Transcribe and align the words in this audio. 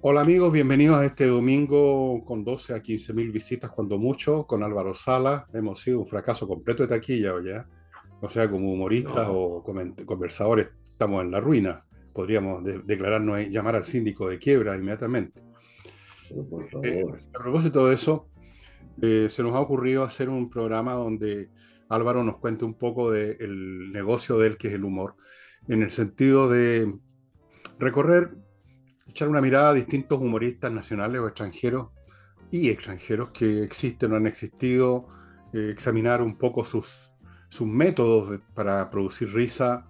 Hola 0.00 0.20
amigos, 0.20 0.52
bienvenidos 0.52 0.96
a 0.96 1.04
este 1.06 1.26
domingo 1.26 2.24
con 2.24 2.44
12 2.44 2.72
a 2.72 2.80
15 2.80 3.12
mil 3.14 3.32
visitas, 3.32 3.68
cuando 3.72 3.98
mucho, 3.98 4.46
con 4.46 4.62
Álvaro 4.62 4.94
Sala. 4.94 5.48
Hemos 5.52 5.80
sido 5.80 5.98
un 5.98 6.06
fracaso 6.06 6.46
completo 6.46 6.84
de 6.84 6.88
taquilla 6.88 7.34
o 7.34 7.40
ya. 7.40 7.66
O 8.20 8.30
sea, 8.30 8.48
como 8.48 8.72
humoristas 8.72 9.26
o 9.28 9.64
conversadores, 10.06 10.68
estamos 10.84 11.24
en 11.24 11.32
la 11.32 11.40
ruina. 11.40 11.84
Podríamos 12.12 12.62
declararnos, 12.62 13.48
llamar 13.48 13.74
al 13.74 13.84
síndico 13.84 14.28
de 14.28 14.38
quiebra 14.38 14.76
inmediatamente. 14.76 15.42
Eh, 16.84 17.04
a 17.34 17.38
propósito 17.42 17.88
de 17.88 17.96
eso, 17.96 18.28
eh, 19.02 19.26
se 19.28 19.42
nos 19.42 19.56
ha 19.56 19.60
ocurrido 19.60 20.04
hacer 20.04 20.28
un 20.28 20.48
programa 20.48 20.92
donde 20.92 21.50
Álvaro 21.88 22.22
nos 22.22 22.36
cuente 22.36 22.64
un 22.64 22.74
poco 22.74 23.10
del 23.10 23.90
negocio 23.90 24.38
de 24.38 24.46
él, 24.46 24.58
que 24.58 24.68
es 24.68 24.74
el 24.74 24.84
humor, 24.84 25.16
en 25.66 25.82
el 25.82 25.90
sentido 25.90 26.48
de 26.48 26.94
recorrer 27.80 28.30
echar 29.08 29.28
una 29.28 29.40
mirada 29.40 29.70
a 29.70 29.74
distintos 29.74 30.20
humoristas 30.20 30.70
nacionales 30.70 31.20
o 31.20 31.26
extranjeros 31.26 31.88
y 32.50 32.70
extranjeros 32.70 33.30
que 33.30 33.62
existen 33.62 34.12
o 34.12 34.16
han 34.16 34.26
existido, 34.26 35.06
eh, 35.52 35.70
examinar 35.72 36.22
un 36.22 36.36
poco 36.36 36.64
sus, 36.64 37.12
sus 37.48 37.66
métodos 37.66 38.40
para 38.54 38.90
producir 38.90 39.32
risa, 39.32 39.86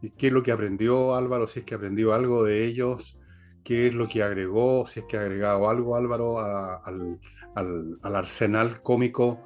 y 0.00 0.10
qué 0.10 0.28
es 0.28 0.32
lo 0.32 0.42
que 0.42 0.52
aprendió 0.52 1.14
Álvaro, 1.14 1.46
si 1.46 1.60
es 1.60 1.64
que 1.64 1.74
aprendió 1.74 2.12
algo 2.12 2.44
de 2.44 2.64
ellos, 2.64 3.18
qué 3.62 3.86
es 3.86 3.94
lo 3.94 4.08
que 4.08 4.22
agregó, 4.22 4.86
si 4.86 5.00
es 5.00 5.06
que 5.06 5.16
ha 5.16 5.20
agregado 5.20 5.68
algo 5.68 5.96
Álvaro 5.96 6.40
al, 6.40 7.20
al, 7.54 8.16
arsenal 8.16 8.82
cómico, 8.82 9.44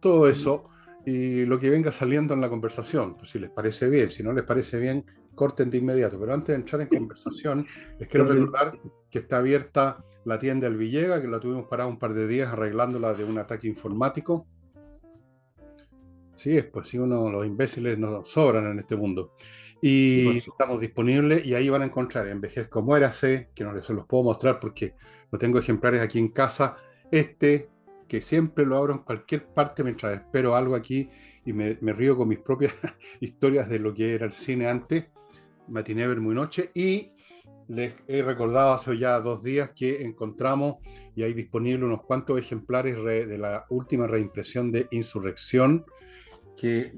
todo 0.00 0.28
eso, 0.28 0.68
y 1.06 1.44
lo 1.46 1.58
que 1.58 1.70
venga 1.70 1.92
saliendo 1.92 2.34
en 2.34 2.40
la 2.40 2.50
conversación, 2.50 3.16
pues 3.16 3.30
si 3.30 3.38
les 3.38 3.50
parece 3.50 3.88
bien, 3.88 4.10
si 4.10 4.22
no 4.22 4.32
les 4.32 4.44
parece 4.44 4.78
bien, 4.78 5.04
corten 5.34 5.70
de 5.70 5.78
inmediato. 5.78 6.18
Pero 6.18 6.34
antes 6.34 6.48
de 6.48 6.54
entrar 6.54 6.80
en 6.82 6.88
conversación, 6.88 7.66
les 7.98 8.08
quiero 8.08 8.26
recordar 8.26 8.78
que 9.10 9.20
está 9.20 9.38
abierta 9.38 10.04
la 10.24 10.38
tienda 10.38 10.66
El 10.66 10.76
Villega, 10.76 11.20
que 11.20 11.28
la 11.28 11.40
tuvimos 11.40 11.66
parada 11.66 11.88
un 11.88 11.98
par 11.98 12.14
de 12.14 12.26
días 12.26 12.52
arreglándola 12.52 13.14
de 13.14 13.24
un 13.24 13.38
ataque 13.38 13.68
informático. 13.68 14.46
Sí, 16.34 16.56
es, 16.56 16.64
pues 16.64 16.88
si 16.88 16.98
uno, 16.98 17.30
los 17.30 17.46
imbéciles 17.46 17.98
nos 17.98 18.28
sobran 18.28 18.66
en 18.66 18.78
este 18.78 18.96
mundo. 18.96 19.34
Y 19.80 20.38
estamos 20.38 20.80
disponibles 20.80 21.44
y 21.44 21.54
ahí 21.54 21.68
van 21.68 21.82
a 21.82 21.84
encontrar 21.84 22.26
Envejezco 22.26 22.82
Muérase, 22.82 23.50
que 23.54 23.64
no 23.64 23.72
les 23.72 23.88
los 23.90 24.06
puedo 24.06 24.24
mostrar 24.24 24.58
porque 24.58 24.94
no 25.30 25.38
tengo 25.38 25.58
ejemplares 25.58 26.00
aquí 26.00 26.18
en 26.18 26.28
casa. 26.28 26.76
Este, 27.10 27.68
que 28.08 28.20
siempre 28.20 28.64
lo 28.66 28.76
abro 28.76 28.94
en 28.94 29.00
cualquier 29.00 29.46
parte 29.46 29.84
mientras 29.84 30.14
espero 30.14 30.56
algo 30.56 30.74
aquí 30.74 31.08
y 31.44 31.52
me, 31.52 31.78
me 31.80 31.92
río 31.92 32.16
con 32.16 32.28
mis 32.28 32.38
propias 32.38 32.72
historias 33.20 33.68
de 33.68 33.78
lo 33.78 33.94
que 33.94 34.14
era 34.14 34.26
el 34.26 34.32
cine 34.32 34.68
antes 34.68 35.04
Matiné 35.68 36.06
Muy 36.16 36.34
Noche 36.34 36.70
y 36.74 37.12
les 37.68 37.94
he 38.06 38.22
recordado 38.22 38.74
hace 38.74 38.96
ya 38.98 39.18
dos 39.20 39.42
días 39.42 39.70
que 39.74 40.02
encontramos 40.02 40.76
y 41.14 41.22
hay 41.22 41.32
disponible 41.32 41.84
unos 41.84 42.02
cuantos 42.02 42.38
ejemplares 42.38 43.02
de 43.02 43.38
la 43.38 43.64
última 43.70 44.06
reimpresión 44.06 44.70
de 44.70 44.86
Insurrección 44.90 45.84
que 46.56 46.92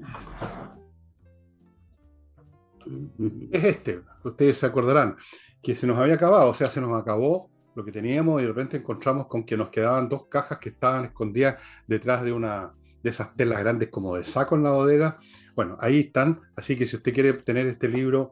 es 3.51 3.63
este, 3.63 4.01
ustedes 4.23 4.57
se 4.57 4.65
acordarán, 4.65 5.17
que 5.61 5.75
se 5.75 5.87
nos 5.87 5.97
había 5.97 6.15
acabado, 6.15 6.49
o 6.49 6.53
sea, 6.53 6.69
se 6.69 6.81
nos 6.81 6.99
acabó 6.99 7.49
lo 7.75 7.83
que 7.83 7.91
teníamos 7.91 8.39
y 8.41 8.43
de 8.43 8.49
repente 8.49 8.77
encontramos 8.77 9.27
con 9.27 9.43
que 9.43 9.57
nos 9.57 9.69
quedaban 9.69 10.09
dos 10.09 10.27
cajas 10.27 10.57
que 10.57 10.69
estaban 10.69 11.05
escondidas 11.05 11.57
detrás 11.85 12.23
de 12.23 12.31
una 12.31 12.73
esas 13.09 13.35
telas 13.35 13.59
grandes 13.59 13.89
como 13.89 14.15
de 14.15 14.23
saco 14.23 14.55
en 14.55 14.63
la 14.63 14.71
bodega. 14.71 15.19
Bueno, 15.55 15.77
ahí 15.79 15.99
están. 15.99 16.41
Así 16.55 16.75
que 16.75 16.85
si 16.87 16.95
usted 16.95 17.13
quiere 17.13 17.33
tener 17.33 17.67
este 17.67 17.87
libro 17.87 18.31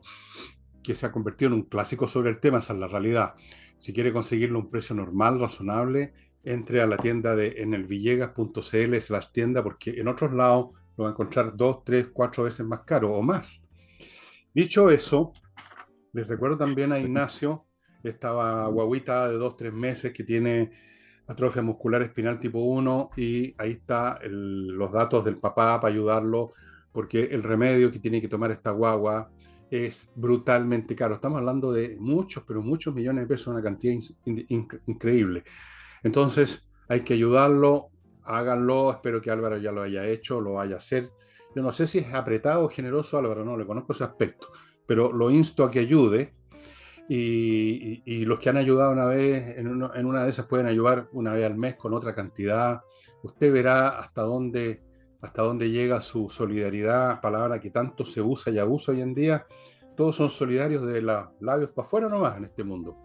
que 0.83 0.95
se 0.95 1.05
ha 1.05 1.11
convertido 1.11 1.47
en 1.47 1.53
un 1.53 1.63
clásico 1.63 2.07
sobre 2.07 2.29
el 2.29 2.39
tema, 2.39 2.59
esa 2.59 2.73
es 2.73 2.79
la 2.79 2.88
realidad. 2.88 3.35
Si 3.79 3.94
quiere 3.94 4.13
conseguirlo 4.13 4.59
a 4.59 4.61
un 4.61 4.69
precio 4.69 4.95
normal, 4.95 5.39
razonable, 5.39 6.13
entre 6.44 6.81
a 6.81 6.88
la 6.88 6.97
tienda 6.97 7.35
de 7.35 7.55
en 7.57 7.73
el 7.73 7.85
villegas.cl 7.85 8.95
las 9.09 9.33
tienda, 9.33 9.63
porque 9.63 10.00
en 10.00 10.07
otros 10.07 10.31
lados 10.33 10.69
lo 10.97 11.03
va 11.03 11.09
a 11.09 11.13
encontrar 11.13 11.55
dos, 11.55 11.83
tres, 11.83 12.07
cuatro 12.13 12.44
veces 12.44 12.66
más 12.66 12.81
caro 12.81 13.13
o 13.13 13.21
más. 13.21 13.61
Dicho 14.53 14.89
eso, 14.89 15.33
les 16.13 16.27
recuerdo 16.27 16.57
también 16.57 16.91
a 16.94 17.00
Ignacio, 17.00 17.66
esta 18.03 18.67
guaguita 18.67 19.27
de 19.29 19.38
dos, 19.38 19.57
tres 19.57 19.73
meses 19.73 20.13
que 20.13 20.23
tiene 20.23 20.71
atrofia 21.28 21.62
muscular 21.62 22.02
espinal 22.02 22.40
tipo 22.40 22.59
1 22.59 23.12
y 23.18 23.53
ahí 23.58 23.72
está 23.72 24.19
los 24.24 24.91
datos 24.91 25.25
del 25.25 25.38
papá 25.38 25.80
para 25.80 25.94
ayudarlo, 25.94 26.53
porque 26.91 27.25
el 27.25 27.44
remedio 27.44 27.91
que 27.91 28.00
tiene 28.00 28.22
que 28.22 28.28
tomar 28.28 28.52
esta 28.52 28.72
guagua 28.72 29.30
es 29.69 30.09
brutalmente 30.16 30.96
caro. 30.96 31.16
Estamos 31.16 31.40
hablando 31.40 31.72
de 31.72 31.97
muchos, 32.00 32.44
pero 32.47 32.62
muchos 32.62 32.94
millones 32.94 33.24
de 33.24 33.28
pesos, 33.28 33.47
una 33.47 33.63
cantidad 33.63 33.96
increíble. 34.86 35.44
Entonces, 36.03 36.68
hay 36.88 37.02
que 37.02 37.16
ayudarlo, 37.16 37.90
háganlo, 38.24 38.92
espero 38.92 39.22
que 39.22 39.31
Álvaro 39.31 39.57
ya 39.57 39.72
lo 39.72 39.81
haya 39.81 40.06
hecho, 40.06 40.40
lo 40.40 40.53
vaya 40.53 40.75
a 40.75 40.78
hacer. 40.78 41.09
Yo 41.56 41.63
no 41.63 41.72
sé 41.72 41.88
si 41.88 42.00
es 42.00 42.13
apretado 42.13 42.66
o 42.66 42.69
generoso 42.69 43.18
Álvaro, 43.18 43.44
no 43.44 43.57
le 43.57 43.66
conozco 43.66 43.94
ese 43.94 44.03
aspecto, 44.03 44.50
pero 44.86 45.12
lo 45.12 45.31
insto 45.31 45.63
a 45.63 45.72
que 45.72 45.80
ayude 45.80 46.36
y, 47.07 48.25
los 48.25 48.39
que 48.39 48.49
han 48.49 48.57
ayudado 48.57 48.91
una 48.91 49.05
vez, 49.05 49.57
en, 49.57 49.67
una 49.67 50.23
de 50.23 50.29
esas 50.29 50.45
pueden 50.45 50.66
ayudar 50.66 51.07
una 51.11 51.33
vez 51.33 51.45
al 51.45 51.55
mes 51.55 51.75
con 51.75 51.93
otra 51.93 52.16
cantidad. 52.16 52.81
Usted 53.23 53.53
verá 53.53 53.99
hasta 53.99 54.23
dónde, 54.23 54.81
hasta 55.21 55.44
dónde 55.44 55.69
llega 55.69 56.01
su 56.01 56.29
solidaridad, 56.29 57.21
palabra 57.21 57.59
que 57.59 57.69
tanto 57.69 58.05
se 58.05 58.21
usa 58.21 58.51
y 58.51 58.59
abusa 58.59 58.91
hoy 58.91 59.01
en 59.01 59.13
día. 59.13 59.45
Todos 59.95 60.15
son 60.15 60.29
solidarios 60.29 60.85
de 60.85 61.01
los 61.01 61.27
labios 61.39 61.71
para 61.71 61.85
afuera 61.85 62.09
nomás 62.09 62.38
en 62.38 62.45
este 62.45 62.63
mundo. 62.63 62.97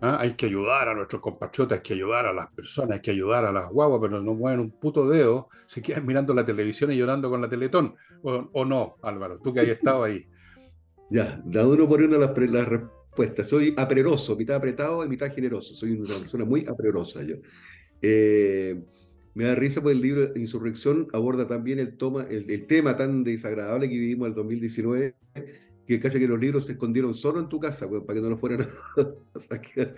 ¿Ah? 0.00 0.18
Hay 0.20 0.34
que 0.34 0.46
ayudar 0.46 0.88
a 0.88 0.94
nuestros 0.94 1.22
compatriotas, 1.22 1.78
hay 1.78 1.82
que 1.82 1.94
ayudar 1.94 2.26
a 2.26 2.32
las 2.32 2.50
personas, 2.50 2.96
hay 2.96 3.00
que 3.00 3.12
ayudar 3.12 3.44
a 3.44 3.52
las 3.52 3.68
guaguas, 3.68 4.00
pero 4.02 4.20
no 4.20 4.34
mueven 4.34 4.58
un 4.58 4.70
puto 4.72 5.08
dedo, 5.08 5.48
se 5.64 5.80
quedan 5.80 6.04
mirando 6.04 6.34
la 6.34 6.44
televisión 6.44 6.90
y 6.90 6.96
llorando 6.96 7.30
con 7.30 7.40
la 7.40 7.48
teletón. 7.48 7.94
¿O, 8.22 8.64
no, 8.64 8.96
Álvaro? 9.00 9.38
Tú 9.38 9.54
que 9.54 9.60
hayas 9.60 9.76
estado 9.76 10.02
ahí. 10.02 10.26
Ya, 11.08 11.40
da 11.44 11.64
uno 11.66 11.88
por 11.88 12.02
uno 12.02 12.18
las, 12.18 12.36
las 12.36 12.68
puesta. 13.14 13.44
Soy 13.44 13.74
apreroso, 13.76 14.36
mitad 14.36 14.56
apretado 14.56 15.04
y 15.04 15.08
mitad 15.08 15.32
generoso. 15.32 15.74
Soy 15.74 15.92
una 15.92 16.18
persona 16.18 16.44
muy 16.44 16.66
aprerosa 16.66 17.22
yo. 17.22 17.36
Eh, 18.00 18.82
me 19.34 19.44
da 19.44 19.54
risa 19.54 19.80
porque 19.80 19.96
el 19.96 20.02
libro 20.02 20.32
Insurrección 20.36 21.08
aborda 21.12 21.46
también 21.46 21.78
el, 21.78 22.66
tema 22.66 22.96
tan 22.96 23.24
desagradable 23.24 23.88
que 23.88 23.94
vivimos 23.94 24.26
en 24.26 24.32
el 24.32 24.36
2019, 24.36 25.14
que 25.86 26.00
cacha 26.00 26.18
que 26.18 26.28
los 26.28 26.38
libros 26.38 26.66
se 26.66 26.72
escondieron 26.72 27.14
solo 27.14 27.40
en 27.40 27.48
tu 27.48 27.58
casa, 27.58 27.88
para 27.88 28.14
que 28.14 28.20
no 28.20 28.30
lo 28.30 28.36
fueran 28.36 28.66
a 29.34 29.38
sacar. 29.38 29.94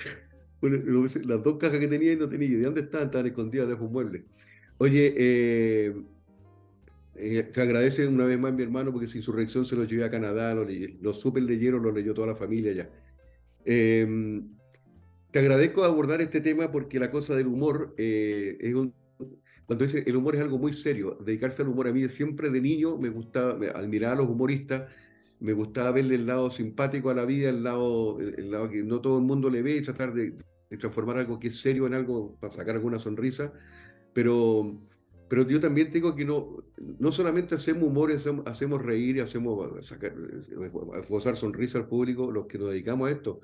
las 0.60 1.42
dos 1.42 1.58
cajas 1.58 1.78
que 1.78 1.88
tenía 1.88 2.12
y 2.12 2.16
no 2.16 2.28
tenía, 2.28 2.48
¿de 2.48 2.62
dónde 2.62 2.82
estaban? 2.82 3.06
Estaban 3.06 3.26
escondidas 3.26 3.66
debajo 3.66 3.86
un 3.86 3.92
mueble. 3.92 4.25
Oye, 4.78 5.14
eh, 5.16 5.94
eh, 7.16 7.42
te 7.52 7.60
agradece 7.60 8.06
una 8.06 8.25
vez 8.26 8.38
más 8.38 8.52
mi 8.52 8.62
hermano 8.62 8.92
porque 8.92 9.08
su 9.08 9.16
insurrección 9.16 9.64
se 9.64 9.75
lo 9.75 9.84
llevé 9.84 10.04
a 10.04 10.10
Canadá, 10.10 10.54
lo, 10.54 10.64
lo 11.00 11.14
super 11.14 11.42
leyeron, 11.42 11.82
lo 11.82 11.91
leyó 11.91 12.14
toda 12.14 12.28
la 12.28 12.36
familia 12.36 12.72
ya. 12.72 12.88
Em, 13.64 14.48
te 15.30 15.38
agradezco 15.38 15.84
abordar 15.84 16.20
este 16.20 16.41
tema 16.41 16.70
porque 16.70 16.98
la 16.98 17.10
cosa 17.10 17.34
del 17.34 17.47
humor 17.47 17.94
eh, 17.98 18.56
es 18.60 18.75
un... 18.75 18.94
Cuando 19.66 19.86
dice 19.86 20.04
el 20.06 20.16
humor 20.16 20.36
es 20.36 20.42
algo 20.42 20.58
muy 20.58 20.72
serio, 20.75 21.19
dedicarse 21.25 21.62
al 21.62 21.69
humor. 21.69 21.88
A 21.88 21.92
mí 21.92 22.06
siempre 22.08 22.50
de 22.50 22.60
niño 22.60 22.98
me 22.98 23.08
gustaba 23.08 23.52
admirar 23.75 24.12
a 24.12 24.16
los 24.16 24.28
humoristas, 24.28 24.91
me 25.41 25.54
gustaba 25.54 25.91
verle 25.92 26.16
el 26.16 26.26
lado 26.26 26.50
simpático 26.50 27.10
a 27.10 27.14
la 27.14 27.25
vida, 27.25 27.48
el 27.48 27.62
lado, 27.62 28.20
el, 28.20 28.50
lado 28.50 28.69
que 28.69 28.82
no 28.82 29.00
todo 29.00 29.19
el 29.19 29.25
mundo 29.25 29.48
le 29.48 29.62
ve 29.62 29.76
y 29.76 29.82
tratar 29.82 30.12
de, 30.12 30.34
de 30.70 30.76
transformar 30.76 31.19
algo 31.19 31.41
que 31.41 31.48
es 31.48 31.60
serio 31.60 31.86
en 31.86 31.94
algo 31.94 32.36
para 32.41 32.54
sacar 32.54 32.76
alguna 32.76 32.98
sonrisa, 32.98 33.52
pero 34.12 34.78
pero 35.29 35.49
yo 35.49 35.59
también 35.59 35.91
tengo 35.91 36.15
que 36.15 36.25
no, 36.25 36.65
no 36.99 37.11
solamente 37.11 37.55
hacemos 37.55 37.85
humor, 37.85 38.12
hacemos, 38.12 38.82
reír 38.82 39.17
y 39.17 39.21
hacemos 39.21 39.87
sacar, 39.87 40.15
esforzar 40.99 41.37
sonrisa 41.37 41.79
al 41.79 41.88
público, 41.88 42.31
los 42.31 42.47
que 42.47 42.59
nos 42.59 42.71
dedicamos 42.71 43.09
a 43.09 43.12
esto. 43.12 43.41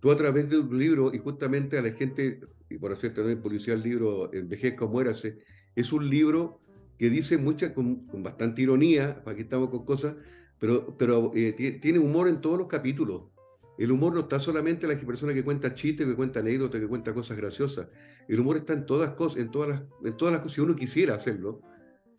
Tú 0.00 0.10
a 0.10 0.16
través 0.16 0.48
de 0.48 0.58
un 0.58 0.78
libro, 0.78 1.12
y 1.12 1.18
justamente 1.18 1.78
a 1.78 1.82
la 1.82 1.92
gente, 1.92 2.40
y 2.70 2.78
por 2.78 2.92
hacer 2.92 3.14
también 3.14 3.40
publicidad 3.40 3.76
el 3.76 3.82
libro 3.82 4.32
Envejezca 4.32 4.84
o 4.84 4.88
Muérase, 4.88 5.38
es 5.74 5.92
un 5.92 6.08
libro 6.08 6.60
que 6.98 7.10
dice 7.10 7.36
mucha, 7.36 7.74
con, 7.74 8.06
bastante 8.22 8.62
ironía, 8.62 9.22
que 9.24 9.42
estamos 9.42 9.70
con 9.70 9.84
cosas, 9.84 10.14
pero, 10.60 10.96
pero 10.96 11.32
eh, 11.34 11.78
tiene 11.82 11.98
humor 11.98 12.28
en 12.28 12.40
todos 12.40 12.58
los 12.58 12.68
capítulos. 12.68 13.33
El 13.76 13.90
humor 13.90 14.14
no 14.14 14.20
está 14.20 14.38
solamente 14.38 14.86
en 14.86 14.92
la 14.96 15.06
persona 15.06 15.34
que 15.34 15.42
cuenta 15.42 15.74
chistes, 15.74 16.06
que 16.06 16.14
cuenta 16.14 16.40
anécdotas, 16.40 16.80
que 16.80 16.86
cuenta 16.86 17.12
cosas 17.12 17.36
graciosas. 17.36 17.88
El 18.28 18.40
humor 18.40 18.56
está 18.58 18.72
en 18.72 18.86
todas, 18.86 19.10
cosas, 19.10 19.38
en 19.38 19.50
todas, 19.50 19.68
las, 19.68 19.82
en 20.04 20.16
todas 20.16 20.32
las 20.32 20.40
cosas, 20.42 20.54
si 20.54 20.60
uno 20.60 20.76
quisiera 20.76 21.14
hacerlo. 21.14 21.60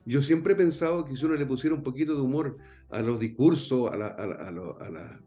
Yo 0.05 0.21
siempre 0.21 0.53
he 0.53 0.55
pensado 0.55 1.05
que 1.05 1.15
si 1.15 1.25
uno 1.25 1.35
le 1.35 1.45
pusiera 1.45 1.75
un 1.75 1.81
poquito 1.81 2.13
de 2.13 2.21
humor 2.21 2.57
a 2.89 3.01
los 3.01 3.19
discursos, 3.19 3.91
a 3.91 3.97
la, 3.97 4.07
a 4.07 4.27
la, 4.27 4.35
a 4.35 4.89
la, 4.89 5.21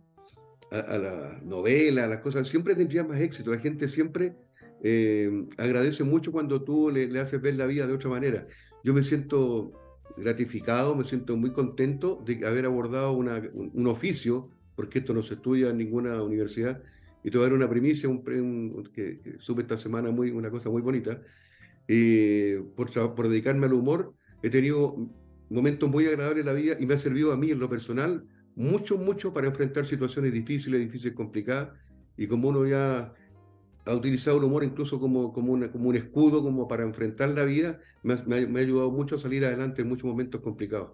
a 0.70 0.98
la 0.98 1.40
novela, 1.42 2.04
a 2.04 2.08
las 2.08 2.20
cosas, 2.20 2.46
siempre 2.46 2.74
tendría 2.74 3.04
más 3.04 3.20
éxito. 3.20 3.50
La 3.50 3.58
gente 3.58 3.88
siempre 3.88 4.36
eh, 4.82 5.46
agradece 5.56 6.04
mucho 6.04 6.30
cuando 6.30 6.62
tú 6.62 6.90
le, 6.90 7.18
haces 7.18 7.40
ver 7.40 7.56
la 7.56 7.66
vida 7.66 7.86
de 7.86 7.94
otra 7.94 8.10
manera. 8.10 8.46
Yo 8.84 8.94
me 8.94 9.02
siento 9.02 9.72
gratificado, 10.16 10.94
me 10.94 11.04
siento 11.04 11.36
muy 11.36 11.52
contento 11.52 12.22
de 12.24 12.46
haber 12.46 12.66
abordado 12.66 13.12
un 13.12 13.86
oficio 13.86 14.50
porque 14.78 15.00
esto 15.00 15.12
no 15.12 15.24
se 15.24 15.34
estudia 15.34 15.70
en 15.70 15.76
ninguna 15.76 16.22
universidad, 16.22 16.80
y 17.24 17.32
te 17.32 17.36
voy 17.36 17.46
a 17.46 17.48
dar 17.48 17.56
una 17.56 17.68
primicia 17.68 18.08
un, 18.08 18.22
que, 18.94 19.18
que, 19.18 19.34
supe 19.40 19.62
esta 19.62 19.76
semana 19.76 20.12
muy, 20.12 20.30
una 20.30 20.52
cosa 20.52 20.70
muy 20.70 20.82
bonita. 20.82 21.20
Eh, 21.88 22.62
por, 22.76 22.92
por 23.16 23.28
dedicarme 23.28 23.66
al 23.66 23.72
humor, 23.72 24.14
he 24.40 24.50
tenido 24.50 24.96
momentos 25.50 25.90
muy 25.90 26.06
agradables 26.06 26.42
en 26.42 26.46
la 26.46 26.52
vida 26.52 26.76
y 26.78 26.86
me 26.86 26.94
ha 26.94 26.98
servido 26.98 27.32
a 27.32 27.36
mí 27.36 27.50
en 27.50 27.58
lo 27.58 27.68
personal 27.68 28.24
mucho, 28.54 28.96
mucho 28.96 29.34
para 29.34 29.48
enfrentar 29.48 29.84
situaciones 29.84 30.32
difíciles, 30.32 30.78
difíciles, 30.78 31.16
complicadas. 31.16 31.70
Y 32.16 32.28
como 32.28 32.50
uno 32.50 32.64
ya 32.64 33.12
ha 33.84 33.94
utilizado 33.96 34.38
el 34.38 34.44
humor 34.44 34.62
incluso 34.62 35.00
como, 35.00 35.32
como, 35.32 35.54
una, 35.54 35.72
como 35.72 35.88
un 35.88 35.96
escudo, 35.96 36.40
como 36.40 36.68
para 36.68 36.84
enfrentar 36.84 37.30
la 37.30 37.42
vida, 37.42 37.80
me 38.04 38.14
ha, 38.14 38.24
me 38.24 38.60
ha 38.60 38.62
ayudado 38.62 38.92
mucho 38.92 39.16
a 39.16 39.18
salir 39.18 39.44
adelante 39.44 39.82
en 39.82 39.88
muchos 39.88 40.04
momentos 40.04 40.40
complicados. 40.40 40.92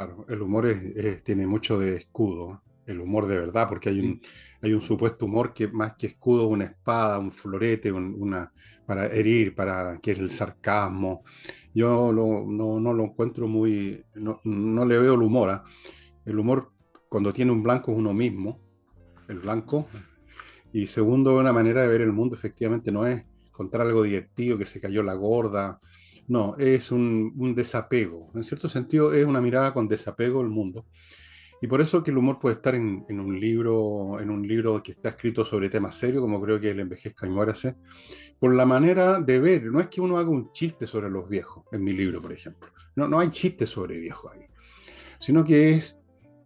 Claro, 0.00 0.24
el 0.30 0.40
humor 0.40 0.64
es, 0.64 1.22
tiene 1.24 1.46
mucho 1.46 1.78
de 1.78 1.96
escudo, 1.96 2.62
el 2.86 3.02
humor 3.02 3.26
de 3.26 3.38
verdad, 3.38 3.68
porque 3.68 3.90
hay 3.90 4.00
un, 4.00 4.22
hay 4.62 4.72
un 4.72 4.80
supuesto 4.80 5.26
humor 5.26 5.52
que 5.52 5.68
más 5.68 5.92
que 5.96 6.06
escudo, 6.06 6.46
una 6.46 6.64
espada, 6.64 7.18
un 7.18 7.30
florete, 7.30 7.92
una, 7.92 8.50
para 8.86 9.08
herir, 9.08 9.54
para 9.54 9.98
que 10.00 10.12
es 10.12 10.18
el 10.18 10.30
sarcasmo. 10.30 11.22
Yo 11.74 12.14
no, 12.14 12.80
no, 12.80 12.94
lo 12.94 13.04
encuentro 13.04 13.46
muy, 13.46 14.02
no, 14.14 14.40
no 14.42 14.86
le 14.86 14.98
veo 14.98 15.12
el 15.16 15.20
humor. 15.20 15.50
¿ah? 15.50 15.64
El 16.24 16.38
humor 16.38 16.72
cuando 17.10 17.30
tiene 17.34 17.52
un 17.52 17.62
blanco 17.62 17.92
es 17.92 17.98
uno 17.98 18.14
mismo, 18.14 18.58
el 19.28 19.40
blanco. 19.40 19.86
Y 20.72 20.86
segundo, 20.86 21.36
una 21.36 21.52
manera 21.52 21.82
de 21.82 21.88
ver 21.88 22.00
el 22.00 22.14
mundo 22.14 22.36
efectivamente 22.36 22.90
no 22.90 23.06
es 23.06 23.22
contar 23.52 23.82
algo 23.82 24.02
divertido, 24.02 24.56
que 24.56 24.64
se 24.64 24.80
cayó 24.80 25.02
la 25.02 25.12
gorda, 25.12 25.78
no, 26.30 26.54
es 26.58 26.92
un, 26.92 27.54
desapego. 27.56 28.30
En 28.36 28.44
cierto 28.44 28.68
sentido, 28.68 29.12
es 29.12 29.26
una 29.26 29.40
mirada 29.40 29.74
con 29.74 29.88
desapego 29.88 30.40
al 30.40 30.48
mundo. 30.48 30.86
Y 31.60 31.66
por 31.66 31.80
eso 31.80 32.04
que 32.04 32.12
el 32.12 32.18
humor 32.18 32.38
puede 32.38 32.54
estar 32.54 32.76
en, 32.76 33.04
un 33.08 33.40
libro, 33.40 34.20
en 34.20 34.30
un 34.30 34.46
libro 34.46 34.80
que 34.80 34.92
está 34.92 35.08
escrito 35.08 35.44
sobre 35.44 35.68
temas 35.68 35.96
serios, 35.96 36.22
como 36.22 36.40
creo 36.40 36.60
que 36.60 36.70
el 36.70 36.78
envejezca 36.78 37.26
y 37.26 37.30
muérase, 37.30 37.74
por 38.38 38.54
la 38.54 38.64
manera 38.64 39.18
de 39.18 39.40
ver. 39.40 39.64
No 39.64 39.80
es 39.80 39.88
que 39.88 40.00
uno 40.00 40.18
haga 40.18 40.30
un 40.30 40.52
chiste 40.52 40.86
sobre 40.86 41.10
los 41.10 41.28
viejos, 41.28 41.64
en 41.72 41.82
mi 41.82 41.92
libro, 41.92 42.22
por 42.22 42.32
ejemplo. 42.32 42.68
No, 42.94 43.08
no 43.08 43.18
hay 43.18 43.30
chistes 43.30 43.68
sobre 43.68 43.98
viejos 43.98 44.32
ahí. 44.32 44.44
Sino 45.18 45.42
que 45.42 45.72
es 45.72 45.98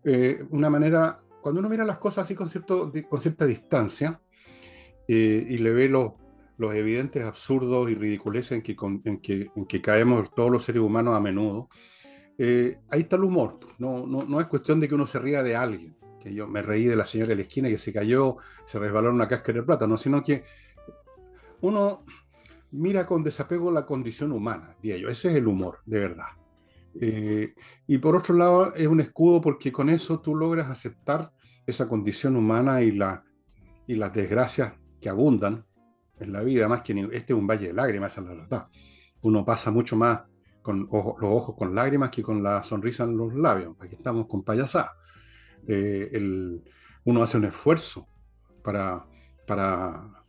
eh, 0.03 0.43
una 0.49 0.71
manera, 0.71 1.19
cuando 1.43 1.61
uno 1.61 1.69
mira 1.69 1.85
las 1.85 1.99
cosas 1.99 2.25
así 2.25 2.35
con, 2.35 2.49
cierto, 2.49 2.91
con 3.11 3.21
cierta 3.21 3.45
distancia 3.45 4.19
eh, 5.07 5.47
y 5.47 5.59
le 5.59 5.71
ve 5.73 5.91
los, 5.91 6.13
los 6.57 6.75
evidentes 6.75 7.25
absurdos 7.25 7.91
y 7.91 7.95
ridiculeces 7.95 8.53
en 8.53 8.63
que, 8.63 8.77
en 9.05 9.19
que, 9.19 9.51
en 9.55 9.67
que 9.67 9.81
caemos 9.81 10.33
todos 10.35 10.51
los 10.51 10.65
seres 10.65 10.83
humanos 10.83 11.15
a 11.15 11.21
menudo, 11.21 11.69
eh, 12.39 12.79
ahí 12.91 13.01
está 13.01 13.17
el 13.17 13.25
humor. 13.25 13.59
No, 13.79 14.07
no, 14.07 14.25
no, 14.25 14.41
es 14.41 14.47
cuestión 14.47 14.81
de 14.81 14.89
que 14.89 14.95
uno 14.95 15.07
se 15.07 15.19
ría 15.19 15.43
de 15.43 15.57
alguien, 15.57 15.97
que 16.21 16.33
yo 16.35 16.47
me 16.49 16.63
reí 16.63 16.85
de 16.85 16.97
la 16.97 17.07
señora 17.07 17.31
de 17.31 17.37
la 17.37 17.43
esquina 17.43 17.69
que 17.69 17.79
se 17.79 17.93
cayó, 17.93 18.37
se 18.67 18.79
resbaló 18.79 19.09
en 19.09 19.17
una 19.17 19.29
cáscara 19.29 19.61
de 19.61 19.65
plata, 19.65 19.87
no, 19.87 19.97
sino 19.97 20.23
que 20.23 20.45
uno 21.61 22.05
mira 22.73 23.07
con 23.07 23.23
desapego 23.23 23.71
la 23.71 23.87
condición 23.87 24.33
humana, 24.33 24.77
diría 24.83 24.99
yo. 24.99 25.09
Ese 25.09 25.31
es 25.31 25.37
el 25.37 25.47
humor, 25.47 25.79
de 25.87 26.01
verdad. 26.01 26.27
Eh, 27.01 27.55
y 27.87 27.99
por 27.99 28.17
otro 28.17 28.35
lado, 28.35 28.75
es 28.75 28.87
un 28.87 29.01
escudo 29.01 29.41
porque 29.41 29.73
con 29.73 29.89
eso 29.89 30.21
tú 30.21 30.35
logras 30.35 30.71
aceptar 30.71 31.33
esa 31.67 31.89
condición 31.89 32.37
humana 32.37 32.83
y, 32.83 32.93
la, 32.93 33.25
y 33.87 33.95
las 33.95 34.13
desgracias 34.13 34.75
que 35.01 35.09
abundan 35.09 35.65
en 36.25 36.33
la 36.33 36.43
vida, 36.43 36.69
más 36.69 36.83
que 36.83 36.93
este 37.13 37.33
es 37.33 37.39
un 37.39 37.47
valle 37.47 37.69
de 37.69 37.73
lágrimas, 37.73 38.13
esa 38.13 38.23
es 38.23 38.27
la 38.27 38.35
verdad. 38.35 38.69
Uno 39.23 39.45
pasa 39.45 39.71
mucho 39.71 39.97
más 39.97 40.21
con 40.63 40.89
los 40.91 41.31
ojos 41.31 41.57
con 41.57 41.75
lágrimas 41.75 42.11
que 42.11 42.23
con 42.23 42.43
la 42.43 42.63
sonrisa 42.65 43.05
en 43.05 43.17
los 43.17 43.35
labios. 43.35 43.77
Aquí 43.81 43.97
estamos 43.97 44.27
con 44.27 44.43
payasadas. 44.43 44.93
Eh, 45.69 46.11
uno 47.05 47.23
hace 47.23 47.37
un 47.37 47.45
esfuerzo 47.45 48.09
para, 48.63 49.05
para, 49.47 50.25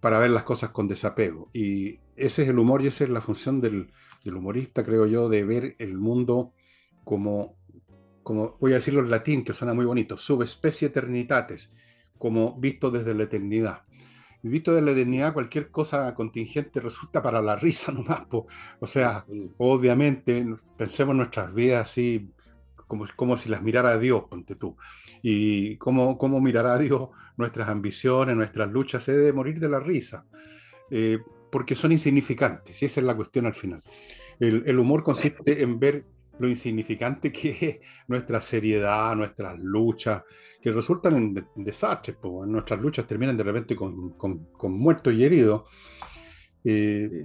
para 0.00 0.18
ver 0.18 0.30
las 0.30 0.42
cosas 0.42 0.70
con 0.70 0.88
desapego. 0.88 1.48
Y 1.52 2.00
ese 2.16 2.42
es 2.42 2.48
el 2.48 2.58
humor 2.58 2.82
y 2.82 2.88
esa 2.88 3.04
es 3.04 3.10
la 3.10 3.20
función 3.20 3.60
del, 3.60 3.92
del 4.24 4.34
humorista, 4.34 4.84
creo 4.84 5.06
yo, 5.06 5.28
de 5.28 5.44
ver 5.44 5.76
el 5.78 5.96
mundo 5.96 6.52
como, 7.04 7.56
como, 8.24 8.56
voy 8.60 8.72
a 8.72 8.76
decirlo 8.76 9.00
en 9.00 9.10
latín, 9.10 9.44
que 9.44 9.52
suena 9.52 9.72
muy 9.72 9.84
bonito, 9.84 10.16
subespecie 10.16 10.88
eternitates, 10.88 11.70
como 12.18 12.58
visto 12.58 12.90
desde 12.90 13.14
la 13.14 13.24
eternidad 13.24 13.82
visto 14.50 14.74
de 14.74 14.82
la 14.82 14.90
eternidad, 14.90 15.32
cualquier 15.32 15.70
cosa 15.70 16.12
contingente 16.14 16.80
resulta 16.80 17.22
para 17.22 17.40
la 17.40 17.56
risa 17.56 17.92
nomás. 17.92 18.22
O 18.30 18.86
sea, 18.86 19.24
obviamente, 19.58 20.44
pensemos 20.76 21.12
en 21.12 21.18
nuestras 21.18 21.54
vidas 21.54 21.88
así, 21.88 22.30
como, 22.86 23.06
como 23.16 23.36
si 23.36 23.48
las 23.48 23.62
mirara 23.62 23.98
Dios, 23.98 24.24
ponte 24.24 24.56
tú. 24.56 24.76
Y 25.22 25.76
cómo, 25.76 26.18
cómo 26.18 26.40
mirará 26.40 26.78
Dios 26.78 27.10
nuestras 27.36 27.68
ambiciones, 27.68 28.36
nuestras 28.36 28.70
luchas, 28.70 29.04
se 29.04 29.12
debe 29.12 29.32
morir 29.32 29.60
de 29.60 29.68
la 29.68 29.80
risa. 29.80 30.26
Eh, 30.90 31.18
porque 31.50 31.74
son 31.74 31.92
insignificantes, 31.92 32.80
y 32.80 32.86
esa 32.86 33.00
es 33.00 33.06
la 33.06 33.14
cuestión 33.14 33.44
al 33.44 33.54
final. 33.54 33.82
El, 34.40 34.62
el 34.66 34.78
humor 34.78 35.02
consiste 35.02 35.62
en 35.62 35.78
ver 35.78 36.06
lo 36.38 36.48
insignificante 36.48 37.30
que 37.32 37.50
es 37.50 37.78
nuestra 38.08 38.40
seriedad, 38.40 39.14
nuestras 39.14 39.58
luchas, 39.60 40.22
que 40.60 40.70
resultan 40.70 41.16
en, 41.16 41.46
desastres, 41.64 42.16
pues, 42.20 42.48
nuestras 42.48 42.80
luchas 42.80 43.06
terminan 43.06 43.36
de 43.36 43.44
repente 43.44 43.76
con, 43.76 44.10
con, 44.10 44.72
muertos 44.72 45.12
y 45.12 45.24
heridos. 45.24 45.62
Eh, 46.64 47.24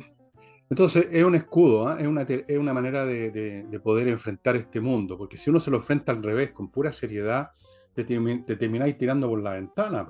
entonces 0.69 1.07
es 1.11 1.23
un 1.23 1.35
escudo, 1.35 1.87
¿ah? 1.87 1.97
es, 1.99 2.07
una, 2.07 2.23
es, 2.23 2.57
una, 2.57 2.73
manera 2.73 3.05
de, 3.05 3.31
de, 3.31 3.79
poder 3.79 4.07
enfrentar 4.09 4.55
este 4.55 4.81
mundo, 4.81 5.17
porque 5.17 5.37
si 5.37 5.49
uno 5.49 5.59
se 5.59 5.71
lo 5.71 5.77
enfrenta 5.77 6.11
al 6.11 6.21
revés, 6.21 6.51
con 6.51 6.69
pura 6.69 6.91
seriedad, 6.91 7.51
te, 7.93 8.03
te 8.03 8.55
termináis 8.55 8.97
tirando 8.97 9.29
por 9.29 9.41
la 9.41 9.53
ventana, 9.53 10.07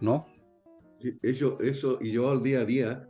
¿no? 0.00 0.26
Eso, 1.22 1.60
eso, 1.60 1.98
y 2.00 2.12
yo 2.12 2.30
al 2.30 2.42
día 2.42 2.60
a 2.60 2.64
día, 2.64 3.08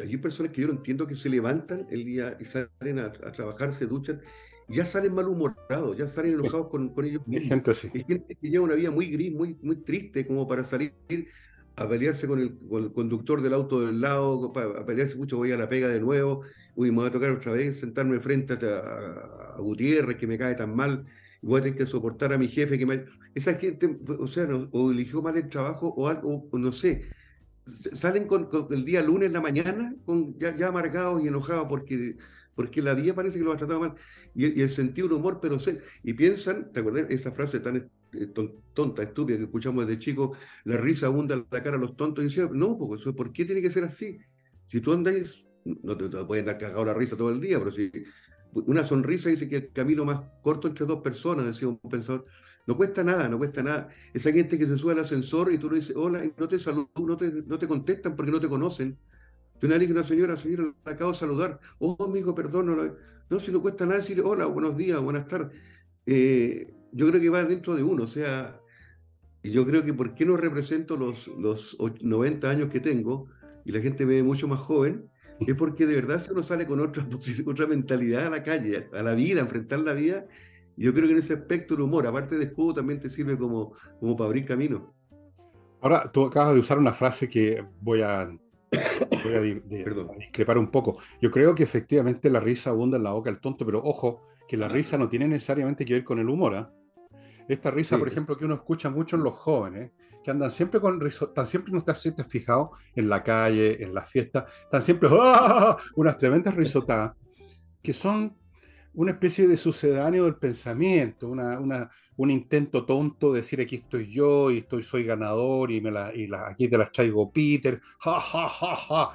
hay 0.00 0.16
personas 0.16 0.52
que 0.52 0.62
yo 0.62 0.68
no 0.68 0.74
entiendo 0.74 1.06
que 1.06 1.14
se 1.14 1.28
levantan 1.28 1.86
el 1.90 2.04
día 2.04 2.36
y 2.40 2.44
salen 2.44 2.98
a, 2.98 3.06
a 3.06 3.32
trabajar, 3.32 3.74
se 3.74 3.86
duchan 3.86 4.20
ya 4.68 4.84
salen 4.84 5.14
malhumorados, 5.14 5.96
ya 5.96 6.08
salen 6.08 6.34
enojados 6.34 6.68
con, 6.68 6.90
con, 6.90 7.04
ellos 7.04 7.26
mismos. 7.26 7.48
Gente 7.48 7.70
así. 7.70 7.90
Hay 7.94 8.04
gente 8.04 8.36
que 8.36 8.50
lleva 8.50 8.64
una 8.64 8.74
vida 8.74 8.90
muy 8.90 9.06
gris, 9.10 9.32
muy, 9.32 9.56
muy 9.62 9.76
triste, 9.76 10.26
como 10.26 10.46
para 10.46 10.62
salir 10.62 10.92
a 11.76 11.88
pelearse 11.88 12.26
con 12.26 12.40
el, 12.40 12.58
conductor 12.92 13.40
del 13.40 13.54
auto 13.54 13.80
del 13.80 14.00
lado, 14.00 14.52
a 14.54 14.84
pelearse 14.84 15.16
mucho, 15.16 15.36
voy 15.36 15.52
a 15.52 15.56
la 15.56 15.68
pega 15.68 15.88
de 15.88 16.00
nuevo, 16.00 16.42
uy, 16.74 16.90
me 16.90 16.98
voy 16.98 17.06
a 17.06 17.10
tocar 17.10 17.30
otra 17.30 17.52
vez, 17.52 17.78
sentarme 17.78 18.20
frente 18.20 18.54
a, 18.54 19.54
a, 19.54 19.60
Gutiérrez, 19.60 20.16
que 20.16 20.26
me 20.26 20.36
cae 20.36 20.54
tan 20.54 20.74
mal, 20.74 21.06
voy 21.40 21.60
a 21.60 21.62
tener 21.62 21.78
que 21.78 21.86
soportar 21.86 22.32
a 22.32 22.38
mi 22.38 22.48
jefe, 22.48 22.78
que 22.78 22.86
me... 22.86 23.04
Esa 23.34 23.54
gente, 23.54 23.98
o 24.18 24.26
sea, 24.26 24.48
o 24.72 24.90
eligió 24.90 25.22
mal 25.22 25.36
el 25.36 25.48
trabajo, 25.48 25.94
o 25.96 26.08
algo, 26.08 26.48
no 26.52 26.72
sé, 26.72 27.02
salen 27.92 28.26
con, 28.26 28.48
el 28.70 28.84
día 28.84 29.02
lunes 29.02 29.26
en 29.26 29.32
la 29.32 29.40
mañana, 29.40 29.94
con, 30.04 30.38
ya, 30.38 30.68
amargados 30.68 31.22
y 31.22 31.28
enojados 31.28 31.66
porque 31.68 32.16
porque 32.58 32.82
la 32.82 32.92
vida 32.92 33.14
parece 33.14 33.38
que 33.38 33.44
lo 33.44 33.52
ha 33.52 33.56
tratado 33.56 33.78
mal. 33.78 33.94
Y, 34.34 34.60
el 34.60 34.68
sentido 34.68 35.06
del 35.06 35.18
humor, 35.18 35.38
pero 35.40 35.60
sé, 35.60 35.80
y 36.02 36.12
piensan, 36.14 36.72
¿te 36.72 36.80
acuerdas 36.80 37.06
esa 37.08 37.30
frase 37.30 37.60
tan 37.60 37.76
eh, 37.76 38.32
tonta, 38.74 39.04
estúpida 39.04 39.36
que 39.36 39.44
escuchamos 39.44 39.86
desde 39.86 40.00
chicos, 40.00 40.36
la 40.64 40.76
risa 40.76 41.06
abunda 41.06 41.36
en 41.36 41.46
la 41.48 41.62
cara 41.62 41.76
a 41.76 41.78
los 41.78 41.96
tontos? 41.96 42.24
Y 42.24 42.26
decía, 42.26 42.50
no, 42.52 42.76
porque 42.76 43.12
¿por 43.12 43.32
qué 43.32 43.44
tiene 43.44 43.62
que 43.62 43.70
ser 43.70 43.84
así? 43.84 44.18
Si 44.66 44.80
tú 44.80 44.92
andas, 44.92 45.46
no 45.64 45.96
te, 45.96 46.08
pueden 46.24 46.46
dar 46.46 46.58
cagado 46.58 46.84
la 46.84 46.94
risa 46.94 47.14
todo 47.14 47.30
el 47.30 47.40
día, 47.40 47.60
pero 47.60 47.70
si 47.70 47.92
una 48.52 48.82
sonrisa 48.82 49.28
dice 49.28 49.48
que 49.48 49.56
el 49.58 49.72
camino 49.72 50.04
más 50.04 50.20
corto 50.42 50.66
entre 50.66 50.84
dos 50.84 51.00
personas, 51.00 51.46
decía 51.46 51.68
un 51.68 51.78
pensador, 51.78 52.26
no 52.68 52.76
cuesta 52.76 53.02
nada, 53.02 53.30
no 53.30 53.38
cuesta 53.38 53.62
nada. 53.62 53.88
Esa 54.12 54.30
gente 54.30 54.58
que 54.58 54.66
se 54.66 54.76
sube 54.76 54.92
al 54.92 54.98
ascensor 54.98 55.50
y 55.50 55.56
tú 55.56 55.70
le 55.70 55.76
dices 55.76 55.96
hola 55.96 56.22
y 56.22 56.34
no 56.36 56.46
te 56.46 56.58
saludan, 56.58 56.90
no 56.98 57.16
te, 57.16 57.32
no 57.46 57.58
te 57.58 57.66
contestan 57.66 58.14
porque 58.14 58.30
no 58.30 58.40
te 58.40 58.48
conocen 58.48 58.98
de 59.58 59.66
una, 59.66 59.76
una 59.76 60.04
señora, 60.04 60.36
señora, 60.36 60.74
la 60.84 60.92
acabo 60.92 61.12
de 61.12 61.16
saludar. 61.16 61.60
Oh, 61.78 61.96
amigo, 62.04 62.34
perdón, 62.34 62.66
no, 62.66 62.94
no, 63.30 63.40
si 63.40 63.50
no 63.50 63.62
cuesta 63.62 63.86
nada 63.86 64.00
decir 64.00 64.20
hola, 64.20 64.44
buenos 64.44 64.76
días, 64.76 65.00
buenas 65.00 65.26
tardes. 65.26 65.58
Eh, 66.04 66.74
yo 66.92 67.08
creo 67.08 67.18
que 67.22 67.30
va 67.30 67.42
dentro 67.42 67.74
de 67.74 67.82
uno, 67.82 68.02
o 68.02 68.06
sea, 68.06 68.60
yo 69.42 69.64
creo 69.64 69.82
que 69.82 69.94
por 69.94 70.14
qué 70.14 70.26
no 70.26 70.36
represento 70.36 70.98
los, 70.98 71.26
los 71.38 71.74
90 72.02 72.50
años 72.50 72.68
que 72.68 72.80
tengo 72.80 73.30
y 73.64 73.72
la 73.72 73.80
gente 73.80 74.04
me 74.04 74.16
ve 74.16 74.22
mucho 74.22 74.46
más 74.46 74.60
joven, 74.60 75.08
es 75.40 75.54
porque 75.54 75.86
de 75.86 75.94
verdad 75.94 76.22
si 76.22 76.32
uno 76.32 76.42
sale 76.42 76.66
con 76.66 76.80
otra, 76.80 77.08
otra 77.46 77.66
mentalidad 77.66 78.26
a 78.26 78.30
la 78.30 78.42
calle, 78.42 78.90
a 78.92 79.02
la 79.02 79.14
vida, 79.14 79.40
a 79.40 79.44
enfrentar 79.44 79.80
la 79.80 79.94
vida. 79.94 80.26
Yo 80.78 80.94
creo 80.94 81.06
que 81.06 81.12
en 81.12 81.18
ese 81.18 81.34
aspecto 81.34 81.74
el 81.74 81.80
humor, 81.80 82.06
aparte 82.06 82.36
de 82.36 82.44
escudo, 82.44 82.74
también 82.74 83.00
te 83.00 83.10
sirve 83.10 83.36
como, 83.36 83.74
como 83.98 84.16
para 84.16 84.28
abrir 84.28 84.44
camino. 84.44 84.94
Ahora, 85.80 86.10
tú 86.10 86.24
acabas 86.24 86.54
de 86.54 86.60
usar 86.60 86.78
una 86.78 86.92
frase 86.92 87.28
que 87.28 87.64
voy 87.80 88.02
a 88.02 88.30
voy 89.24 89.34
a, 89.34 89.40
discrepar 90.18 90.58
un 90.58 90.70
poco. 90.70 90.98
Yo 91.20 91.30
creo 91.30 91.54
que 91.54 91.62
efectivamente 91.62 92.30
la 92.30 92.40
risa 92.40 92.70
abunda 92.70 92.96
en 92.96 93.04
la 93.04 93.12
boca 93.12 93.30
del 93.30 93.40
tonto, 93.40 93.64
pero 93.64 93.82
ojo, 93.82 94.22
que 94.46 94.56
la 94.56 94.68
risa 94.68 94.96
no 94.98 95.08
tiene 95.08 95.26
necesariamente 95.28 95.84
que 95.84 95.94
ver 95.94 96.04
con 96.04 96.18
el 96.18 96.28
humor. 96.28 96.54
¿ah? 96.54 96.72
Esta 97.48 97.70
risa, 97.70 97.98
por 97.98 98.08
ejemplo, 98.08 98.36
que 98.36 98.44
uno 98.44 98.54
escucha 98.54 98.90
mucho 98.90 99.16
en 99.16 99.22
los 99.22 99.34
jóvenes, 99.34 99.92
que 100.22 100.30
andan 100.30 100.50
siempre 100.50 100.80
con 100.80 101.00
risa, 101.00 101.26
están 101.26 101.46
siempre, 101.46 101.72
no 101.72 101.78
estás 101.78 102.02
fijado, 102.28 102.72
en 102.94 103.08
la 103.08 103.22
calle, 103.22 103.82
en 103.82 103.94
las 103.94 104.08
fiestas, 104.08 104.44
están 104.64 104.82
siempre 104.82 105.08
¡ah! 105.12 105.76
unas 105.96 106.16
tremendas 106.16 106.54
risotadas, 106.54 107.12
que 107.82 107.92
son 107.92 108.36
una 108.94 109.12
especie 109.12 109.46
de 109.46 109.56
sucedáneo 109.56 110.24
del 110.24 110.36
pensamiento, 110.36 111.28
una, 111.28 111.90
un 112.16 112.30
intento 112.30 112.84
tonto 112.84 113.32
de 113.32 113.40
decir 113.40 113.60
aquí 113.60 113.76
estoy 113.76 114.10
yo 114.10 114.50
y 114.50 114.58
estoy, 114.58 114.82
soy 114.82 115.04
ganador 115.04 115.70
y, 115.70 115.80
me 115.80 115.90
la, 115.90 116.14
y 116.14 116.26
la, 116.26 116.48
aquí 116.48 116.68
te 116.68 116.76
las 116.76 116.90
traigo 116.90 117.30
Peter, 117.30 117.80
ja, 118.00 118.20
ja, 118.20 118.48
ja, 118.48 118.76
ja. 118.76 119.10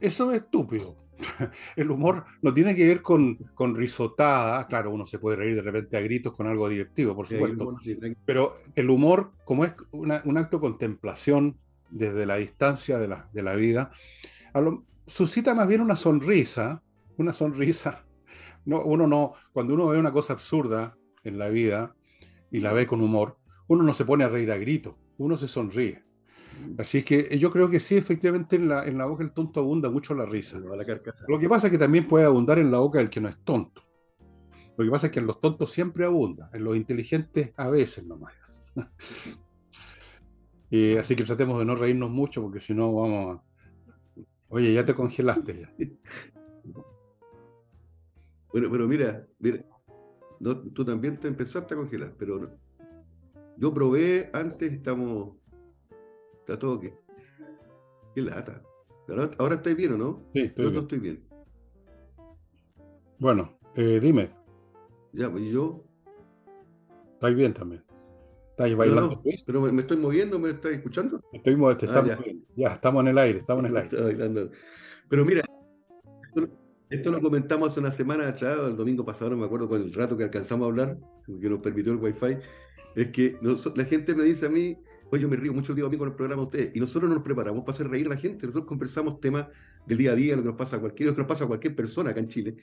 Eso 0.00 0.30
es 0.30 0.38
estúpido. 0.38 0.96
El 1.76 1.90
humor 1.90 2.24
no 2.42 2.54
tiene 2.54 2.76
que 2.76 2.86
ver 2.86 3.02
con, 3.02 3.36
con 3.54 3.74
risotada, 3.74 4.66
claro, 4.66 4.92
uno 4.92 5.06
se 5.06 5.18
puede 5.18 5.36
reír 5.36 5.54
de 5.54 5.62
repente 5.62 5.96
a 5.96 6.00
gritos 6.00 6.34
con 6.34 6.46
algo 6.46 6.68
divertido, 6.68 7.14
por 7.16 7.26
supuesto, 7.26 7.76
pero 8.24 8.54
el 8.74 8.90
humor, 8.90 9.32
como 9.44 9.64
es 9.64 9.72
un 9.92 10.38
acto 10.38 10.58
de 10.58 10.60
contemplación 10.60 11.56
desde 11.90 12.26
la 12.26 12.36
distancia 12.36 12.98
de 12.98 13.08
la, 13.08 13.28
de 13.32 13.42
la 13.42 13.54
vida, 13.54 13.90
suscita 15.06 15.54
más 15.54 15.66
bien 15.66 15.80
una 15.80 15.96
sonrisa, 15.96 16.82
una 17.16 17.32
sonrisa. 17.32 18.04
No, 18.68 18.82
uno 18.82 19.06
no, 19.06 19.32
cuando 19.52 19.72
uno 19.72 19.88
ve 19.88 19.98
una 19.98 20.12
cosa 20.12 20.34
absurda 20.34 20.94
en 21.24 21.38
la 21.38 21.48
vida 21.48 21.96
y 22.50 22.60
la 22.60 22.74
ve 22.74 22.86
con 22.86 23.00
humor, 23.00 23.38
uno 23.66 23.82
no 23.82 23.94
se 23.94 24.04
pone 24.04 24.24
a 24.24 24.28
reír 24.28 24.52
a 24.52 24.58
gritos, 24.58 24.94
uno 25.16 25.38
se 25.38 25.48
sonríe. 25.48 26.04
Así 26.76 27.02
que 27.02 27.38
yo 27.38 27.50
creo 27.50 27.70
que 27.70 27.80
sí, 27.80 27.96
efectivamente, 27.96 28.56
en 28.56 28.68
la, 28.68 28.84
en 28.84 28.98
la 28.98 29.06
boca 29.06 29.24
del 29.24 29.32
tonto 29.32 29.60
abunda 29.60 29.88
mucho 29.88 30.14
la 30.14 30.26
risa. 30.26 30.58
Lo 30.58 31.38
que 31.38 31.48
pasa 31.48 31.68
es 31.68 31.70
que 31.70 31.78
también 31.78 32.06
puede 32.06 32.26
abundar 32.26 32.58
en 32.58 32.70
la 32.70 32.76
boca 32.78 32.98
del 32.98 33.08
que 33.08 33.22
no 33.22 33.30
es 33.30 33.38
tonto. 33.42 33.82
Lo 34.76 34.84
que 34.84 34.90
pasa 34.90 35.06
es 35.06 35.12
que 35.12 35.20
en 35.20 35.26
los 35.26 35.40
tontos 35.40 35.70
siempre 35.70 36.04
abunda, 36.04 36.50
en 36.52 36.62
los 36.62 36.76
inteligentes 36.76 37.54
a 37.56 37.68
veces 37.68 38.04
nomás. 38.04 38.34
y 40.70 40.94
así 40.98 41.16
que 41.16 41.24
tratemos 41.24 41.58
de 41.58 41.64
no 41.64 41.74
reírnos 41.74 42.10
mucho, 42.10 42.42
porque 42.42 42.60
si 42.60 42.74
no 42.74 42.92
vamos 42.92 43.36
a, 43.36 43.42
Oye, 44.50 44.74
ya 44.74 44.84
te 44.84 44.94
congelaste 44.94 45.60
ya. 45.60 45.72
Bueno, 48.52 48.68
pero 48.70 48.88
mira, 48.88 49.26
mira, 49.38 49.64
tú 50.74 50.84
también 50.84 51.18
te 51.18 51.28
empezaste 51.28 51.74
a 51.74 51.76
congelar, 51.76 52.14
pero 52.18 52.50
yo 53.56 53.74
probé 53.74 54.30
antes, 54.32 54.72
estamos, 54.72 55.36
está 56.40 56.58
todo 56.58 56.80
que, 56.80 56.94
qué 58.14 58.22
lata. 58.22 58.62
Ahora, 59.08 59.30
ahora 59.38 59.54
estoy 59.56 59.74
bien, 59.74 59.92
¿o 59.92 59.98
no? 59.98 60.24
Sí, 60.34 60.40
estoy 60.42 60.64
yo 60.64 60.70
bien. 60.70 60.74
no 60.74 60.80
estoy 60.80 60.98
bien. 60.98 61.28
Bueno, 63.18 63.58
eh, 63.74 63.98
dime. 64.00 64.30
Ya, 65.12 65.30
pues 65.30 65.44
yo. 65.50 65.84
Estáis 67.14 67.36
bien 67.36 67.52
también. 67.52 67.82
¿Estáis 68.50 68.76
bailando? 68.76 69.10
No, 69.10 69.22
pero 69.46 69.60
me, 69.60 69.80
estoy 69.80 69.96
moviendo, 69.96 70.38
¿me 70.38 70.50
estáis 70.50 70.76
escuchando? 70.78 71.20
Estoy 71.32 71.56
moviendo, 71.56 71.86
ah, 71.92 71.98
estamos, 71.98 72.26
ya. 72.56 72.74
estamos 72.74 73.00
en 73.02 73.08
el 73.08 73.18
aire, 73.18 73.38
estamos 73.40 73.64
en 73.64 73.70
el 73.70 73.76
aire. 73.76 74.50
Pero 75.08 75.24
mira, 75.24 75.42
esto, 76.28 76.48
lo 76.90 77.20
comentamos 77.20 77.70
hace 77.70 77.80
una 77.80 77.90
semana 77.90 78.28
atrás, 78.28 78.58
el 78.66 78.76
domingo 78.76 79.04
pasado, 79.04 79.30
no 79.30 79.36
me 79.36 79.44
acuerdo 79.44 79.68
con 79.68 79.82
el 79.82 79.92
rato 79.92 80.16
que 80.16 80.24
alcanzamos 80.24 80.66
a 80.66 80.68
hablar, 80.68 80.98
que 81.26 81.48
nos 81.48 81.60
permitió 81.60 81.92
el 81.92 81.98
Wi-Fi, 81.98 82.38
es 82.96 83.08
que 83.08 83.38
la 83.74 83.84
gente 83.84 84.14
me 84.14 84.24
dice 84.24 84.46
a 84.46 84.48
mí, 84.48 84.76
oye, 85.10 85.22
yo 85.22 85.28
me 85.28 85.36
río 85.36 85.52
mucho, 85.52 85.74
digo 85.74 85.86
a 85.86 85.90
mí 85.90 85.98
con 85.98 86.08
el 86.08 86.14
programa 86.14 86.42
de 86.42 86.46
ustedes, 86.46 86.70
y 86.74 86.80
nosotros 86.80 87.10
nos 87.10 87.22
preparamos 87.22 87.62
para 87.64 87.72
hacer 87.72 87.88
reír 87.88 88.06
a 88.06 88.10
la 88.10 88.16
gente, 88.16 88.46
nosotros 88.46 88.66
conversamos 88.66 89.20
temas 89.20 89.46
del 89.86 89.98
día 89.98 90.12
a 90.12 90.14
día, 90.14 90.36
lo 90.36 90.42
que 90.42 90.48
nos 90.48 90.56
pasa 90.56 90.76
a 90.76 90.80
cualquier, 90.80 91.10
lo 91.10 91.14
que 91.14 91.20
nos 91.20 91.28
pasa 91.28 91.44
a 91.44 91.46
cualquier 91.46 91.74
persona 91.76 92.10
acá 92.10 92.20
en 92.20 92.28
Chile, 92.28 92.56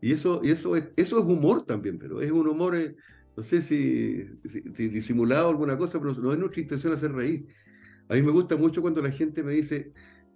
y 0.00 0.12
eso, 0.12 0.40
y 0.42 0.50
eso, 0.50 0.76
es, 0.76 0.84
eso 0.96 1.18
es 1.18 1.24
humor 1.24 1.64
también, 1.64 1.98
pero 1.98 2.20
es 2.20 2.30
un 2.30 2.48
humor... 2.48 2.76
Eh, 2.76 2.96
no 3.36 3.44
sé 3.44 3.62
si, 3.62 4.28
disimulado 4.76 5.48
alguna 5.48 5.78
cosa, 5.78 5.98
pero 5.98 6.12
no 6.14 6.32
es 6.32 6.38
nuestra 6.38 6.60
intención 6.60 6.92
hacer 6.92 7.12
reír. 7.12 7.46
A 8.08 8.14
mí 8.14 8.22
me 8.22 8.32
gusta 8.32 8.56
mucho 8.56 8.82
cuando 8.82 9.00
la 9.00 9.10
gente 9.10 9.42
me 9.42 9.52
dice, 9.52 9.92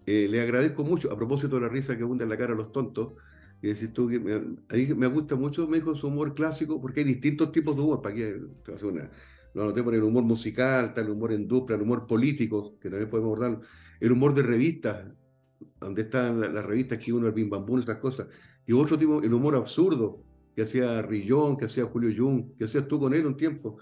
eh, 0.06 0.26
le 0.30 0.40
agradezco 0.40 0.84
mucho, 0.84 1.12
a 1.12 1.16
propósito 1.16 1.56
de 1.56 1.62
la 1.62 1.68
risa 1.68 1.96
que 1.96 2.02
abunda 2.02 2.24
en 2.24 2.30
la 2.30 2.38
cara 2.38 2.54
a 2.54 2.56
los 2.56 2.72
tontos, 2.72 3.14
y 3.64 3.68
decir 3.68 3.94
tú 3.94 4.08
que 4.08 4.20
me, 4.20 4.34
a 4.34 4.40
mí 4.40 4.94
me 4.94 5.06
gusta 5.06 5.36
mucho, 5.36 5.66
me 5.66 5.78
dijo 5.78 5.96
su 5.96 6.08
humor 6.08 6.34
clásico, 6.34 6.78
porque 6.82 7.00
hay 7.00 7.06
distintos 7.06 7.50
tipos 7.50 7.74
de 7.74 7.80
humor, 7.80 8.02
para 8.02 8.14
que 8.14 8.38
una, 8.82 9.10
lo 9.54 9.62
anoté 9.62 9.82
por 9.82 9.94
el 9.94 10.02
humor 10.02 10.22
musical, 10.22 10.86
está 10.86 11.00
el 11.00 11.08
humor 11.08 11.32
en 11.32 11.48
dupla, 11.48 11.76
el 11.76 11.80
humor 11.80 12.06
político, 12.06 12.78
que 12.78 12.90
también 12.90 13.08
podemos 13.08 13.28
abordar, 13.28 13.60
el 14.00 14.12
humor 14.12 14.34
de 14.34 14.42
revistas, 14.42 15.06
donde 15.80 16.02
están 16.02 16.40
las, 16.40 16.62
revistas 16.62 16.98
que 16.98 17.10
uno, 17.10 17.26
el 17.26 17.32
bim 17.32 17.48
bambú, 17.48 17.78
esas 17.78 17.96
cosas, 17.96 18.26
y 18.66 18.74
otro 18.74 18.98
tipo, 18.98 19.22
el 19.22 19.32
humor 19.32 19.56
absurdo, 19.56 20.22
que 20.54 20.60
hacía 20.60 21.00
Rillón, 21.00 21.56
que 21.56 21.64
hacía 21.64 21.84
Julio 21.84 22.12
Jung, 22.14 22.58
que 22.58 22.66
hacías 22.66 22.86
tú 22.86 23.00
con 23.00 23.14
él 23.14 23.24
un 23.24 23.36
tiempo. 23.36 23.78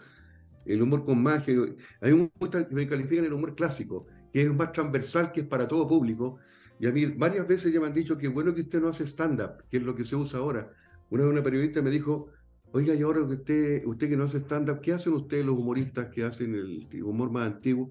El 0.65 0.81
humor 0.81 1.05
con 1.05 1.21
magia. 1.21 1.55
A 2.01 2.07
mí 2.07 2.15
me 2.15 2.31
gusta 2.39 2.69
me 2.71 2.87
califican 2.87 3.25
el 3.25 3.33
humor 3.33 3.57
clásico, 3.57 4.07
que 4.33 4.43
es 4.43 4.55
más 4.55 4.71
transversal, 4.71 5.33
que 5.33 5.41
es 5.41 5.47
para 5.47 5.67
todo 5.67 5.89
público. 5.89 6.39
Y 6.83 6.87
a 6.89 6.93
mí 6.93 7.07
varias 7.07 7.47
veces 7.47 7.73
ya 7.73 7.81
me 7.81 7.87
han 7.87 7.95
dicho 7.95 8.19
que 8.19 8.29
bueno 8.29 8.55
que 8.55 8.63
usted 8.63 8.83
no 8.83 8.89
hace 8.89 9.05
stand-up, 9.07 9.63
que 9.71 9.79
es 9.79 9.83
lo 9.83 9.95
que 9.95 10.05
se 10.05 10.17
usa 10.17 10.41
ahora. 10.41 10.71
Una 11.09 11.23
vez 11.23 11.33
una 11.33 11.43
periodista 11.43 11.81
me 11.81 11.91
dijo, 11.91 12.29
oiga, 12.73 12.93
y 12.95 13.01
ahora 13.03 13.21
que 13.27 13.35
usted, 13.35 13.87
usted 13.87 14.11
que 14.11 14.17
no 14.19 14.25
hace 14.25 14.39
stand-up, 14.41 14.81
¿qué 14.83 14.93
hacen 14.93 15.15
ustedes 15.15 15.47
los 15.47 15.57
humoristas 15.57 16.09
que 16.09 16.25
hacen 16.25 16.55
el 16.55 17.03
humor 17.03 17.31
más 17.31 17.47
antiguo? 17.47 17.91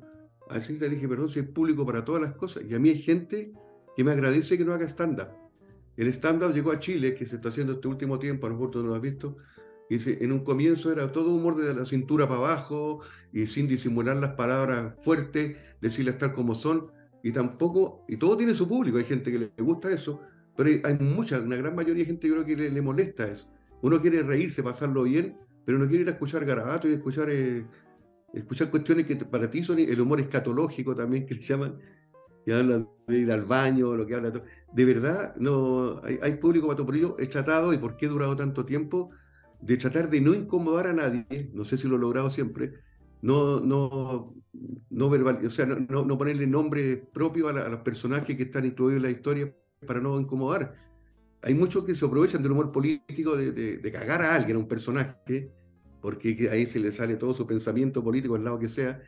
Así 0.50 0.78
le 0.78 0.90
dije, 0.90 1.08
perdón, 1.08 1.30
es 1.34 1.48
público 1.48 1.86
para 1.86 2.06
todas 2.06 2.22
las 2.22 2.36
cosas. 2.36 2.64
Y 2.70 2.76
a 2.76 2.80
mí 2.80 2.90
hay 2.90 3.00
gente 3.00 3.54
que 3.96 4.04
me 4.04 4.12
agradece 4.12 4.58
que 4.58 4.66
no 4.66 4.74
haga 4.74 4.86
stand-up 4.86 5.30
el 5.98 6.08
stand-up 6.08 6.54
llegó 6.54 6.72
a 6.72 6.80
Chile, 6.80 7.16
que 7.16 7.26
se 7.26 7.36
está 7.36 7.50
haciendo 7.50 7.74
este 7.74 7.88
último 7.88 8.18
tiempo, 8.18 8.48
a 8.48 8.50
lo 8.50 8.56
mejor 8.56 8.72
tú 8.72 8.82
no 8.82 8.90
lo 8.90 8.96
has 8.96 9.02
visto, 9.02 9.38
y 9.90 9.98
en 10.24 10.32
un 10.32 10.44
comienzo 10.44 10.92
era 10.92 11.12
todo 11.12 11.30
humor 11.32 11.58
de 11.58 11.74
la 11.74 11.86
cintura 11.86 12.28
para 12.28 12.40
abajo 12.40 13.02
y 13.34 13.48
sin 13.48 13.68
disimular 13.68 14.16
las 14.16 14.36
palabras 14.36 14.96
fuertes, 15.04 15.58
decirlas 15.82 16.18
tal 16.18 16.34
como 16.34 16.56
son, 16.56 16.92
y 17.24 17.32
tampoco, 17.32 18.06
y 18.08 18.18
todo 18.18 18.38
tiene 18.38 18.54
su 18.54 18.68
público, 18.68 18.98
hay 18.98 19.06
gente 19.06 19.32
que 19.32 19.40
le 19.40 19.52
gusta 19.60 19.92
eso, 19.92 20.22
pero 20.56 20.70
hay, 20.84 20.98
mucha, 21.00 21.40
una 21.40 21.56
gran 21.56 21.76
mayoría 21.76 22.04
de 22.04 22.08
gente 22.08 22.28
que 22.28 22.34
creo 22.34 22.46
que 22.46 22.56
le, 22.56 22.82
molesta 22.82 23.28
eso. 23.28 23.48
Uno 23.82 24.02
quiere 24.02 24.22
reírse, 24.24 24.62
pasarlo 24.64 25.04
bien, 25.04 25.38
pero 25.66 25.78
no 25.78 25.88
quiere 25.88 26.04
ir 26.04 26.10
a 26.10 26.12
escuchar 26.12 26.46
garabatos 26.46 26.90
y 26.90 26.94
escuchar, 26.94 27.30
eh, 27.30 27.66
escuchar 28.34 28.70
cuestiones 28.70 29.06
que 29.06 29.16
para 29.16 29.50
ti 29.50 29.64
son 29.64 29.80
el 29.80 30.00
humor 30.00 30.20
escatológico 30.20 30.96
también, 30.96 31.26
que 31.26 31.36
le 31.36 31.42
llaman, 31.42 31.80
que 32.46 32.54
hablan 32.54 32.88
de 33.08 33.18
ir 33.18 33.32
al 33.32 33.46
baño, 33.46 33.96
lo 33.96 34.06
que 34.06 34.16
habla 34.16 34.32
todo 34.32 34.44
de 34.74 34.86
verdad 34.86 35.36
no 35.38 36.02
hay, 36.04 36.36
público 36.36 36.68
para 36.68 36.78
todo. 36.78 37.16
He 37.20 37.28
tratado, 37.28 37.74
y 37.74 37.78
por 37.78 37.98
qué 37.98 38.06
he 38.06 38.10
durado 38.10 38.36
tanto 38.36 38.66
tiempo, 38.66 39.10
de 39.62 39.78
tratar 39.78 40.10
de 40.10 40.22
no 40.22 40.34
incomodar 40.34 40.88
a 40.88 40.94
nadie, 40.94 41.52
no 41.54 41.66
sé 41.66 41.78
si 41.78 41.88
lo 41.88 41.98
he 41.98 42.00
logrado 42.00 42.30
siempre, 42.30 42.74
no, 43.22 43.60
no, 43.60 44.36
no 44.90 45.10
verbal, 45.10 45.46
o 45.46 45.50
sea, 45.50 45.66
no, 45.66 46.06
no 46.06 46.18
ponerle 46.18 46.48
nombre 46.48 46.98
propio 46.98 47.48
a, 47.48 47.54
los 47.54 47.82
personajes 47.82 48.36
que 48.36 48.44
están 48.44 48.66
incluidos 48.66 48.98
en 48.98 49.04
la 49.04 49.12
historia 49.12 49.54
para 49.86 50.00
no 50.00 50.20
incomodar. 50.20 50.76
Hay 51.44 51.54
muchos 51.56 51.84
que 51.86 51.96
se 51.96 52.06
aprovechan 52.06 52.44
del 52.44 52.52
humor 52.52 52.72
político 52.72 53.36
de, 53.36 53.52
de 53.52 53.92
cagar 53.92 54.22
a 54.22 54.36
alguien, 54.36 54.58
a 54.58 54.60
un 54.60 54.68
personaje, 54.68 55.52
porque 56.02 56.50
ahí 56.52 56.66
se 56.66 56.80
le 56.80 56.92
sale 56.92 57.16
todo 57.16 57.34
su 57.34 57.48
pensamiento 57.48 58.04
político, 58.04 58.36
al 58.36 58.44
lado 58.44 58.60
que 58.60 58.70
sea, 58.70 59.02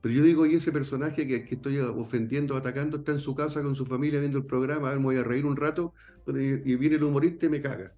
pero 0.00 0.14
yo 0.14 0.22
digo, 0.22 0.46
y 0.46 0.54
ese 0.54 0.72
personaje 0.72 1.26
que, 1.26 1.44
que, 1.44 1.54
estoy 1.56 1.78
ofendiendo, 1.78 2.56
atacando, 2.56 2.98
está 2.98 3.12
en 3.12 3.18
su 3.18 3.34
casa 3.34 3.62
con 3.62 3.74
su 3.74 3.84
familia 3.84 4.20
viendo 4.20 4.38
el 4.38 4.46
programa, 4.46 4.88
a 4.88 4.90
ver, 4.90 4.98
me 4.98 5.04
voy 5.04 5.16
a 5.16 5.22
reír 5.22 5.44
un 5.44 5.56
rato, 5.56 5.92
y, 6.26 6.76
viene 6.76 6.96
el 6.96 7.04
humorista 7.04 7.46
y 7.46 7.48
me 7.50 7.60
caga. 7.60 7.94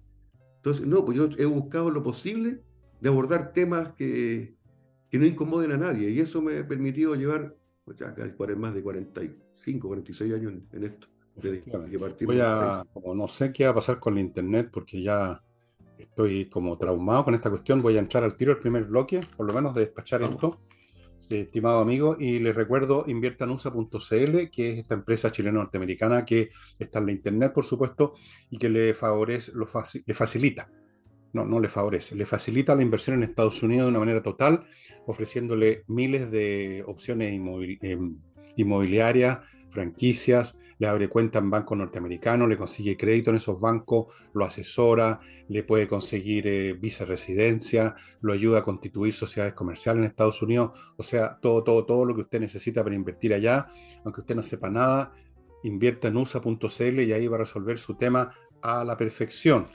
Entonces, 0.57 0.85
no, 0.85 1.05
pues 1.05 1.17
yo 1.17 1.29
he 1.37 1.45
buscado 1.45 1.89
lo 1.89 2.03
posible 2.03 2.61
de 2.99 3.09
abordar 3.09 3.53
temas 3.53 3.93
que, 3.93 4.55
que 5.13 5.19
no 5.19 5.27
incomoden 5.27 5.71
a 5.71 5.77
nadie, 5.77 6.09
y 6.09 6.21
eso 6.21 6.41
me 6.41 6.57
ha 6.57 6.67
permitido 6.67 7.13
llevar 7.13 7.55
pues 7.85 7.99
ya 7.99 8.15
más 8.55 8.73
de 8.73 8.81
45, 8.81 9.87
46 9.87 10.33
años 10.33 10.53
en, 10.71 10.83
esto. 10.85 11.07
Voy 12.25 12.39
a, 12.41 12.83
como 12.91 13.13
no 13.13 13.27
sé 13.27 13.53
qué 13.53 13.65
va 13.65 13.69
a 13.69 13.75
pasar 13.75 13.99
con 13.99 14.15
el 14.15 14.21
internet, 14.21 14.71
porque 14.73 15.03
ya 15.03 15.39
estoy 15.99 16.49
como 16.49 16.79
traumado 16.79 17.25
con 17.25 17.35
esta 17.35 17.51
cuestión, 17.51 17.83
voy 17.83 17.97
a 17.97 17.99
entrar 17.99 18.23
al 18.23 18.35
tiro 18.35 18.53
el 18.53 18.57
primer 18.57 18.85
bloque, 18.85 19.21
por 19.37 19.45
lo 19.45 19.53
menos 19.53 19.75
de 19.75 19.81
despachar 19.81 20.23
esto 20.23 20.59
estimado 21.29 21.77
amigo, 21.77 22.17
y 22.19 22.39
les 22.39 22.55
recuerdo 22.55 23.03
inviertanusa.cl, 23.05 24.49
que 24.51 24.71
es 24.71 24.79
esta 24.79 24.95
empresa 24.95 25.31
chileno-norteamericana 25.31 26.25
que 26.25 26.49
está 26.79 26.97
en 26.97 27.05
la 27.05 27.11
internet, 27.11 27.53
por 27.53 27.65
supuesto, 27.65 28.15
y 28.49 28.57
que 28.57 28.67
le 28.67 28.95
favorece, 28.95 29.51
lo 29.53 29.67
le 30.07 30.13
facilita, 30.15 30.71
no, 31.33 31.45
no 31.45 31.59
le 31.59 31.67
favorece, 31.67 32.15
le 32.15 32.25
facilita 32.25 32.75
la 32.75 32.83
inversión 32.83 33.17
en 33.17 33.23
Estados 33.23 33.61
Unidos 33.63 33.85
de 33.85 33.89
una 33.89 33.99
manera 33.99 34.21
total, 34.21 34.65
ofreciéndole 35.07 35.83
miles 35.87 36.31
de 36.31 36.83
opciones 36.85 37.33
em, 37.81 38.17
inmobiliarias, 38.55 39.39
franquicias, 39.69 40.57
le 40.77 40.87
abre 40.87 41.07
cuenta 41.07 41.39
en 41.39 41.49
bancos 41.49 41.77
norteamericanos, 41.77 42.47
le 42.47 42.57
consigue 42.57 42.97
crédito 42.97 43.29
en 43.29 43.37
esos 43.37 43.59
bancos, 43.59 44.07
lo 44.33 44.45
asesora, 44.45 45.19
le 45.47 45.63
puede 45.63 45.87
conseguir 45.87 46.47
eh, 46.47 46.73
visa 46.73 47.05
residencia, 47.05 47.95
lo 48.21 48.33
ayuda 48.33 48.59
a 48.59 48.63
constituir 48.63 49.13
sociedades 49.13 49.53
comerciales 49.53 49.99
en 49.99 50.05
Estados 50.05 50.41
Unidos, 50.41 50.71
o 50.97 51.03
sea, 51.03 51.37
todo, 51.41 51.63
todo, 51.63 51.85
todo 51.85 52.05
lo 52.05 52.15
que 52.15 52.21
usted 52.21 52.39
necesita 52.39 52.83
para 52.83 52.95
invertir 52.95 53.33
allá, 53.33 53.67
aunque 54.03 54.21
usted 54.21 54.35
no 54.35 54.43
sepa 54.43 54.69
nada, 54.69 55.13
invierta 55.63 56.09
en 56.09 56.17
USA.cl 56.17 56.99
y 57.01 57.13
ahí 57.13 57.27
va 57.27 57.37
a 57.37 57.39
resolver 57.39 57.79
su 57.79 57.95
tema 57.95 58.31
a 58.61 58.83
la 58.83 58.97
perfección. 58.97 59.67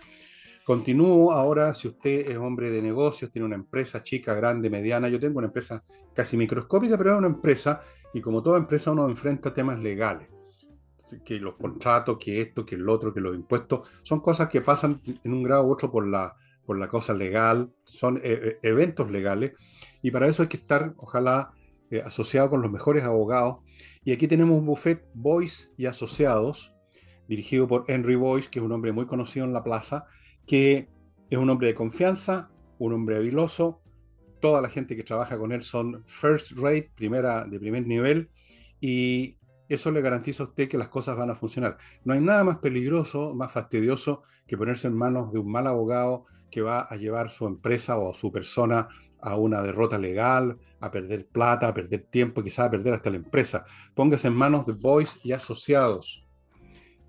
Continúo 0.68 1.32
ahora, 1.32 1.72
si 1.72 1.88
usted 1.88 2.30
es 2.30 2.36
hombre 2.36 2.70
de 2.70 2.82
negocios, 2.82 3.30
tiene 3.30 3.46
una 3.46 3.54
empresa 3.54 4.02
chica, 4.02 4.34
grande, 4.34 4.68
mediana, 4.68 5.08
yo 5.08 5.18
tengo 5.18 5.38
una 5.38 5.46
empresa 5.46 5.82
casi 6.12 6.36
microscópica, 6.36 6.98
pero 6.98 7.12
es 7.12 7.16
una 7.16 7.28
empresa 7.28 7.80
y 8.12 8.20
como 8.20 8.42
toda 8.42 8.58
empresa 8.58 8.90
uno 8.90 9.08
enfrenta 9.08 9.54
temas 9.54 9.82
legales 9.82 10.28
que 11.24 11.40
los 11.40 11.54
contratos, 11.54 12.18
que 12.18 12.42
esto, 12.42 12.66
que 12.66 12.74
el 12.74 12.86
otro, 12.86 13.14
que 13.14 13.20
los 13.20 13.34
impuestos, 13.34 13.88
son 14.02 14.20
cosas 14.20 14.50
que 14.50 14.60
pasan 14.60 15.00
en 15.24 15.32
un 15.32 15.42
grado 15.42 15.66
u 15.66 15.72
otro 15.72 15.90
por 15.90 16.06
la, 16.06 16.36
por 16.66 16.78
la 16.78 16.88
cosa 16.88 17.14
legal, 17.14 17.72
son 17.84 18.20
eventos 18.22 19.10
legales, 19.10 19.52
y 20.02 20.10
para 20.10 20.28
eso 20.28 20.42
hay 20.42 20.48
que 20.48 20.58
estar, 20.58 20.92
ojalá, 20.98 21.50
asociado 22.04 22.50
con 22.50 22.60
los 22.60 22.70
mejores 22.70 23.04
abogados. 23.04 23.60
Y 24.04 24.12
aquí 24.12 24.28
tenemos 24.28 24.58
un 24.58 24.66
buffet 24.66 25.02
Boyce 25.14 25.70
y 25.78 25.86
Asociados, 25.86 26.74
dirigido 27.26 27.66
por 27.66 27.84
Henry 27.88 28.16
Boyce, 28.16 28.50
que 28.50 28.58
es 28.58 28.64
un 28.66 28.72
hombre 28.72 28.92
muy 28.92 29.06
conocido 29.06 29.46
en 29.46 29.54
la 29.54 29.64
plaza, 29.64 30.04
que 30.48 30.88
es 31.30 31.38
un 31.38 31.48
hombre 31.50 31.68
de 31.68 31.74
confianza, 31.74 32.50
un 32.78 32.94
hombre 32.94 33.16
habiloso, 33.16 33.82
toda 34.40 34.62
la 34.62 34.68
gente 34.68 34.96
que 34.96 35.04
trabaja 35.04 35.38
con 35.38 35.52
él 35.52 35.62
son 35.62 36.02
first 36.06 36.52
rate, 36.56 36.90
primera, 36.96 37.44
de 37.44 37.60
primer 37.60 37.86
nivel, 37.86 38.30
y 38.80 39.36
eso 39.68 39.90
le 39.90 40.00
garantiza 40.00 40.44
a 40.44 40.46
usted 40.46 40.68
que 40.68 40.78
las 40.78 40.88
cosas 40.88 41.16
van 41.16 41.30
a 41.30 41.36
funcionar. 41.36 41.76
No 42.04 42.14
hay 42.14 42.20
nada 42.20 42.42
más 42.44 42.58
peligroso, 42.58 43.34
más 43.34 43.52
fastidioso 43.52 44.22
que 44.46 44.56
ponerse 44.56 44.88
en 44.88 44.96
manos 44.96 45.30
de 45.32 45.38
un 45.38 45.50
mal 45.50 45.66
abogado 45.66 46.24
que 46.50 46.62
va 46.62 46.80
a 46.80 46.96
llevar 46.96 47.28
su 47.28 47.46
empresa 47.46 47.98
o 47.98 48.14
su 48.14 48.32
persona 48.32 48.88
a 49.20 49.36
una 49.36 49.60
derrota 49.60 49.98
legal, 49.98 50.58
a 50.80 50.90
perder 50.90 51.26
plata, 51.26 51.68
a 51.68 51.74
perder 51.74 52.04
tiempo, 52.04 52.42
quizás 52.42 52.68
a 52.68 52.70
perder 52.70 52.94
hasta 52.94 53.10
la 53.10 53.16
empresa. 53.16 53.66
Póngase 53.94 54.28
en 54.28 54.34
manos 54.34 54.64
de 54.64 54.72
Boys 54.72 55.18
y 55.22 55.32
asociados. 55.32 56.24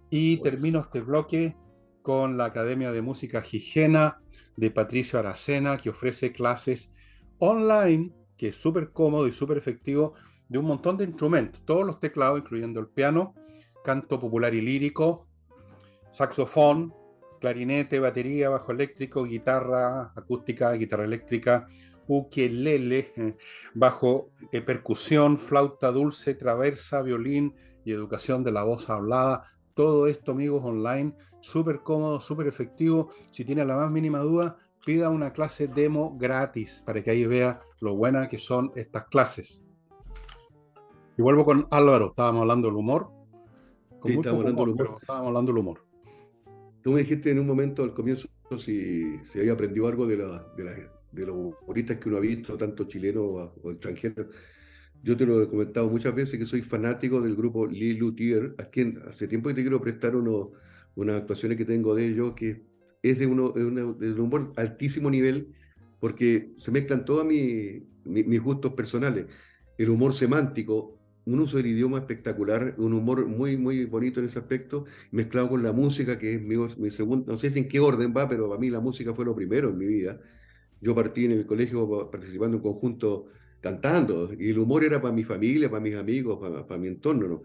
Y 0.10 0.38
termino 0.42 0.80
este 0.80 1.00
bloque 1.02 1.56
con 2.02 2.38
la 2.38 2.46
Academia 2.46 2.92
de 2.92 3.02
Música 3.02 3.44
Higiena 3.50 4.22
de 4.56 4.72
Patricio 4.72 5.20
Aracena, 5.20 5.78
que 5.78 5.90
ofrece 5.90 6.32
clases 6.32 6.92
online, 7.38 8.14
que 8.38 8.50
es 8.50 8.56
súper 8.56 8.92
cómodo 8.92 9.28
y 9.28 9.32
súper 9.32 9.58
efectivo, 9.58 10.14
de 10.48 10.58
un 10.58 10.66
montón 10.66 10.98
de 10.98 11.06
instrumentos, 11.06 11.62
todos 11.66 11.86
los 11.86 12.00
teclados, 12.00 12.40
incluyendo 12.40 12.80
el 12.80 12.88
piano, 12.88 13.36
canto 13.84 14.20
popular 14.20 14.54
y 14.54 14.62
lírico, 14.62 15.28
saxofón, 16.10 16.94
clarinete, 17.40 18.00
batería, 18.00 18.50
bajo 18.50 18.72
eléctrico, 18.72 19.24
guitarra 19.24 20.12
acústica, 20.16 20.72
guitarra 20.74 21.06
eléctrica, 21.06 21.68
ukelele, 22.08 23.14
bajo 23.74 24.32
eh, 24.52 24.62
percusión, 24.62 25.38
flauta 25.38 25.92
dulce, 25.92 26.34
traversa, 26.34 27.02
violín 27.02 27.56
y 27.86 27.92
educación 27.92 28.44
de 28.44 28.52
la 28.52 28.64
voz 28.64 28.90
hablada. 28.90 29.44
Todo 29.74 30.08
esto, 30.08 30.32
amigos, 30.34 30.64
online, 30.66 31.16
súper 31.42 31.80
cómodo, 31.80 32.20
súper 32.20 32.48
efectivo. 32.48 33.10
Si 33.32 33.46
tiene 33.46 33.66
la 33.66 33.76
más 33.76 33.92
mínima 33.92 34.20
duda, 34.20 34.58
pida 34.86 35.10
una 35.10 35.34
clase 35.34 35.68
demo 35.68 36.18
gratis 36.18 36.82
para 36.86 37.04
que 37.04 37.12
ahí 37.12 37.26
vea 37.26 37.62
lo 37.80 37.96
buena 37.96 38.28
que 38.28 38.40
son 38.40 38.72
estas 38.76 39.06
clases. 39.08 39.62
Y 41.18 41.22
vuelvo 41.22 41.44
con 41.44 41.68
Álvaro, 41.72 42.08
estábamos 42.12 42.42
hablando 42.42 42.70
del 42.70 42.78
humor. 42.78 43.12
sí, 44.06 44.14
estábamos, 44.14 44.46
hablando 44.46 44.66
del 44.66 44.74
humor. 44.74 44.98
estábamos 45.02 45.28
hablando 45.28 45.52
del 45.52 45.60
humor. 45.60 45.86
Tú 46.82 46.92
me 46.92 47.00
dijiste 47.02 47.32
en 47.32 47.40
un 47.40 47.48
momento 47.48 47.84
al 47.84 47.94
comienzo 47.94 48.30
si, 48.58 49.20
si 49.32 49.40
había 49.40 49.54
aprendido 49.54 49.88
algo 49.88 50.08
de, 50.08 50.16
de, 50.16 51.26
los 51.26 51.36
humoristas 51.36 51.98
que 51.98 52.08
uno 52.08 52.18
ha 52.18 52.22
visto, 52.22 52.58
tanto 52.58 52.86
chileno 52.86 53.22
o, 53.22 53.72
extranjero. 53.72 54.30
Yo 55.04 55.16
te 55.16 55.26
lo 55.26 55.42
he 55.42 55.50
comentado 55.50 55.90
muchas 55.90 56.16
veces 56.16 56.40
que 56.40 56.46
soy 56.46 56.62
fanático 56.62 57.22
del 57.22 57.36
grupo 57.36 57.68
Lee 57.68 57.94
Luthier, 57.94 58.56
a 58.58 58.66
quien 58.66 59.02
hace 59.08 59.28
tiempo 59.28 59.50
que 59.50 59.56
te 59.56 59.62
quiero 59.62 59.82
prestar 59.82 60.16
uno, 60.16 60.52
unas 60.96 61.16
actuaciones 61.22 61.58
que 61.58 61.66
tengo 61.66 61.96
de 61.96 62.08
ellos, 62.08 62.34
que 62.34 62.64
es 63.02 63.20
de, 63.20 63.28
uno, 63.28 63.52
de, 63.52 63.66
un 63.66 64.20
humor 64.20 64.54
altísimo 64.56 65.10
nivel, 65.10 65.54
porque 66.00 66.54
se 66.58 66.72
mezclan 66.72 67.06
todos 67.06 67.26
mis 67.26 68.42
gustos 68.42 68.74
personales. 68.74 69.26
El 69.78 69.90
humor 69.90 70.14
semántico, 70.14 70.98
un 71.26 71.40
uso 71.40 71.58
del 71.58 71.68
idioma 71.68 72.00
espectacular, 72.00 72.76
un 72.78 72.94
humor 72.94 73.26
muy, 73.28 73.58
muy 73.58 73.86
bonito 73.86 74.20
en 74.20 74.26
ese 74.26 74.40
aspecto, 74.40 74.86
mezclado 75.12 75.50
con 75.50 75.64
la 75.64 75.72
música, 75.72 76.18
que 76.18 76.36
es 76.36 76.42
mi, 76.42 76.58
mi 76.78 76.92
segundo, 76.92 77.32
no 77.32 77.38
sé 77.38 77.52
si 77.52 77.60
en 77.60 77.68
qué 77.68 77.80
orden 77.80 78.14
va, 78.16 78.28
pero 78.28 78.50
para 78.50 78.60
mí 78.60 78.70
la 78.70 78.80
música 78.80 79.14
fue 79.14 79.26
lo 79.26 79.36
primero 79.36 79.70
en 79.70 79.78
mi 79.78 79.86
vida. 79.86 80.20
Yo 80.82 80.96
partí 80.96 81.26
en 81.26 81.32
el 81.32 81.46
colegio 81.46 82.10
participando 82.10 82.58
en 82.58 82.64
conjunto 82.64 83.28
cantando, 83.62 84.32
y 84.38 84.50
el 84.50 84.60
humor 84.60 84.84
era 84.84 85.02
para 85.02 85.14
mi 85.14 85.24
familia, 85.24 85.70
para 85.70 85.82
mis 85.82 85.96
amigos, 85.96 86.40
para, 86.40 86.66
para 86.66 86.80
mi 86.80 86.88
entorno, 86.88 87.28
¿no? 87.28 87.44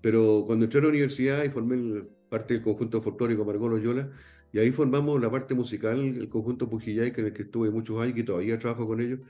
Pero 0.00 0.44
cuando 0.46 0.64
entré 0.64 0.80
a 0.80 0.82
la 0.82 0.88
universidad 0.88 1.44
y 1.44 1.50
formé 1.50 2.02
parte 2.34 2.54
del 2.54 2.62
conjunto 2.62 3.00
folclórico 3.00 3.44
Margot 3.44 3.70
Loyola, 3.70 4.10
y 4.52 4.58
ahí 4.58 4.72
formamos 4.72 5.20
la 5.20 5.30
parte 5.30 5.54
musical, 5.54 5.98
el 6.00 6.28
conjunto 6.28 6.68
Pujillay, 6.68 7.12
en 7.16 7.26
el 7.26 7.32
que 7.32 7.42
estuve 7.42 7.70
muchos 7.70 8.00
años 8.00 8.18
y 8.18 8.24
todavía 8.24 8.58
trabajo 8.58 8.86
con 8.86 9.00
ellos. 9.00 9.20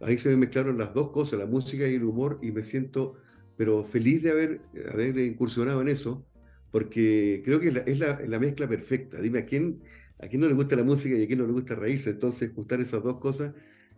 Ahí 0.00 0.18
se 0.18 0.28
me 0.30 0.36
mezclaron 0.36 0.76
las 0.76 0.92
dos 0.92 1.10
cosas, 1.12 1.38
la 1.38 1.46
música 1.46 1.86
y 1.88 1.94
el 1.94 2.04
humor, 2.04 2.38
y 2.42 2.52
me 2.52 2.62
siento, 2.62 3.14
pero 3.56 3.84
feliz 3.84 4.22
de 4.22 4.30
haber, 4.30 4.60
haber 4.92 5.18
incursionado 5.18 5.80
en 5.80 5.88
eso, 5.88 6.24
porque 6.70 7.42
creo 7.44 7.58
que 7.60 7.68
es, 7.86 7.98
la, 7.98 8.20
la, 8.26 8.38
mezcla 8.38 8.68
perfecta. 8.68 9.20
Dime, 9.20 9.40
¿a 9.40 9.46
quién, 9.46 9.80
¿a 10.18 10.26
quién 10.28 10.40
no 10.40 10.48
le 10.48 10.54
gusta 10.54 10.76
la 10.76 10.84
música 10.84 11.16
y 11.16 11.22
a 11.22 11.26
quién 11.26 11.38
no 11.38 11.46
le 11.46 11.52
gusta 11.52 11.74
reírse? 11.74 12.10
Entonces, 12.10 12.50
juntar 12.54 12.80
esas 12.80 13.02
dos 13.02 13.18
cosas. 13.18 13.54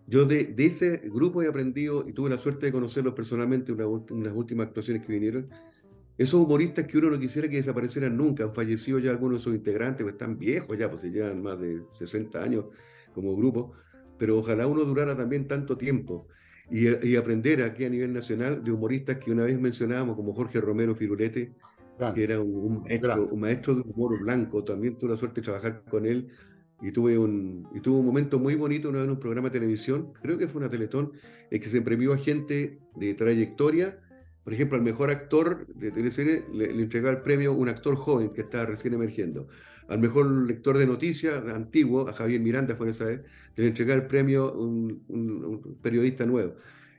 Yo 0.07 0.27
de, 0.27 0.45
de 0.45 0.67
ese 0.67 1.03
grupo 1.05 1.43
he 1.43 1.49
aprendido 1.49 2.07
y 2.07 2.13
tuve 2.13 2.31
la 2.31 2.39
suerte 2.39 2.67
de 2.67 2.73
conocerlos 2.73 3.15
personalmente 3.15 3.73
en 3.73 3.81
unas 3.81 4.33
últimas 4.35 4.67
actuaciones 4.67 5.05
que 5.07 5.13
vinieron 5.13 5.49
esos 6.17 6.41
humoristas 6.41 6.87
que 6.87 6.99
uno 6.99 7.11
no 7.11 7.19
quisiera 7.19 7.49
que 7.49 7.57
desaparecieran 7.57 8.17
nunca, 8.17 8.45
han 8.45 8.55
fallecido 8.55 8.99
ya 8.99 9.11
algunos 9.11 9.39
de 9.39 9.45
sus 9.45 9.55
integrantes, 9.55 10.05
pues 10.05 10.15
están 10.15 10.39
viejos 10.39 10.79
ya, 10.79 10.91
pues 10.91 11.03
llevan 11.05 11.43
más 11.43 11.61
de 11.61 11.83
60 11.93 12.43
años 12.43 12.67
como 13.15 13.37
grupo, 13.37 13.73
pero 14.19 14.39
ojalá 14.39 14.67
uno 14.67 14.85
durara 14.85 15.17
también 15.17 15.49
tanto 15.49 15.77
tiempo 15.77 16.29
y, 16.71 17.17
aprender 17.17 17.63
aquí 17.63 17.85
a 17.85 17.91
nivel 17.91 18.13
nacional 18.13 18.63
de 18.65 18.73
humoristas 18.73 19.19
que 19.19 19.31
una 19.31 19.45
vez 19.45 19.61
mencionábamos, 19.61 20.17
como 20.17 20.33
Jorge 20.35 20.61
Romero 20.61 20.95
Firulete, 20.95 21.53
que 22.15 22.25
era 22.25 22.41
un, 22.41 22.85
maestro, 23.37 23.75
de 23.75 23.83
humor 23.83 24.19
blanco, 24.21 24.65
también 24.65 24.97
tuve 24.97 25.11
la 25.11 25.17
suerte 25.17 25.41
de 25.41 25.45
trabajar 25.45 25.85
con 25.89 26.07
él 26.07 26.29
y 26.81 26.91
tuve 26.91 27.19
un, 27.19 27.69
y 27.75 27.81
tuve 27.81 27.99
un 27.99 28.07
momento 28.07 28.39
muy 28.39 28.55
bonito 28.57 28.89
una 28.89 28.99
vez 28.99 29.07
en 29.07 29.13
un 29.13 29.21
programa 29.21 29.49
de 29.49 29.59
televisión, 29.59 30.13
creo 30.21 30.39
que 30.39 30.49
fue 30.49 30.61
una 30.61 30.71
Teletón, 30.71 31.13
en 31.51 31.61
que 31.61 31.69
se 31.69 31.83
premió 31.83 32.13
a 32.13 32.19
gente 32.19 32.81
de 32.97 33.15
trayectoria 33.15 34.01
por 34.45 34.53
ejemplo, 34.53 34.77
al 34.77 34.85
mejor 34.85 35.11
actor 35.11 35.67
de 35.75 35.91
teleserie 35.91 36.45
le, 36.53 36.73
le 36.73 36.83
entregaba 36.83 37.17
el 37.17 37.23
premio 37.23 37.55
un 37.55 37.69
actor 37.69 37.97
joven 37.97 38.31
que 38.31 38.43
estaba 38.43 38.67
recién 38.67 38.93
emergiendo. 38.93 39.49
Al 39.89 39.99
mejor 39.99 40.27
lector 40.47 40.77
de 40.77 40.87
noticias 40.87 41.43
antiguo, 41.47 42.09
a 42.09 42.13
Javier 42.13 42.41
Miranda 42.41 42.77
fue 42.77 42.91
esa 42.91 43.07
vez, 43.07 43.23
le 43.57 43.67
entregaba 43.67 44.03
el 44.03 44.07
premio 44.07 44.53
un, 44.53 45.03
un, 45.09 45.79
periodista 45.83 46.27
nuevo. 46.27 46.57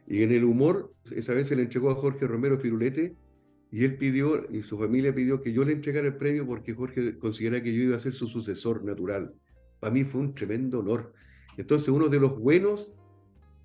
Y 0.08 0.24
en 0.24 0.32
el 0.32 0.44
humor, 0.44 0.94
esa 1.12 1.34
vez 1.34 1.48
se 1.48 1.56
le 1.56 1.64
entregó 1.64 1.92
a 1.92 1.96
Jorge 1.96 2.28
Romero 2.28 2.60
Firulete 2.60 3.16
y 3.72 3.84
él 3.84 3.98
pidió, 3.98 4.46
y 4.52 4.64
su 4.64 4.78
familia 4.78 5.14
pidió 5.14 5.42
que 5.42 5.52
yo 5.52 5.66
le 5.66 5.74
entregara 5.74 6.08
el 6.08 6.16
premio 6.16 6.46
porque 6.48 6.74
Jorge 6.74 7.18
consideraba 7.18 7.64
que 7.64 7.74
yo 7.74 7.84
iba 7.84 7.96
a 7.96 8.00
ser 8.00 8.14
su 8.14 8.28
sucesor 8.28 8.84
natural. 8.84 9.34
Para 9.80 9.94
mí 9.94 10.04
fue 10.04 10.22
un 10.22 10.34
tremendo 10.34 10.80
honor. 10.80 11.14
Entonces, 11.58 11.90
uno 11.90 12.08
de 12.08 12.20
los 12.20 12.40
buenos 12.40 12.92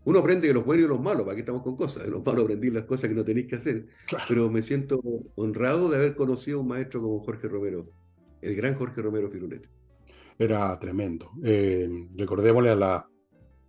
uno 0.04 0.18
aprende 0.18 0.48
de 0.48 0.54
los 0.54 0.64
buenos 0.64 0.80
y 0.80 0.82
de 0.84 0.88
los 0.88 1.00
malos, 1.00 1.22
¿para 1.22 1.34
qué 1.34 1.40
estamos 1.40 1.62
con 1.62 1.76
cosas? 1.76 2.04
De 2.04 2.10
los 2.10 2.24
malos 2.24 2.44
aprendí 2.44 2.70
las 2.70 2.84
cosas 2.84 3.08
que 3.08 3.14
no 3.14 3.24
tenéis 3.24 3.46
que 3.46 3.56
hacer. 3.56 3.86
Pero 4.28 4.50
me 4.50 4.62
siento 4.62 5.00
honrado 5.34 5.90
de 5.90 5.96
haber 5.96 6.16
conocido 6.16 6.58
a 6.58 6.60
un 6.62 6.68
maestro 6.68 7.02
como 7.02 7.20
Jorge 7.20 7.48
Romero, 7.48 7.90
el 8.40 8.54
gran 8.54 8.74
Jorge 8.76 9.02
Romero 9.02 9.30
Firulete. 9.30 9.68
Era 10.38 10.78
tremendo. 10.78 11.32
Eh, 11.44 11.88
recordémosle 12.16 12.70
a 12.70 12.76
la, 12.76 13.08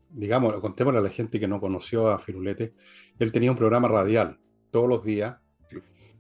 digamos, 0.10 0.58
contémosle 0.62 1.00
a 1.00 1.04
la 1.04 1.10
gente 1.10 1.38
que 1.38 1.48
no 1.48 1.60
conoció 1.60 2.08
a 2.08 2.18
Firulete. 2.18 2.74
Él 3.20 3.32
tenía 3.32 3.52
un 3.52 3.58
programa 3.58 3.90
radial 3.90 4.40
todos 4.70 4.88
los 4.88 5.04
días 5.04 5.36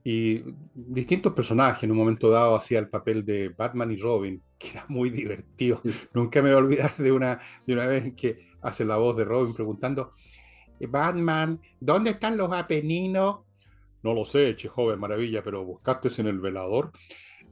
y 0.04 0.43
distintos 0.74 1.32
personajes. 1.34 1.84
En 1.84 1.91
un 1.91 1.97
momento 1.97 2.30
dado 2.30 2.56
hacía 2.56 2.80
el 2.80 2.89
papel 2.89 3.24
de 3.24 3.50
Batman 3.50 3.91
y 3.91 3.95
Robin, 3.95 4.43
que 4.58 4.71
era 4.71 4.86
muy 4.89 5.10
divertido. 5.10 5.82
Nunca 6.13 6.41
me 6.41 6.50
voy 6.50 6.58
a 6.58 6.65
olvidar 6.65 6.97
de 6.97 7.12
una, 7.13 7.39
de 7.65 7.74
una 7.74 7.86
vez 7.86 8.13
que 8.15 8.50
hace 8.62 8.86
la 8.86 8.97
voz 8.97 9.15
de 9.17 9.26
Robin 9.26 9.54
preguntando, 9.54 10.13
Batman, 10.88 11.60
¿dónde 11.80 12.12
están 12.12 12.38
los 12.38 12.52
apeninos? 12.52 13.41
No 14.04 14.13
lo 14.13 14.26
sé, 14.26 14.56
che 14.56 14.67
joven, 14.67 15.00
maravilla, 15.00 15.43
pero 15.43 15.63
buscaste 15.63 16.10
en 16.21 16.28
el 16.28 16.39
velador, 16.39 16.91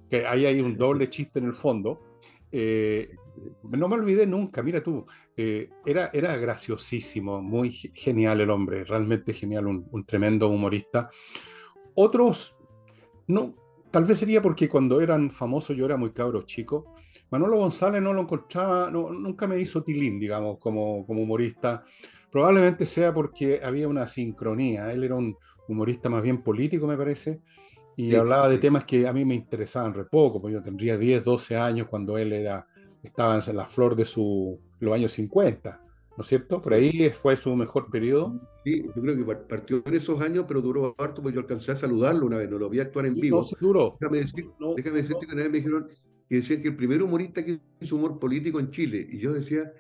que 0.10 0.26
ahí 0.26 0.46
hay 0.46 0.60
un 0.60 0.78
doble 0.78 1.10
chiste 1.10 1.40
en 1.40 1.46
el 1.46 1.54
fondo. 1.54 2.02
Eh, 2.52 3.16
no 3.70 3.88
me 3.88 3.96
olvidé 3.96 4.26
nunca, 4.26 4.64
mira 4.64 4.82
tú, 4.82 5.06
eh, 5.38 5.70
era, 5.86 6.10
era 6.12 6.36
graciosísimo, 6.38 7.42
muy 7.42 7.72
genial 7.72 8.42
el 8.42 8.50
hombre, 8.50 8.84
realmente 8.84 9.34
genial, 9.34 9.68
un, 9.68 9.88
un, 9.92 10.04
tremendo 10.06 10.50
humorista. 10.50 11.10
Otros, 11.94 12.56
no, 13.28 13.54
tal 13.92 14.06
vez 14.06 14.18
sería 14.18 14.42
porque 14.42 14.68
cuando 14.68 15.00
eran 15.00 15.30
famosos 15.30 15.78
yo 15.78 15.86
era 15.86 15.98
muy 15.98 16.12
cabro 16.12 16.42
chico, 16.44 16.96
Manolo 17.32 17.58
González 17.58 18.02
no 18.02 18.14
lo 18.14 18.22
encontraba, 18.22 18.90
nunca 18.92 19.48
me 19.48 19.60
hizo 19.60 19.84
tilín, 19.84 20.20
digamos, 20.20 20.58
como, 20.58 21.06
como 21.06 21.22
humorista. 21.22 21.84
Probablemente 22.32 22.86
sea 22.86 23.14
porque 23.14 23.60
había 23.64 23.88
una 23.88 24.08
sincronía. 24.08 24.92
Él 24.92 25.04
era 25.04 25.16
un 25.16 25.36
humorista 25.68 26.10
más 26.10 26.24
bien 26.24 26.42
político, 26.42 26.88
me 26.88 26.98
parece, 26.98 27.42
y 27.96 28.16
hablaba 28.16 28.48
de 28.48 28.58
temas 28.58 28.86
que 28.86 29.08
a 29.08 29.14
mí 29.14 29.26
me 29.26 29.36
interesaban 29.36 29.94
re 29.94 30.06
poco, 30.06 30.42
porque 30.42 30.54
yo 30.54 30.64
tendría 30.64 30.98
10, 30.98 31.24
12 31.24 31.58
años 31.58 31.88
cuando 31.88 32.18
él 32.18 32.32
era, 32.32 32.66
estaba 33.04 33.40
en 33.46 33.56
la 33.58 33.66
flor 33.66 33.96
de 33.96 34.06
su, 34.06 34.60
los 34.80 34.94
años 34.94 35.12
50. 35.12 35.82
¿no 36.20 36.22
es 36.22 36.28
cierto? 36.28 36.62
Por 36.62 36.74
ahí 36.74 37.10
fue 37.10 37.38
su 37.38 37.56
mejor 37.56 37.90
periodo. 37.90 38.38
Sí, 38.66 38.84
yo 38.94 39.02
creo 39.02 39.16
que 39.16 39.36
partió 39.36 39.82
en 39.86 39.94
esos 39.94 40.20
años, 40.20 40.44
pero 40.48 40.62
duró 40.62 40.94
harto, 40.98 41.22
porque 41.22 41.36
yo 41.36 41.40
alcancé 41.40 41.72
a 41.72 41.78
saludarlo 41.78 42.26
una 42.26 42.36
vez, 42.36 42.50
no 42.50 42.58
lo 42.58 42.70
vi 42.70 42.82
actuar 42.82 43.06
en 43.06 43.16
vivo. 43.16 43.38
No, 43.38 43.44
sí 43.44 43.56
duró. 43.58 43.96
Déjame, 44.02 44.18
decir, 44.20 44.50
déjame 44.76 44.98
decirte 44.98 45.26
que 45.26 45.34
una 45.34 45.44
vez 45.44 45.52
me 45.52 45.58
dijeron, 45.60 45.88
que 46.30 46.36
decían 46.36 46.62
que 46.62 46.68
el 46.68 46.76
primer 46.76 47.02
humorista 47.02 47.44
que 47.44 47.60
hizo 47.82 47.96
humor 47.96 48.20
político 48.20 48.60
en 48.60 48.70
Chile. 48.70 49.06
Y 49.12 49.18
yo 49.18 49.34
decía, 49.34 49.74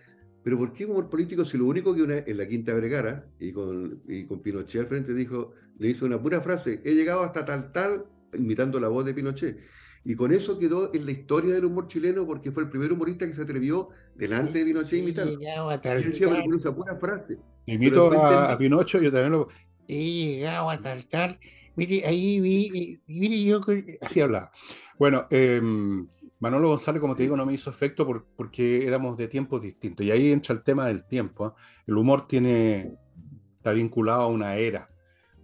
pero 0.43 0.57
¿por 0.57 0.73
qué 0.73 0.85
humor 0.85 1.09
político 1.09 1.45
si 1.45 1.57
lo 1.57 1.65
único 1.65 1.93
que 1.93 2.01
una, 2.01 2.17
en 2.17 2.37
la 2.37 2.47
Quinta 2.47 2.73
Vergara 2.73 3.27
y 3.39 3.51
con, 3.51 4.01
y 4.07 4.25
con 4.25 4.41
Pinochet 4.41 4.81
al 4.81 4.87
frente 4.87 5.13
dijo, 5.13 5.53
le 5.77 5.89
hizo 5.89 6.07
una 6.07 6.19
pura 6.19 6.41
frase, 6.41 6.81
he 6.83 6.95
llegado 6.95 7.21
hasta 7.21 7.45
tal 7.45 7.71
tal, 7.71 8.05
imitando 8.33 8.79
la 8.79 8.87
voz 8.87 9.05
de 9.05 9.13
Pinochet. 9.13 9.59
Y 10.05 10.15
con 10.15 10.31
eso 10.31 10.57
quedó 10.57 10.91
en 10.93 11.05
la 11.05 11.11
historia 11.11 11.53
del 11.53 11.65
humor 11.65 11.87
chileno 11.87 12.25
porque 12.25 12.51
fue 12.51 12.63
el 12.63 12.69
primer 12.69 12.91
humorista 12.93 13.27
que 13.27 13.33
se 13.33 13.43
atrevió 13.43 13.89
delante 14.15 14.59
de 14.59 14.65
Pinochet 14.65 14.93
a 14.93 15.03
imitar. 15.03 15.27
He 15.27 16.03
decía, 16.03 16.29
pero 16.29 16.57
esa 16.57 16.73
pura 16.73 16.95
frase. 16.95 17.37
Imito 17.67 18.11
a, 18.19 18.53
a, 18.53 18.57
Pinochet, 18.57 19.03
yo 19.03 19.11
también 19.11 19.33
lo... 19.33 19.49
He 19.87 20.37
llegado 20.37 20.69
a 20.69 20.79
tal 20.79 21.05
tal. 21.07 21.39
Mire, 21.75 22.05
ahí 22.05 22.39
vi, 22.39 23.01
mire 23.07 23.43
yo... 23.43 23.61
Así 24.01 24.21
hablaba. 24.21 24.51
Bueno, 24.97 25.27
eh, 25.29 25.61
Manolo 26.39 26.69
González, 26.69 27.01
como 27.01 27.15
te 27.15 27.23
digo, 27.23 27.35
no 27.35 27.45
me 27.45 27.53
hizo 27.53 27.69
efecto 27.69 28.07
porque 28.35 28.87
éramos 28.87 29.17
de 29.17 29.27
tiempos 29.27 29.61
distintos. 29.61 30.05
Y 30.05 30.11
ahí 30.11 30.31
entra 30.31 30.55
el 30.55 30.63
tema 30.63 30.85
del 30.85 31.05
tiempo. 31.05 31.47
¿eh? 31.47 31.51
El 31.87 31.97
humor 31.97 32.27
tiene, 32.27 32.93
está 33.57 33.73
vinculado 33.73 34.21
a 34.21 34.27
una 34.27 34.55
era, 34.55 34.89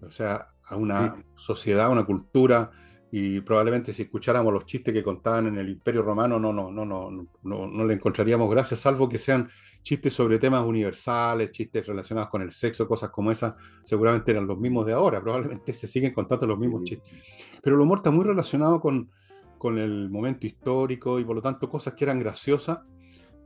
o 0.02 0.12
sea, 0.12 0.48
a 0.64 0.76
una 0.78 1.24
sociedad, 1.36 1.88
a 1.88 1.90
una 1.90 2.06
cultura. 2.06 2.72
Y 3.12 3.42
probablemente 3.42 3.94
si 3.94 4.04
escucháramos 4.04 4.54
los 4.54 4.66
chistes 4.66 4.94
que 4.94 5.04
contaban 5.04 5.48
en 5.48 5.58
el 5.58 5.70
Imperio 5.70 6.02
Romano, 6.02 6.40
no, 6.40 6.52
no, 6.52 6.72
no, 6.72 6.86
no, 6.86 7.28
no, 7.44 7.68
no 7.68 7.86
le 7.86 7.94
encontraríamos 7.94 8.50
gracias, 8.50 8.80
salvo 8.80 9.08
que 9.08 9.20
sean 9.20 9.50
chistes 9.84 10.14
sobre 10.14 10.40
temas 10.40 10.66
universales, 10.66 11.52
chistes 11.52 11.86
relacionados 11.86 12.30
con 12.30 12.42
el 12.42 12.52
sexo, 12.52 12.88
cosas 12.88 13.12
como 13.12 13.32
esas, 13.32 13.54
seguramente 13.84 14.32
eran 14.32 14.48
los 14.48 14.58
mismos 14.58 14.86
de 14.86 14.94
ahora, 14.94 15.22
probablemente 15.22 15.72
se 15.74 15.88
siguen 15.88 16.12
contando 16.12 16.48
los 16.48 16.58
mismos 16.58 16.84
chistes. 16.84 17.14
Pero 17.62 17.76
el 17.76 17.82
humor 17.84 18.00
está 18.00 18.12
muy 18.12 18.26
relacionado 18.26 18.82
con, 18.82 19.10
con 19.58 19.78
el 19.78 20.10
momento 20.10 20.46
histórico 20.48 21.20
y 21.20 21.26
por 21.26 21.36
lo 21.36 21.42
tanto 21.42 21.70
cosas 21.70 21.94
que 21.94 22.06
eran 22.06 22.20
graciosas 22.20 22.80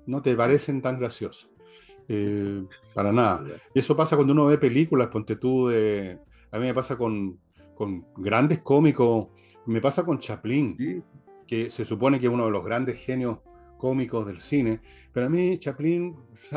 no 0.05 0.21
te 0.21 0.35
parecen 0.35 0.81
tan 0.81 0.99
graciosas. 0.99 1.49
Eh, 2.07 2.63
para 2.93 3.11
nada. 3.11 3.43
Y 3.73 3.79
eso 3.79 3.95
pasa 3.95 4.15
cuando 4.15 4.33
uno 4.33 4.47
ve 4.47 4.57
películas, 4.57 5.09
ponte 5.09 5.35
tú 5.35 5.67
de... 5.67 6.17
A 6.51 6.57
mí 6.57 6.65
me 6.65 6.73
pasa 6.73 6.97
con, 6.97 7.39
con 7.75 8.07
grandes 8.17 8.59
cómicos, 8.59 9.27
me 9.67 9.79
pasa 9.79 10.03
con 10.03 10.19
Chaplin, 10.19 11.03
que 11.45 11.69
se 11.69 11.85
supone 11.85 12.19
que 12.19 12.25
es 12.25 12.31
uno 12.31 12.45
de 12.45 12.51
los 12.51 12.65
grandes 12.65 12.99
genios 12.99 13.37
cómicos 13.77 14.25
del 14.25 14.39
cine, 14.39 14.81
pero 15.13 15.27
a 15.27 15.29
mí 15.29 15.59
Chaplin, 15.59 16.15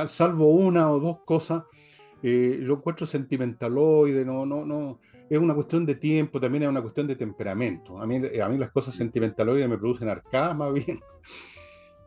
salvo 0.08 0.48
una 0.50 0.90
o 0.90 0.98
dos 0.98 1.18
cosas, 1.24 1.64
eh, 2.22 2.56
lo 2.58 2.76
encuentro 2.76 3.06
sentimentaloide, 3.06 4.24
no, 4.24 4.46
no, 4.46 4.64
no, 4.64 5.00
es 5.32 5.38
una 5.38 5.54
cuestión 5.54 5.86
de 5.86 5.94
tiempo, 5.94 6.38
también 6.38 6.64
es 6.64 6.68
una 6.68 6.82
cuestión 6.82 7.06
de 7.06 7.16
temperamento. 7.16 7.98
A 7.98 8.06
mí, 8.06 8.20
a 8.38 8.48
mí 8.50 8.58
las 8.58 8.70
cosas 8.70 8.94
sentimentaloides 8.94 9.66
me 9.66 9.78
producen 9.78 10.10
arcadas 10.10 10.54
más 10.58 10.74
bien. 10.74 11.00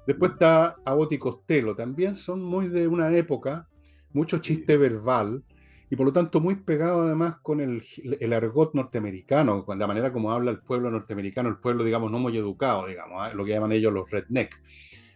Después 0.06 0.34
está 0.34 0.76
Abbott 0.86 1.14
y 1.14 1.18
Costello, 1.18 1.76
también 1.76 2.16
son 2.18 2.44
muy 2.44 2.68
de 2.68 2.88
una 2.88 3.12
época, 3.18 3.68
mucho 4.14 4.38
chiste 4.38 4.78
verbal, 4.78 5.44
y 5.90 5.96
por 5.96 6.06
lo 6.06 6.14
tanto 6.14 6.40
muy 6.40 6.54
pegado 6.58 7.02
además 7.02 7.38
con 7.42 7.62
el, 7.62 7.84
el, 8.20 8.34
argot 8.34 8.76
norteamericano, 8.76 9.66
con 9.66 9.80
la 9.80 9.88
manera 9.88 10.14
como 10.14 10.32
habla 10.32 10.52
el 10.52 10.60
pueblo 10.60 10.92
norteamericano, 10.92 11.50
el 11.50 11.58
pueblo, 11.58 11.84
digamos, 11.84 12.12
no 12.12 12.20
muy 12.20 12.38
educado, 12.38 12.86
digamos, 12.86 13.28
¿eh? 13.28 13.32
lo 13.34 13.44
que 13.44 13.54
llaman 13.54 13.72
ellos 13.72 13.92
los 13.92 14.12
redneck. 14.12 14.62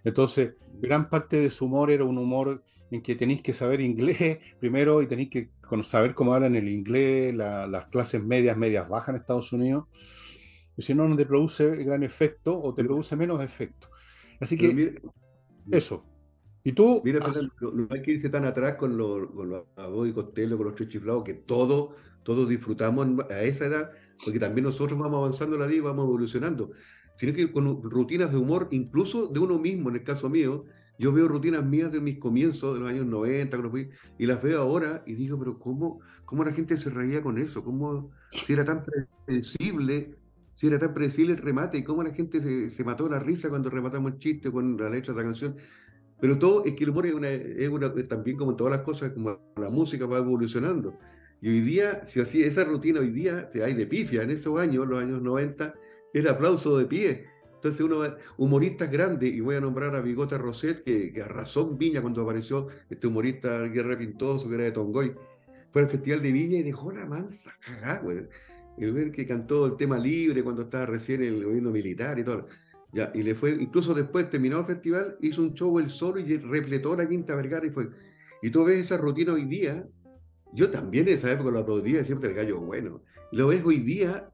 Entonces, 0.03 0.55
gran 0.81 1.11
parte 1.11 1.37
de 1.37 1.51
su 1.51 1.65
humor 1.65 1.91
era 1.91 2.05
un 2.05 2.17
humor 2.17 2.63
en 2.91 3.01
que 3.01 3.15
tenéis 3.15 3.41
que 3.41 3.53
saber 3.53 3.81
inglés 3.81 4.39
primero 4.59 5.01
y 5.01 5.07
tenéis 5.07 5.29
que 5.29 5.49
saber 5.83 6.13
cómo 6.13 6.33
hablan 6.33 6.55
el 6.55 6.67
inglés, 6.67 7.33
las 7.35 7.85
clases 7.87 8.23
medias, 8.23 8.57
medias 8.57 8.87
bajas 8.89 9.09
en 9.09 9.15
Estados 9.15 9.53
Unidos. 9.53 9.85
Y 10.75 10.81
si 10.81 10.93
no, 10.95 11.07
no 11.07 11.15
te 11.15 11.25
produce 11.25 11.75
gran 11.83 12.03
efecto 12.03 12.59
o 12.59 12.73
te 12.73 12.83
produce 12.83 13.15
menos 13.15 13.41
efecto. 13.41 13.89
Así 14.39 14.57
que, 14.57 15.01
eso. 15.71 16.05
Y 16.63 16.71
tú. 16.71 17.01
Mira, 17.03 17.19
no, 17.19 17.87
hay 17.89 18.01
que 18.01 18.11
irse 18.11 18.29
tan 18.29 18.45
atrás 18.45 18.75
con 18.75 18.97
los 18.97 19.29
con 19.31 19.49
los 19.49 20.07
y 20.07 20.13
Costello, 20.13 20.57
con 20.57 20.67
los 20.67 20.75
tres 20.75 20.89
chiflados, 20.89 21.23
que 21.23 21.33
todos 21.33 21.89
todos 22.23 22.47
disfrutamos 22.47 23.07
a 23.29 23.43
esa 23.43 23.65
edad, 23.65 23.91
porque 24.23 24.39
también 24.39 24.65
nosotros 24.65 24.99
vamos 24.99 25.17
avanzando 25.17 25.57
la 25.57 25.65
vida 25.65 25.77
y 25.77 25.81
vamos 25.81 26.05
evolucionando. 26.05 26.71
Sino 27.15 27.33
que 27.33 27.51
con 27.51 27.81
rutinas 27.83 28.31
de 28.31 28.37
humor, 28.37 28.67
incluso 28.71 29.27
de 29.27 29.39
uno 29.39 29.57
mismo, 29.57 29.89
en 29.89 29.95
el 29.95 30.03
caso 30.03 30.29
mío, 30.29 30.65
yo 30.99 31.13
veo 31.13 31.29
rutinas 31.29 31.65
mías 31.65 31.91
de 31.91 32.01
mis 32.01 32.19
comienzos, 32.19 32.73
de 32.73 32.81
los 32.81 32.89
años 32.89 33.05
90, 33.05 33.57
y 34.17 34.25
las 34.25 34.43
veo 34.43 34.61
ahora 34.61 35.01
y 35.07 35.15
digo, 35.15 35.39
pero 35.39 35.57
¿cómo, 35.57 36.01
cómo 36.25 36.43
la 36.43 36.51
gente 36.51 36.77
se 36.77 36.89
reía 36.89 37.21
con 37.21 37.37
eso? 37.37 37.63
¿Cómo, 37.63 38.11
si 38.31 38.51
era 38.51 38.65
tan 38.65 38.83
predecible, 39.25 40.17
si 40.55 40.67
era 40.67 40.77
tan 40.77 40.93
predecible 40.93 41.33
el 41.33 41.39
remate, 41.39 41.77
y 41.77 41.83
cómo 41.85 42.03
la 42.03 42.13
gente 42.13 42.41
se, 42.41 42.69
se 42.69 42.83
mató 42.83 43.07
la 43.07 43.17
risa 43.17 43.47
cuando 43.49 43.69
rematamos 43.69 44.11
el 44.11 44.19
chiste 44.19 44.51
con 44.51 44.75
la 44.75 44.89
letra 44.89 45.13
de 45.13 45.19
la 45.21 45.25
canción? 45.25 45.55
Pero 46.19 46.37
todo 46.37 46.65
es 46.65 46.75
que 46.75 46.83
el 46.83 46.89
humor 46.89 47.05
es, 47.05 47.13
una, 47.13 47.29
es 47.29 47.69
una, 47.69 47.93
también 48.05 48.35
como 48.35 48.57
todas 48.57 48.71
las 48.71 48.81
cosas, 48.81 49.13
como 49.13 49.39
la 49.55 49.69
música 49.69 50.05
va 50.05 50.17
evolucionando. 50.17 50.99
Y 51.41 51.47
hoy 51.47 51.61
día, 51.61 52.05
si 52.07 52.19
así, 52.19 52.43
esa 52.43 52.65
rutina 52.65 52.99
hoy 52.99 53.11
día, 53.11 53.49
te 53.49 53.63
hay 53.63 53.73
de 53.73 53.87
pifia, 53.87 54.23
en 54.23 54.31
esos 54.31 54.59
años, 54.59 54.85
los 54.85 55.01
años 55.01 55.21
90, 55.21 55.73
era 56.13 56.31
aplauso 56.31 56.77
de 56.77 56.85
pie 56.85 57.25
entonces 57.59 57.81
uno, 57.81 58.01
humoristas 58.37 58.89
grandes, 58.89 59.33
y 59.33 59.41
voy 59.41 59.55
a 59.55 59.59
nombrar 59.59 59.93
a 59.93 60.01
Bigota 60.01 60.37
Roset, 60.37 60.83
que, 60.83 61.11
que, 61.11 61.21
arrasó 61.21 61.69
en 61.69 61.77
Viña 61.77 62.01
cuando 62.01 62.21
apareció 62.21 62.67
este 62.89 63.07
humorista 63.07 63.63
Guerra 63.63 63.97
Pintoso, 63.97 64.47
que 64.47 64.55
era 64.55 64.63
de 64.63 64.71
Tongoy. 64.71 65.13
Fue 65.69 65.81
al 65.81 65.89
Festival 65.89 66.21
de 66.21 66.31
Viña 66.31 66.57
y 66.59 66.63
dejó 66.63 66.91
la 66.91 67.05
mansa 67.05 67.53
cagada, 67.59 67.99
güey. 67.99 68.27
El 68.77 69.11
que 69.11 69.27
cantó 69.27 69.65
el 69.65 69.75
tema 69.75 69.99
libre 69.99 70.41
cuando 70.41 70.61
estaba 70.61 70.85
recién 70.85 71.21
en 71.21 71.33
el 71.33 71.43
gobierno 71.43 71.69
militar 71.69 72.17
y 72.17 72.23
todo. 72.23 72.47
Ya, 72.93 73.11
y 73.13 73.23
le 73.23 73.35
fue, 73.35 73.51
incluso 73.51 73.93
después 73.93 74.29
terminó 74.29 74.59
el 74.59 74.65
festival, 74.65 75.17
hizo 75.19 75.41
un 75.41 75.53
show 75.53 75.77
él 75.79 75.89
solo 75.89 76.19
y 76.19 76.37
repletó 76.37 76.95
la 76.95 77.07
Quinta 77.07 77.35
Vergara 77.35 77.67
y 77.67 77.71
fue. 77.71 77.89
Y 78.41 78.49
tú 78.51 78.63
ves 78.63 78.79
esa 78.79 78.97
rutina 78.97 79.33
hoy 79.33 79.45
día, 79.45 79.85
yo 80.53 80.71
también 80.71 81.09
en 81.09 81.15
esa 81.15 81.29
época 81.29 81.51
lo 81.51 81.59
aplaudía 81.59 82.05
siempre 82.05 82.29
el 82.29 82.35
gallo 82.35 82.61
bueno. 82.61 83.03
Lo 83.33 83.47
ves 83.47 83.63
hoy 83.65 83.79
día 83.79 84.29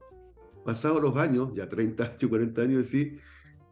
pasados 0.66 1.00
los 1.00 1.16
años, 1.16 1.52
ya 1.54 1.68
30 1.68 2.04
años, 2.04 2.18
40 2.28 2.62
años, 2.62 2.78
decir, 2.78 3.20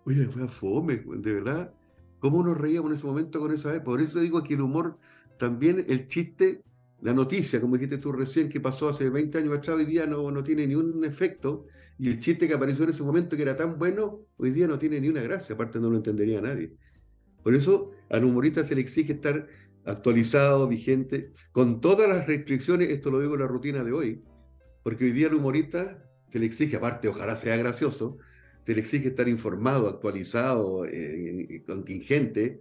oye, 0.07 0.27
fue 0.29 0.49
fome, 0.49 0.97
de 0.97 1.35
verdad, 1.35 1.75
¿cómo 2.21 2.43
nos 2.43 2.57
reíamos 2.57 2.91
en 2.91 2.97
ese 2.97 3.07
momento 3.07 3.41
con 3.41 3.53
esa 3.53 3.73
vez? 3.73 3.81
Por 3.81 4.01
eso 4.01 4.21
digo 4.21 4.43
que 4.43 4.55
el 4.55 4.63
humor, 4.63 4.99
también 5.39 5.85
el 5.89 6.09
chiste, 6.09 6.63
la 7.03 7.13
noticia, 7.13 7.61
como 7.61 7.77
dijiste 7.77 7.99
tú 7.99 8.13
recién, 8.13 8.49
que 8.49 8.61
pasó 8.61 8.89
hace 8.89 9.11
20 9.11 9.37
años 9.37 9.59
atrás, 9.59 9.77
hoy 9.77 9.85
día 9.85 10.07
no, 10.07 10.31
no 10.31 10.43
tiene 10.43 10.67
ni 10.67 10.75
un 10.75 11.05
efecto, 11.05 11.67
y 11.99 12.09
el 12.09 12.21
chiste 12.21 12.49
que 12.49 12.55
apareció 12.55 12.85
en 12.85 12.91
ese 12.91 13.03
momento, 13.03 13.37
que 13.37 13.43
era 13.43 13.57
tan 13.57 13.79
bueno, 13.79 14.21
hoy 14.39 14.51
día 14.51 14.67
no 14.67 14.79
tiene 14.79 15.01
ni 15.01 15.09
una 15.09 15.21
gracia, 15.21 15.55
aparte 15.55 15.79
no 15.79 15.91
lo 15.91 15.97
entendería 15.97 16.41
nadie. 16.41 16.73
Por 17.43 17.55
eso 17.55 17.91
al 18.09 18.25
humorista 18.25 18.65
se 18.65 18.75
le 18.75 18.81
exige 18.81 19.13
estar 19.13 19.47
actualizado, 19.85 20.67
vigente, 20.67 21.33
con 21.53 21.81
todas 21.81 22.09
las 22.09 22.27
restricciones, 22.27 22.89
esto 22.89 23.11
lo 23.11 23.21
digo 23.21 23.35
en 23.35 23.41
la 23.41 23.47
rutina 23.47 23.85
de 23.85 23.93
hoy, 23.93 24.23
porque 24.83 25.05
hoy 25.05 25.13
día 25.13 25.27
el 25.27 25.35
humorista 25.35 26.03
se 26.35 26.41
le 26.41 26.47
exige, 26.47 26.75
aparte, 26.75 27.07
ojalá 27.07 27.37
sea 27.37 27.57
gracioso, 27.57 28.19
se 28.63 28.75
le 28.75 28.81
exige 28.81 29.07
estar 29.07 29.29
informado, 29.29 29.89
actualizado, 29.89 30.85
eh, 30.85 31.63
contingente, 31.65 32.61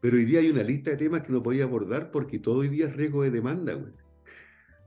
pero 0.00 0.16
hoy 0.16 0.24
día 0.24 0.40
hay 0.40 0.48
una 0.48 0.62
lista 0.62 0.92
de 0.92 0.96
temas 0.96 1.20
que 1.20 1.30
no 1.30 1.42
podía 1.42 1.64
abordar 1.64 2.10
porque 2.12 2.38
todo 2.38 2.60
hoy 2.60 2.68
día 2.68 2.86
es 2.86 2.96
riesgo 2.96 3.22
de 3.22 3.30
demanda, 3.30 3.74
güey. 3.74 3.92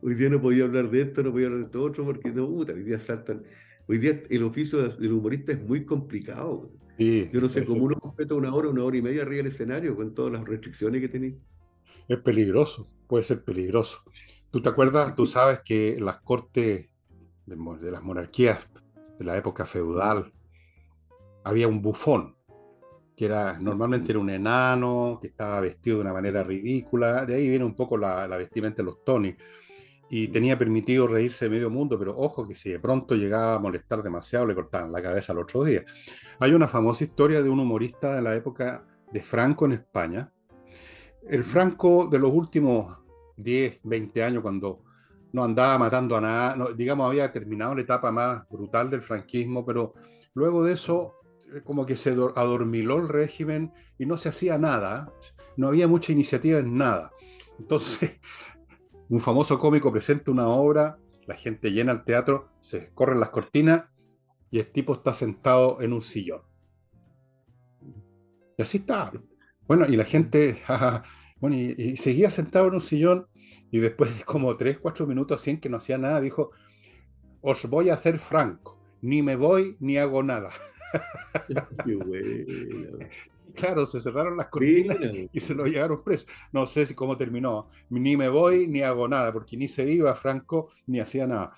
Hoy 0.01 0.15
día 0.15 0.31
no 0.31 0.41
podía 0.41 0.63
hablar 0.63 0.89
de 0.89 1.01
esto, 1.01 1.21
no 1.21 1.31
podía 1.31 1.45
hablar 1.45 1.59
de 1.59 1.65
esto 1.67 1.83
otro, 1.83 2.05
porque 2.05 2.31
no, 2.31 2.47
puta, 2.47 2.73
hoy 2.73 2.81
día 2.81 2.97
saltan. 2.97 3.43
Hoy 3.87 3.99
día 3.99 4.23
el 4.27 4.41
oficio 4.41 4.81
del 4.81 5.11
humorista 5.11 5.51
es 5.51 5.61
muy 5.61 5.85
complicado. 5.85 6.71
Yo 6.97 7.39
no 7.39 7.47
sé 7.47 7.63
cómo 7.63 7.83
uno 7.83 7.99
completa 7.99 8.33
una 8.33 8.51
hora, 8.51 8.67
una 8.67 8.83
hora 8.83 8.97
y 8.97 9.03
media 9.03 9.21
arriba 9.21 9.43
del 9.43 9.51
escenario 9.51 9.95
con 9.95 10.15
todas 10.15 10.33
las 10.33 10.43
restricciones 10.43 11.01
que 11.01 11.09
tenía. 11.09 11.35
Es 12.07 12.17
peligroso, 12.17 12.87
puede 13.07 13.23
ser 13.25 13.43
peligroso. 13.43 14.01
¿Tú 14.49 14.59
te 14.59 14.69
acuerdas? 14.69 15.15
Tú 15.15 15.27
sabes 15.27 15.59
que 15.63 15.99
las 15.99 16.19
cortes 16.21 16.89
de, 17.45 17.91
las 17.91 18.03
monarquías 18.03 18.67
de 19.17 19.25
la 19.25 19.37
época 19.37 19.65
feudal, 19.65 20.31
había 21.43 21.67
un 21.67 21.81
bufón, 21.81 22.35
que 23.15 23.25
era 23.25 23.59
normalmente 23.59 24.11
era 24.11 24.19
un 24.19 24.29
enano, 24.29 25.19
que 25.21 25.27
estaba 25.27 25.59
vestido 25.59 25.97
de 25.97 26.01
una 26.01 26.13
manera 26.13 26.43
ridícula, 26.43 27.25
de 27.25 27.35
ahí 27.35 27.49
viene 27.49 27.65
un 27.65 27.75
poco 27.75 27.97
la, 27.97 28.25
vestimenta 28.37 28.77
de 28.77 28.83
los 28.83 29.03
Tony, 29.03 29.35
y 30.09 30.27
tenía 30.27 30.57
permitido 30.57 31.07
reírse 31.07 31.45
de 31.45 31.51
medio 31.51 31.69
mundo, 31.69 31.97
pero 31.97 32.15
ojo 32.15 32.47
que 32.47 32.55
si 32.55 32.71
de 32.71 32.79
pronto 32.79 33.15
llegaba 33.15 33.55
a 33.55 33.59
molestar 33.59 34.03
demasiado, 34.03 34.45
le 34.45 34.55
cortaban 34.55 34.91
la 34.91 35.01
cabeza 35.01 35.33
al 35.33 35.39
otro 35.39 35.63
día. 35.63 35.83
Hay 36.39 36.53
una 36.53 36.67
famosa 36.67 37.03
historia 37.03 37.41
de 37.41 37.49
un 37.49 37.59
humorista 37.59 38.15
de 38.15 38.21
la 38.21 38.35
época 38.35 38.85
de 39.11 39.21
Franco 39.21 39.65
en 39.65 39.73
España. 39.73 40.31
El 41.27 41.43
Franco 41.43 42.07
de 42.11 42.19
los 42.19 42.31
últimos 42.31 42.95
10, 43.37 43.79
20 43.83 44.23
años, 44.23 44.43
cuando 44.43 44.83
no 45.33 45.43
andaba 45.43 45.79
matando 45.79 46.15
a 46.15 46.21
nada, 46.21 46.67
digamos, 46.77 47.09
había 47.09 47.33
terminado 47.33 47.73
la 47.73 47.81
etapa 47.81 48.11
más 48.11 48.47
brutal 48.49 48.89
del 48.89 49.01
franquismo, 49.01 49.65
pero 49.65 49.95
luego 50.35 50.63
de 50.63 50.73
eso 50.73 51.15
eh, 51.53 51.61
como 51.63 51.87
que 51.87 51.97
se 51.97 52.11
adormiló 52.11 52.99
el 52.99 53.09
régimen 53.09 53.73
y 53.97 54.05
no 54.05 54.15
se 54.17 54.29
hacía 54.29 54.59
nada, 54.59 55.11
no 55.57 55.67
había 55.67 55.87
mucha 55.87 56.11
iniciativa 56.11 56.59
en 56.59 56.77
nada. 56.77 57.11
Entonces, 57.59 58.19
un 59.09 59.21
famoso 59.21 59.57
cómico 59.57 59.91
presenta 59.91 60.29
una 60.29 60.47
obra, 60.47 60.99
la 61.25 61.35
gente 61.35 61.71
llena 61.71 61.93
el 61.93 62.03
teatro, 62.03 62.49
se 62.61 62.93
corren 62.93 63.19
las 63.19 63.29
cortinas 63.29 63.85
y 64.51 64.59
el 64.59 64.69
tipo 64.69 64.93
está 64.93 65.15
sentado 65.15 65.81
en 65.81 65.93
un 65.93 66.03
sillón. 66.03 66.43
Y 68.55 68.61
así 68.61 68.77
está. 68.77 69.11
Bueno, 69.67 69.87
y 69.89 69.97
la 69.97 70.05
gente, 70.05 70.61
bueno, 71.39 71.55
y, 71.55 71.73
y 71.75 71.97
seguía 71.97 72.29
sentado 72.29 72.67
en 72.67 72.75
un 72.75 72.81
sillón 72.81 73.27
y 73.73 73.79
después 73.79 74.15
de 74.15 74.23
como 74.23 74.55
tres, 74.55 74.77
cuatro 74.77 75.07
minutos 75.07 75.41
así 75.41 75.49
en 75.49 75.59
que 75.59 75.67
no 75.67 75.77
hacía 75.77 75.97
nada, 75.97 76.21
dijo, 76.21 76.51
os 77.41 77.67
voy 77.67 77.89
a 77.89 77.95
hacer 77.95 78.19
franco, 78.19 78.77
ni 79.01 79.23
me 79.23 79.35
voy 79.35 79.77
ni 79.79 79.97
hago 79.97 80.21
nada. 80.21 80.51
Qué 81.83 81.95
bueno. 81.95 82.99
Claro, 83.55 83.87
se 83.87 83.99
cerraron 83.99 84.37
las 84.37 84.49
cortinas 84.49 84.99
Mira. 84.99 85.27
y 85.33 85.39
se 85.39 85.55
lo 85.55 85.65
llevaron 85.65 86.03
preso. 86.03 86.27
No 86.51 86.67
sé 86.67 86.85
si 86.85 86.93
cómo 86.93 87.17
terminó. 87.17 87.67
Ni 87.89 88.15
me 88.15 88.29
voy 88.29 88.67
ni 88.67 88.81
hago 88.81 89.07
nada, 89.07 89.33
porque 89.33 89.57
ni 89.57 89.67
se 89.67 89.91
iba 89.91 90.13
Franco 90.13 90.69
ni 90.85 90.99
hacía 90.99 91.25
nada. 91.25 91.51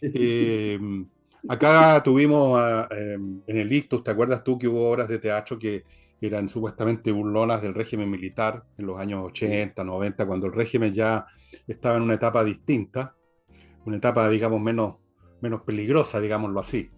Eh, 0.00 0.78
acá 1.48 2.00
tuvimos 2.04 2.56
a, 2.56 2.88
eh, 2.92 3.14
en 3.14 3.58
el 3.58 3.72
Ictus, 3.72 4.04
¿te 4.04 4.12
acuerdas 4.12 4.44
tú 4.44 4.56
que 4.60 4.68
hubo 4.68 4.88
obras 4.88 5.08
de 5.08 5.18
teatro 5.18 5.58
que 5.58 5.82
eran 6.20 6.48
supuestamente 6.48 7.12
burlonas 7.12 7.62
del 7.62 7.74
régimen 7.74 8.10
militar 8.10 8.64
en 8.76 8.86
los 8.86 8.98
años 8.98 9.24
80, 9.24 9.84
90, 9.84 10.26
cuando 10.26 10.46
el 10.46 10.52
régimen 10.52 10.92
ya 10.92 11.26
estaba 11.66 11.96
en 11.96 12.02
una 12.02 12.14
etapa 12.14 12.44
distinta, 12.44 13.14
una 13.84 13.96
etapa, 13.98 14.28
digamos, 14.30 14.60
menos, 14.60 14.96
menos 15.40 15.62
peligrosa, 15.62 16.20
digámoslo 16.20 16.60
así. 16.60 16.90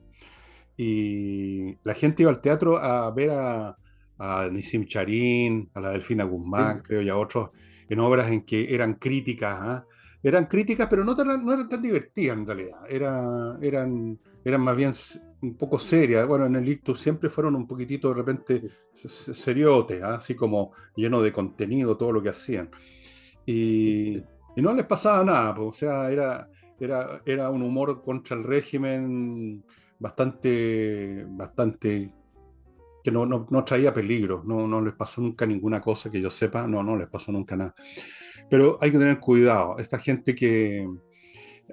Y 0.76 1.76
la 1.84 1.94
gente 1.94 2.22
iba 2.22 2.30
al 2.30 2.40
teatro 2.40 2.78
a 2.78 3.10
ver 3.10 3.30
a, 3.30 3.76
a 4.18 4.48
Nissim 4.50 4.86
Charín, 4.86 5.70
a 5.74 5.80
la 5.80 5.90
Delfina 5.90 6.24
Guzmán, 6.24 6.78
Sí. 6.78 6.82
creo, 6.84 7.02
y 7.02 7.08
a 7.08 7.16
otros, 7.16 7.50
en 7.88 8.00
obras 8.00 8.30
en 8.30 8.42
que 8.44 8.74
eran 8.74 8.94
críticas, 8.94 9.56
¿ah? 9.60 9.86
Eran 10.22 10.46
críticas, 10.46 10.86
pero 10.88 11.04
no, 11.04 11.16
tan- 11.16 11.44
no 11.44 11.52
eran 11.52 11.68
tan 11.68 11.80
divertidas 11.82 12.36
en 12.36 12.46
realidad. 12.46 12.78
Era, 12.88 13.56
eran, 13.62 14.18
eran 14.44 14.60
más 14.60 14.76
bien 14.76 14.92
un 15.42 15.54
poco 15.54 15.78
serias. 15.78 16.26
Bueno, 16.26 16.46
en 16.46 16.56
el 16.56 16.68
Ictus 16.68 17.00
siempre 17.00 17.28
fueron 17.28 17.54
un 17.54 17.66
poquitito 17.66 18.08
de 18.08 18.14
repente 18.14 18.62
seriotes, 18.94 20.02
¿ah? 20.02 20.14
así 20.16 20.34
como 20.34 20.72
lleno 20.96 21.22
de 21.22 21.32
contenido 21.32 21.96
todo 21.96 22.12
lo 22.12 22.22
que 22.22 22.30
hacían. 22.30 22.70
Y, 23.46 24.16
y 24.16 24.62
no 24.62 24.74
les 24.74 24.86
pasaba 24.86 25.24
nada, 25.24 25.54
pues, 25.54 25.68
o 25.68 25.72
sea, 25.72 26.10
era, 26.10 26.48
era, 26.78 27.22
era 27.24 27.50
un 27.50 27.62
humor 27.62 28.02
contra 28.02 28.36
el 28.36 28.44
régimen 28.44 29.64
bastante, 29.98 31.24
bastante 31.28 32.12
que 33.02 33.10
no, 33.10 33.24
no, 33.24 33.46
no 33.50 33.64
traía 33.64 33.94
peligro, 33.94 34.42
no, 34.44 34.66
no 34.66 34.80
les 34.80 34.94
pasó 34.94 35.22
nunca 35.22 35.46
ninguna 35.46 35.80
cosa 35.80 36.10
que 36.10 36.20
yo 36.20 36.30
sepa, 36.30 36.66
no, 36.66 36.82
no 36.82 36.96
les 36.96 37.08
pasó 37.08 37.32
nunca 37.32 37.56
nada. 37.56 37.74
Pero 38.50 38.76
hay 38.80 38.90
que 38.90 38.98
tener 38.98 39.18
cuidado, 39.18 39.78
esta 39.78 39.98
gente 39.98 40.34
que 40.34 40.86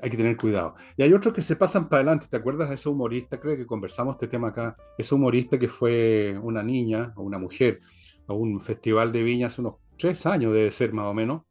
hay 0.01 0.09
que 0.09 0.17
tener 0.17 0.37
cuidado. 0.37 0.73
Y 0.95 1.03
hay 1.03 1.13
otros 1.13 1.33
que 1.33 1.41
se 1.41 1.55
pasan 1.55 1.89
para 1.89 2.01
adelante, 2.01 2.27
¿te 2.29 2.37
acuerdas 2.37 2.69
de 2.69 2.75
ese 2.75 2.89
humorista? 2.89 3.39
Creo 3.39 3.55
que 3.55 3.65
conversamos 3.65 4.15
este 4.15 4.27
tema 4.27 4.49
acá, 4.49 4.75
ese 4.97 5.15
humorista 5.15 5.57
que 5.57 5.67
fue 5.67 6.37
una 6.41 6.63
niña 6.63 7.13
o 7.15 7.23
una 7.23 7.37
mujer 7.37 7.81
a 8.27 8.33
un 8.33 8.59
festival 8.59 9.11
de 9.11 9.23
viña 9.23 9.47
hace 9.47 9.61
unos 9.61 9.75
tres 9.97 10.25
años, 10.25 10.53
debe 10.53 10.71
ser 10.71 10.93
más 10.93 11.07
o 11.07 11.13
menos, 11.13 11.43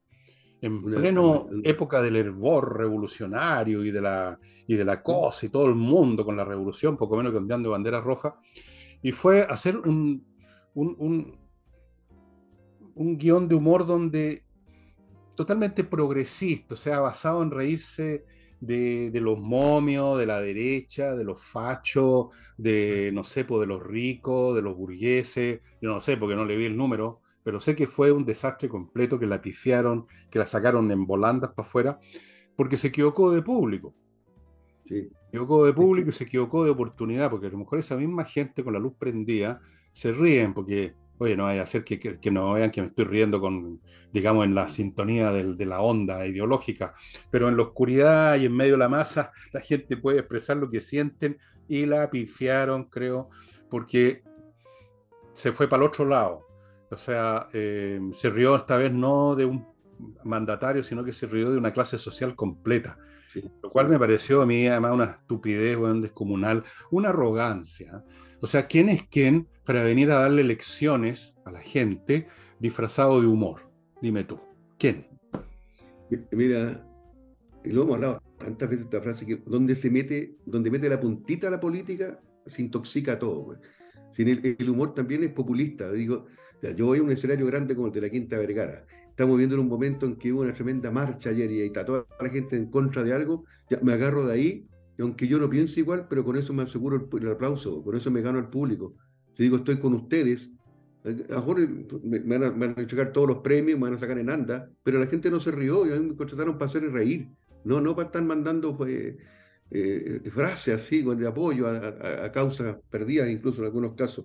en 0.61 0.83
pleno 0.83 1.49
época 1.65 2.01
del 2.01 2.17
hervor 2.17 2.79
revolucionario 2.79 3.85
y 3.85 3.91
de 3.91 4.01
la, 4.01 4.39
y 4.67 4.75
de 4.75 4.85
la 4.85 5.03
cosa 5.03 5.47
y 5.47 5.49
todo 5.49 5.67
el 5.67 5.75
mundo 5.75 6.25
con 6.25 6.37
la 6.37 6.45
revolución, 6.45 6.97
poco 6.97 7.17
menos 7.17 7.33
que 7.33 7.39
ondeando 7.39 7.71
banderas 7.71 8.03
rojas, 8.03 8.35
y 9.03 9.13
fue 9.13 9.43
a 9.43 9.47
hacer 9.47 9.77
un, 9.77 10.27
un, 10.75 10.97
un, 10.99 11.39
un 12.95 13.19
guion 13.19 13.49
de 13.49 13.55
humor 13.55 13.87
donde 13.87 14.45
totalmente 15.35 15.85
progresista, 15.85 16.75
o 16.75 16.79
sea, 16.79 17.01
basado 17.01 17.43
en 17.43 17.51
reírse 17.51 18.25
de, 18.61 19.11
de 19.11 19.21
los 19.21 19.38
momios, 19.38 20.19
de 20.19 20.27
la 20.27 20.40
derecha, 20.40 21.14
de 21.14 21.25
los 21.25 21.42
fachos, 21.45 22.29
de, 22.57 23.11
no 23.12 23.25
sé, 23.25 23.45
pues, 23.45 23.61
de 23.61 23.66
los 23.66 23.83
ricos, 23.83 24.55
de 24.55 24.62
los 24.62 24.77
burgueses, 24.77 25.61
yo 25.81 25.90
no 25.90 26.01
sé 26.01 26.16
porque 26.16 26.37
no 26.37 26.45
le 26.45 26.57
vi 26.57 26.64
el 26.64 26.77
número, 26.77 27.21
pero 27.42 27.61
sé 27.61 27.77
que 27.77 27.87
fue 27.87 28.11
un 28.11 28.25
desastre 28.25 28.69
completo, 28.69 29.19
que 29.19 29.27
la 29.27 29.40
pifiaron, 29.40 30.07
que 30.31 30.38
la 30.38 30.47
sacaron 30.47 30.90
en 30.90 31.07
volandas 31.07 31.51
para 31.51 31.66
afuera, 31.66 32.01
porque 32.57 32.77
se 32.77 32.88
equivocó 32.88 33.31
de 33.31 33.42
público. 33.42 33.95
Sí. 34.87 35.03
Se 35.03 35.29
equivocó 35.29 35.64
de 35.66 35.73
público 35.73 36.11
y 36.11 36.12
se 36.12 36.25
equivocó 36.25 36.64
de 36.64 36.71
oportunidad, 36.71 37.31
porque 37.31 37.47
a 37.47 37.51
lo 37.51 37.59
mejor 37.59 37.79
esa 37.79 37.97
misma 37.97 38.25
gente 38.25 38.64
con 38.64 38.73
la 38.73 38.79
luz 38.79 38.95
prendida 38.99 39.61
se 39.92 40.12
ríen, 40.12 40.55
porque, 40.55 40.95
oye, 41.19 41.37
no 41.37 41.45
vaya 41.45 41.63
a 41.63 41.67
ser 41.67 41.85
que, 41.85 41.99
que- 41.99 42.19
que 42.21 42.31
no 42.31 42.53
vean 42.53 42.71
que 42.71 42.81
me 42.83 42.89
estoy 42.89 43.05
riendo 43.05 43.41
con, 43.41 43.81
digamos, 44.13 44.45
en 44.45 44.55
la 44.55 44.69
sintonía 44.69 45.31
del- 45.33 45.57
de 45.57 45.67
la 45.67 45.81
onda 45.81 46.27
ideológica, 46.27 46.95
pero 47.31 47.49
en 47.49 47.57
la 47.57 47.63
oscuridad 47.65 48.37
y 48.37 48.47
en 48.47 48.55
medio 48.57 48.73
de 48.73 48.79
la 48.79 48.89
masa, 48.89 49.33
la 49.53 49.61
gente 49.61 49.97
puede 49.97 50.19
expresar 50.19 50.57
lo 50.57 50.71
que 50.71 50.81
sienten 50.81 51.39
y 51.69 51.87
la 51.87 52.11
pifiaron, 52.11 52.85
creo, 52.85 53.31
porque 53.71 54.23
se 55.33 55.53
fue 55.53 55.69
para 55.69 55.83
el 55.83 55.89
otro 55.89 56.05
lado. 56.05 56.47
O 56.91 56.97
sea, 56.97 57.49
eh, 57.53 58.01
se 58.13 58.31
rió 58.31 58.57
esta 58.57 58.77
vez 58.77 58.93
no 58.93 59.35
de 59.35 59.45
un 59.45 59.67
mandatario, 60.25 60.85
sino 60.85 61.03
que 61.05 61.13
se 61.13 61.27
rió 61.27 61.51
de 61.51 61.59
una 61.59 61.73
clase 61.73 61.99
social 61.99 62.37
completa. 62.37 62.99
Sí. 63.33 63.43
Lo 63.63 63.71
cual 63.71 63.89
me 63.89 63.99
pareció 63.99 64.41
a 64.43 64.47
mí 64.47 64.67
además 64.69 64.93
una 64.93 65.05
estupidez, 65.05 65.77
weón, 65.77 66.01
descomunal, 66.01 66.65
una 66.91 67.09
arrogancia. 67.09 68.05
O 68.47 68.49
sea, 68.49 68.69
¿quién 68.69 68.89
es 68.89 69.03
quién 69.03 69.49
para 69.65 69.83
venir 69.83 70.09
a 70.13 70.21
darle 70.21 70.45
lecciones 70.45 71.35
a 71.45 71.51
la 71.51 71.61
gente 71.61 72.29
disfrazado 72.61 73.21
de 73.21 73.27
humor? 73.27 73.69
Dime 74.01 74.23
tú, 74.23 74.39
¿quién? 74.79 75.09
Mi- 76.09 76.19
Mira, 76.31 76.87
lo 77.65 77.83
hemos 77.83 77.97
hablado 77.97 78.23
tantas 78.39 78.69
veces 78.69 78.85
esta 78.85 79.01
frase 79.03 79.27
que 79.27 79.43
donde 79.47 79.75
se 79.75 79.91
mete, 79.91 80.37
donde 80.47 80.71
mete 80.71 80.89
la 80.89 81.01
puntita 81.01 81.49
a 81.49 81.51
la 81.51 81.59
política, 81.59 82.21
se 82.47 82.63
intoxica 82.63 83.19
todo. 83.19 83.59
Sin 84.13 84.29
el, 84.29 84.57
el 84.57 84.71
humor 84.71 84.95
también 84.95 85.25
es 85.25 85.33
populista. 85.33 85.91
Digo, 85.91 86.27
yo 86.77 86.87
voy 86.87 87.01
a 87.01 87.03
un 87.03 87.11
escenario 87.11 87.47
grande 87.47 87.75
como 87.75 87.89
el 87.89 87.93
de 87.95 88.01
la 88.01 88.11
Quinta 88.11 88.39
Vergara. 88.39 88.87
Estamos 89.11 89.37
viendo 89.39 89.57
en 89.57 89.63
un 89.63 89.69
momento 89.69 90.07
en 90.07 90.15
que 90.15 90.33
hubo 90.33 90.43
una 90.43 90.55
tremenda 90.55 90.93
marcha 90.93 91.31
ayer 91.31 91.51
y 91.51 91.63
está 91.63 91.85
toda 91.85 92.07
la 92.21 92.29
gente 92.29 92.57
en 92.57 92.71
contra 92.71 93.03
de 93.03 93.13
algo. 93.13 93.45
Ya 93.69 93.81
me 93.83 93.93
agarro 93.93 94.25
de 94.25 94.35
ahí, 94.35 94.69
aunque 95.03 95.29
yo 95.29 95.39
no 95.39 95.49
piense 95.51 95.81
igual, 95.81 96.07
pero 96.09 96.25
con 96.25 96.37
eso 96.37 96.53
me 96.53 96.63
aseguro 96.63 96.97
el, 96.97 97.23
el 97.23 97.33
aplauso, 97.33 97.83
con 97.83 97.97
eso 97.97 98.11
me 98.11 98.23
gano 98.23 98.39
al 98.39 98.51
público. 98.51 98.97
Si 99.35 99.43
digo, 99.45 99.57
estoy 99.59 99.79
con 99.79 99.95
ustedes, 99.95 100.51
a 101.05 101.11
lo 101.11 101.37
mejor 101.37 101.59
me, 102.03 102.21
me 102.21 102.39
van 102.39 102.45
a, 102.45 102.57
me 102.57 102.67
van 102.69 102.87
a 103.01 103.13
todos 103.13 103.29
los 103.29 103.39
premios, 103.39 103.79
me 103.79 103.85
van 103.85 103.95
a 103.95 103.99
sacar 103.99 104.19
en 104.19 104.31
anda, 104.31 104.71
pero 104.83 104.99
la 104.99 105.07
gente 105.07 105.31
no 105.31 105.39
se 105.41 105.51
rió 105.53 105.87
y 105.87 105.93
a 105.93 106.01
mí 106.01 106.09
me 106.11 106.17
contrataron 106.17 106.59
para 106.59 106.69
hacer 106.71 106.83
reír, 106.91 107.31
no, 107.65 107.81
no 107.81 107.95
para 107.95 108.07
estar 108.07 108.23
mandando 108.25 108.77
eh, 108.87 109.17
eh, 109.71 110.21
frases 110.33 110.75
así 110.75 111.03
de 111.03 111.27
apoyo 111.27 111.69
a, 111.69 111.77
a- 111.79 112.25
a 112.27 112.33
causas 112.33 112.77
perdidas, 112.91 113.29
incluso 113.31 113.61
en 113.61 113.67
algunos 113.67 113.95
casos. 113.95 114.25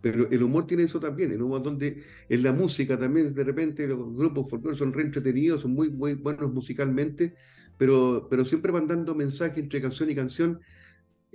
Pero 0.00 0.28
el 0.30 0.42
humor 0.42 0.66
tiene 0.66 0.82
eso 0.84 1.00
también, 1.00 1.32
el 1.32 1.42
humor 1.42 1.62
donde 1.62 2.04
en 2.28 2.42
la 2.42 2.52
música 2.52 2.98
también 2.98 3.32
de 3.34 3.44
repente 3.44 3.86
los 3.88 4.14
grupos 4.14 4.50
folclóricos 4.50 4.78
son 4.78 4.92
re 4.92 5.02
entretenidos, 5.02 5.62
son 5.62 5.72
muy, 5.72 5.90
muy 5.90 6.14
buenos 6.14 6.52
musicalmente, 6.52 7.34
pero, 7.76 8.28
pero 8.30 8.44
siempre 8.44 8.72
mandando 8.72 9.14
mensajes 9.14 9.58
entre 9.58 9.80
canción 9.82 10.10
y 10.10 10.14
canción. 10.14 10.60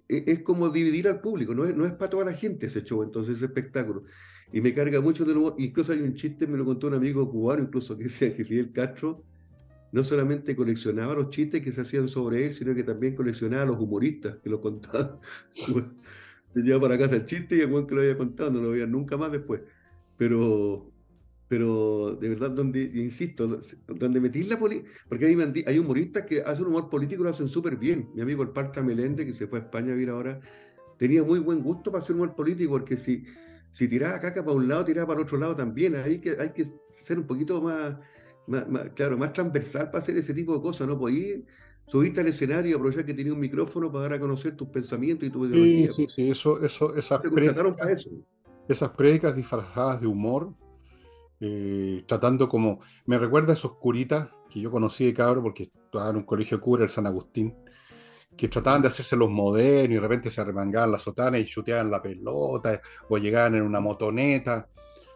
E- 0.08 0.24
Es 0.28 0.42
como 0.44 0.70
dividir 0.70 1.08
al 1.08 1.22
público, 1.22 1.54
no 1.56 1.66
es, 1.66 1.76
no 1.76 1.86
es 1.86 1.94
para 1.94 2.10
toda 2.10 2.26
la 2.26 2.34
gente 2.34 2.68
ese 2.68 2.84
show, 2.84 3.04
entonces 3.04 3.38
ese 3.38 3.46
espectáculo. 3.46 4.04
Y 4.52 4.62
me 4.62 4.74
carga 4.74 5.02
mucho 5.02 5.26
del 5.26 5.38
humor. 5.38 5.56
Incluso 5.60 5.94
hay 5.94 6.02
un 6.02 6.16
chiste, 6.16 6.48
me 6.48 6.58
lo 6.58 6.66
contó 6.66 6.88
un 6.88 6.96
amigo 6.96 7.30
cubano, 7.30 7.64
incluso 7.64 7.98
que 7.98 8.06
decía 8.06 8.36
que 8.36 8.44
Fidel 8.46 8.72
Castro 8.74 9.26
no 9.92 10.04
solamente 10.04 10.56
coleccionaba 10.56 11.16
los 11.16 11.30
chistes 11.30 11.62
que 11.64 11.72
se 11.72 11.82
hacían 11.82 12.08
sobre 12.08 12.48
él, 12.48 12.54
sino 12.54 12.76
que 12.76 12.84
también 12.84 13.16
coleccionaba 13.16 13.66
los 13.66 13.80
humoristas 13.80 14.38
que 14.44 14.50
lo 14.50 14.62
contaban. 14.62 15.20
Llevaba 16.56 16.82
para 16.90 16.98
casa 16.98 17.16
el 17.18 17.26
chiste 17.26 17.56
y 17.58 17.62
el 17.62 17.68
buen 17.68 17.88
que 17.88 17.96
lo 17.96 18.02
había 18.02 18.18
contado, 18.18 18.52
no 18.52 18.62
lo 18.62 18.72
veía 18.72 18.88
nunca 18.88 19.18
más 19.18 19.32
después. 19.32 19.62
Pero, 20.18 20.94
pero 21.50 22.16
de 22.16 22.30
verdad, 22.30 22.52
donde, 22.52 22.84
insisto, 22.96 23.62
donde 23.88 24.22
metís 24.22 24.48
la 24.50 24.60
política, 24.60 24.92
porque 25.10 25.28
hay, 25.28 25.36
hay 25.68 25.80
humoristas 25.80 26.26
que 26.26 26.42
hacen 26.44 26.68
humor 26.68 26.90
político 26.90 27.24
y 27.24 27.26
lo 27.26 27.32
hacen 27.32 27.50
súper 27.50 27.78
bien. 27.78 28.12
Mi 28.16 28.22
amigo 28.22 28.44
el 28.44 28.52
Parta 28.52 28.84
Melende, 28.84 29.26
que 29.26 29.34
se 29.36 29.48
fue 29.48 29.60
a 29.60 29.64
España 29.64 29.92
a 29.92 29.96
vivir 29.96 30.12
ahora, 30.12 30.40
tenía 30.98 31.24
muy 31.24 31.40
buen 31.40 31.62
gusto 31.64 31.92
para 31.92 32.04
hacer 32.04 32.16
humor 32.16 32.36
político, 32.36 32.72
porque 32.72 32.98
si, 32.98 33.26
si 33.72 33.88
tiraba 33.88 34.20
caca 34.20 34.44
para 34.46 34.58
un 34.58 34.68
lado, 34.68 34.86
tiraba 34.86 35.08
para 35.08 35.20
el 35.22 35.26
otro 35.26 35.38
lado 35.40 35.56
también. 35.56 35.96
Hay 35.96 36.20
que, 36.22 36.38
hay 36.40 36.52
que 36.54 36.66
ser 36.92 37.20
un 37.20 37.28
poquito 37.28 37.62
más, 37.62 37.98
más, 38.48 38.68
más- 38.70 38.90
claro, 38.96 39.18
más 39.18 39.34
transversal 39.34 39.88
para 39.92 40.00
hacer 40.04 40.18
ese 40.18 40.34
tipo 40.34 40.56
de 40.56 40.62
cosas. 40.62 40.88
No 40.88 40.98
podís 41.00 41.44
subirte 41.86 42.22
al 42.22 42.28
escenario 42.28 42.72
y 42.72 42.74
aprovechar 42.76 43.06
que 43.06 43.14
tenía 43.16 43.34
un 43.34 43.40
micrófono 43.40 43.92
para 43.92 44.04
dar 44.04 44.14
a 44.14 44.20
conocer 44.20 44.56
tus 44.56 44.70
pensamientos 44.70 45.28
y 45.28 45.32
tu 45.32 45.46
Sí, 45.52 45.88
ideología. 45.88 45.88
sí, 45.88 46.08
sí, 46.08 46.30
eso, 46.30 46.62
eso, 46.64 46.96
esas 46.96 47.26
prédicas, 47.32 47.66
eso. 47.90 48.10
esas 48.68 48.92
prédicas 48.92 49.36
disfrazadas 49.36 50.02
de 50.02 50.08
humor, 50.08 50.56
eh, 51.40 52.04
tratando 52.08 52.50
como, 52.50 52.80
me 53.06 53.18
recuerda 53.18 53.54
a 53.54 53.56
esos 53.56 53.78
curitas 53.78 54.30
que 54.50 54.60
yo 54.60 54.72
conocí 54.72 55.06
de 55.06 55.14
cabro 55.14 55.42
porque 55.42 55.64
estaba 55.64 56.10
en 56.10 56.18
un 56.18 56.24
colegio 56.24 56.60
cura, 56.60 56.84
el 56.84 56.90
San 56.90 57.06
Agustín, 57.06 57.56
que 58.36 58.48
trataban 58.48 58.82
de 58.82 58.88
hacerse 58.88 59.16
los 59.16 59.30
modernos 59.30 59.92
y 59.92 59.96
de 59.96 60.00
repente 60.00 60.32
se 60.32 60.42
arremangaban 60.42 60.92
la 60.92 61.00
sotana 61.00 61.38
y 61.38 61.46
chuteaban 61.46 61.92
la 61.92 62.02
pelota 62.02 62.82
o 63.10 63.18
llegaban 63.18 63.56
en 63.56 63.64
una 63.64 63.80
motoneta, 63.80 64.68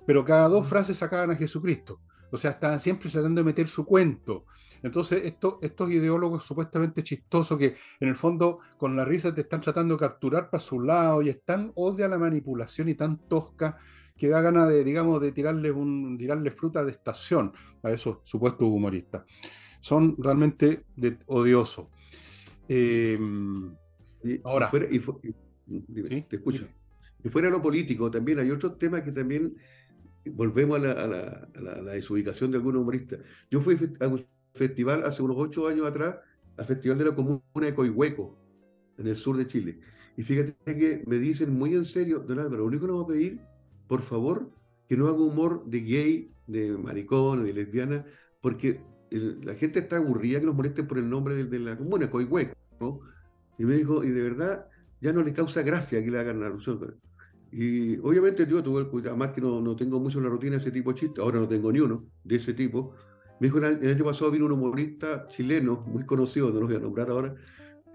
pero 0.05 0.25
cada 0.25 0.49
dos 0.49 0.67
frases 0.67 0.97
sacaban 0.97 1.31
a 1.31 1.35
Jesucristo. 1.35 2.01
O 2.31 2.37
sea, 2.37 2.51
estaban 2.51 2.79
siempre 2.79 3.09
tratando 3.09 3.41
de 3.41 3.45
meter 3.45 3.67
su 3.67 3.85
cuento. 3.85 4.45
Entonces, 4.81 5.23
esto- 5.23 5.59
estos 5.61 5.89
ideólogos 5.91 6.43
supuestamente 6.43 7.03
chistosos 7.03 7.57
que 7.57 7.75
en 7.99 8.09
el 8.09 8.15
fondo 8.15 8.59
con 8.77 8.95
la 8.95 9.05
risa 9.05 9.33
te 9.33 9.41
están 9.41 9.61
tratando 9.61 9.95
de 9.95 9.99
capturar 9.99 10.49
para 10.49 10.61
su 10.61 10.81
lado 10.81 11.21
y 11.21 11.29
es 11.29 11.43
tan 11.45 11.71
odia 11.75 12.07
la 12.07 12.17
manipulación 12.17 12.89
y 12.89 12.95
tan 12.95 13.17
tosca 13.29 13.77
que 14.15 14.29
da 14.29 14.41
ganas 14.41 14.69
de, 14.69 14.83
digamos, 14.83 15.21
de 15.21 15.31
tirarle, 15.31 15.71
un, 15.71 16.17
tirarle 16.17 16.51
fruta 16.51 16.83
de 16.83 16.91
estación 16.91 17.51
a 17.81 17.91
esos 17.91 18.19
supuestos 18.23 18.67
humoristas. 18.67 19.23
Son 19.79 20.15
realmente 20.17 20.83
de, 20.95 21.17
odiosos. 21.25 21.87
Eh, 22.67 23.19
ahora. 24.43 24.69
Y 25.67 26.21
te 26.21 26.35
escucho. 26.35 26.67
Y 27.23 27.29
fuera 27.29 27.49
lo 27.49 27.61
político, 27.61 28.11
también 28.11 28.39
hay 28.39 28.51
otros 28.51 28.77
temas 28.77 29.01
que 29.01 29.11
también 29.11 29.55
volvemos 30.25 30.77
a 30.77 31.07
la, 31.07 31.93
desubicación 31.93 32.51
de 32.51 32.57
algunos 32.57 32.81
humoristas. 32.81 33.19
Yo 33.49 33.61
fui 33.61 33.77
a 33.99 34.07
un 34.07 34.25
festival 34.53 35.03
hace 35.05 35.21
unos 35.21 35.37
ocho 35.39 35.67
años 35.67 35.85
atrás, 35.85 36.17
al 36.57 36.65
Festival 36.65 36.97
de 36.97 37.05
la 37.05 37.15
Comuna 37.15 37.41
de 37.53 37.73
Coihueco, 37.73 38.37
en 38.97 39.07
el 39.07 39.15
sur 39.15 39.37
de 39.37 39.47
Chile. 39.47 39.79
Y 40.15 40.23
fíjate 40.23 40.53
que 40.65 41.03
me 41.07 41.17
dicen 41.17 41.51
muy 41.53 41.73
en 41.73 41.85
serio, 41.85 42.19
don 42.19 42.39
Álvaro, 42.39 42.57
lo 42.57 42.65
único 42.65 42.85
que 42.85 42.91
nos 42.91 43.01
va 43.01 43.03
a 43.05 43.07
pedir, 43.07 43.39
por 43.87 44.01
favor, 44.01 44.49
que 44.87 44.97
no 44.97 45.07
haga 45.07 45.19
humor 45.19 45.63
de 45.65 45.79
gay, 45.81 46.31
de 46.47 46.77
maricón, 46.77 47.43
de 47.43 47.53
lesbiana, 47.53 48.05
porque 48.41 48.81
la 49.09 49.55
gente 49.55 49.79
está 49.79 49.97
aburrida 49.97 50.39
que 50.39 50.45
nos 50.45 50.55
molesten 50.55 50.87
por 50.87 50.97
el 50.97 51.09
nombre 51.09 51.43
de, 51.43 51.59
la 51.59 51.77
comuna, 51.77 52.09
Coihueco. 52.09 52.55
Y 53.57 53.65
me 53.65 53.75
dijo, 53.75 54.03
y 54.03 54.09
de 54.09 54.21
verdad, 54.21 54.67
ya 54.99 55.13
no 55.13 55.21
le 55.21 55.33
causa 55.33 55.61
gracia 55.61 56.03
que 56.03 56.09
le 56.09 56.19
hagan 56.19 56.39
la 56.39 56.47
alusión. 56.47 56.95
Y 57.51 57.97
obviamente 57.99 58.47
yo 58.47 58.63
tuve, 58.63 58.87
además 59.07 59.29
que 59.29 59.41
no, 59.41 59.61
no 59.61 59.75
tengo 59.75 59.99
mucho 59.99 60.17
en 60.17 60.23
la 60.23 60.29
rutina 60.31 60.53
de 60.53 60.61
ese 60.61 60.71
tipo 60.71 60.91
de 60.91 60.99
chistes, 60.99 61.23
ahora 61.23 61.39
no 61.39 61.47
tengo 61.47 61.71
ni 61.71 61.79
uno 61.79 62.05
de 62.23 62.37
ese 62.37 62.53
tipo. 62.53 62.95
Me 63.39 63.47
dijo, 63.47 63.59
el 63.59 63.87
año 63.87 64.05
pasado 64.05 64.31
vino 64.31 64.45
un 64.45 64.53
humorista 64.53 65.27
chileno, 65.27 65.83
muy 65.85 66.05
conocido, 66.05 66.51
no 66.51 66.61
lo 66.61 66.67
voy 66.67 66.75
a 66.75 66.79
nombrar 66.79 67.09
ahora, 67.11 67.35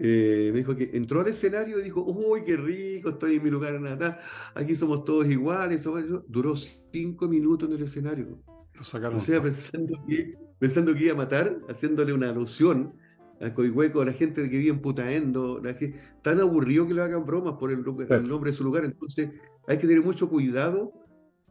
eh, 0.01 0.49
me 0.53 0.59
dijo 0.59 0.75
que 0.77 0.91
entró 0.93 1.19
al 1.19 1.27
escenario 1.27 1.77
y 1.79 1.83
dijo, 1.83 2.01
uy, 2.01 2.43
qué 2.45 2.55
rico, 2.55 3.09
estoy 3.09 3.35
en 3.35 3.43
mi 3.43 3.49
lugar 3.49 3.75
en 3.75 3.83
natal, 3.83 4.17
aquí 4.55 4.75
somos 4.75 5.03
todos 5.03 5.27
iguales. 5.27 5.83
Duró 6.27 6.55
cinco 6.55 7.27
minutos 7.27 7.69
en 7.69 7.75
el 7.75 7.83
escenario. 7.83 8.41
Lo 8.73 8.83
sacaron. 8.85 9.17
O 9.17 9.19
sea, 9.19 9.43
pensando 9.43 10.01
que, 10.07 10.35
pensando 10.57 10.93
que 10.93 11.03
iba 11.03 11.13
a 11.13 11.17
matar, 11.17 11.59
haciéndole 11.67 12.13
una 12.13 12.29
alusión 12.29 12.93
a 13.41 13.53
Coihueco, 13.53 13.99
a 14.01 14.05
la 14.05 14.13
gente 14.13 14.49
que 14.49 14.57
vive 14.57 14.69
en 14.69 14.79
Putaendo, 14.79 15.59
la 15.61 15.73
gente, 15.73 15.99
tan 16.21 16.39
aburrido 16.39 16.87
que 16.87 16.93
le 16.93 17.01
hagan 17.01 17.25
bromas 17.25 17.55
por 17.59 17.69
el, 17.69 17.83
nombre 17.83 18.51
de 18.51 18.57
su 18.57 18.63
lugar. 18.63 18.85
Entonces, 18.85 19.31
hay 19.67 19.77
que 19.77 19.87
tener 19.87 20.01
mucho 20.01 20.29
cuidado 20.29 20.93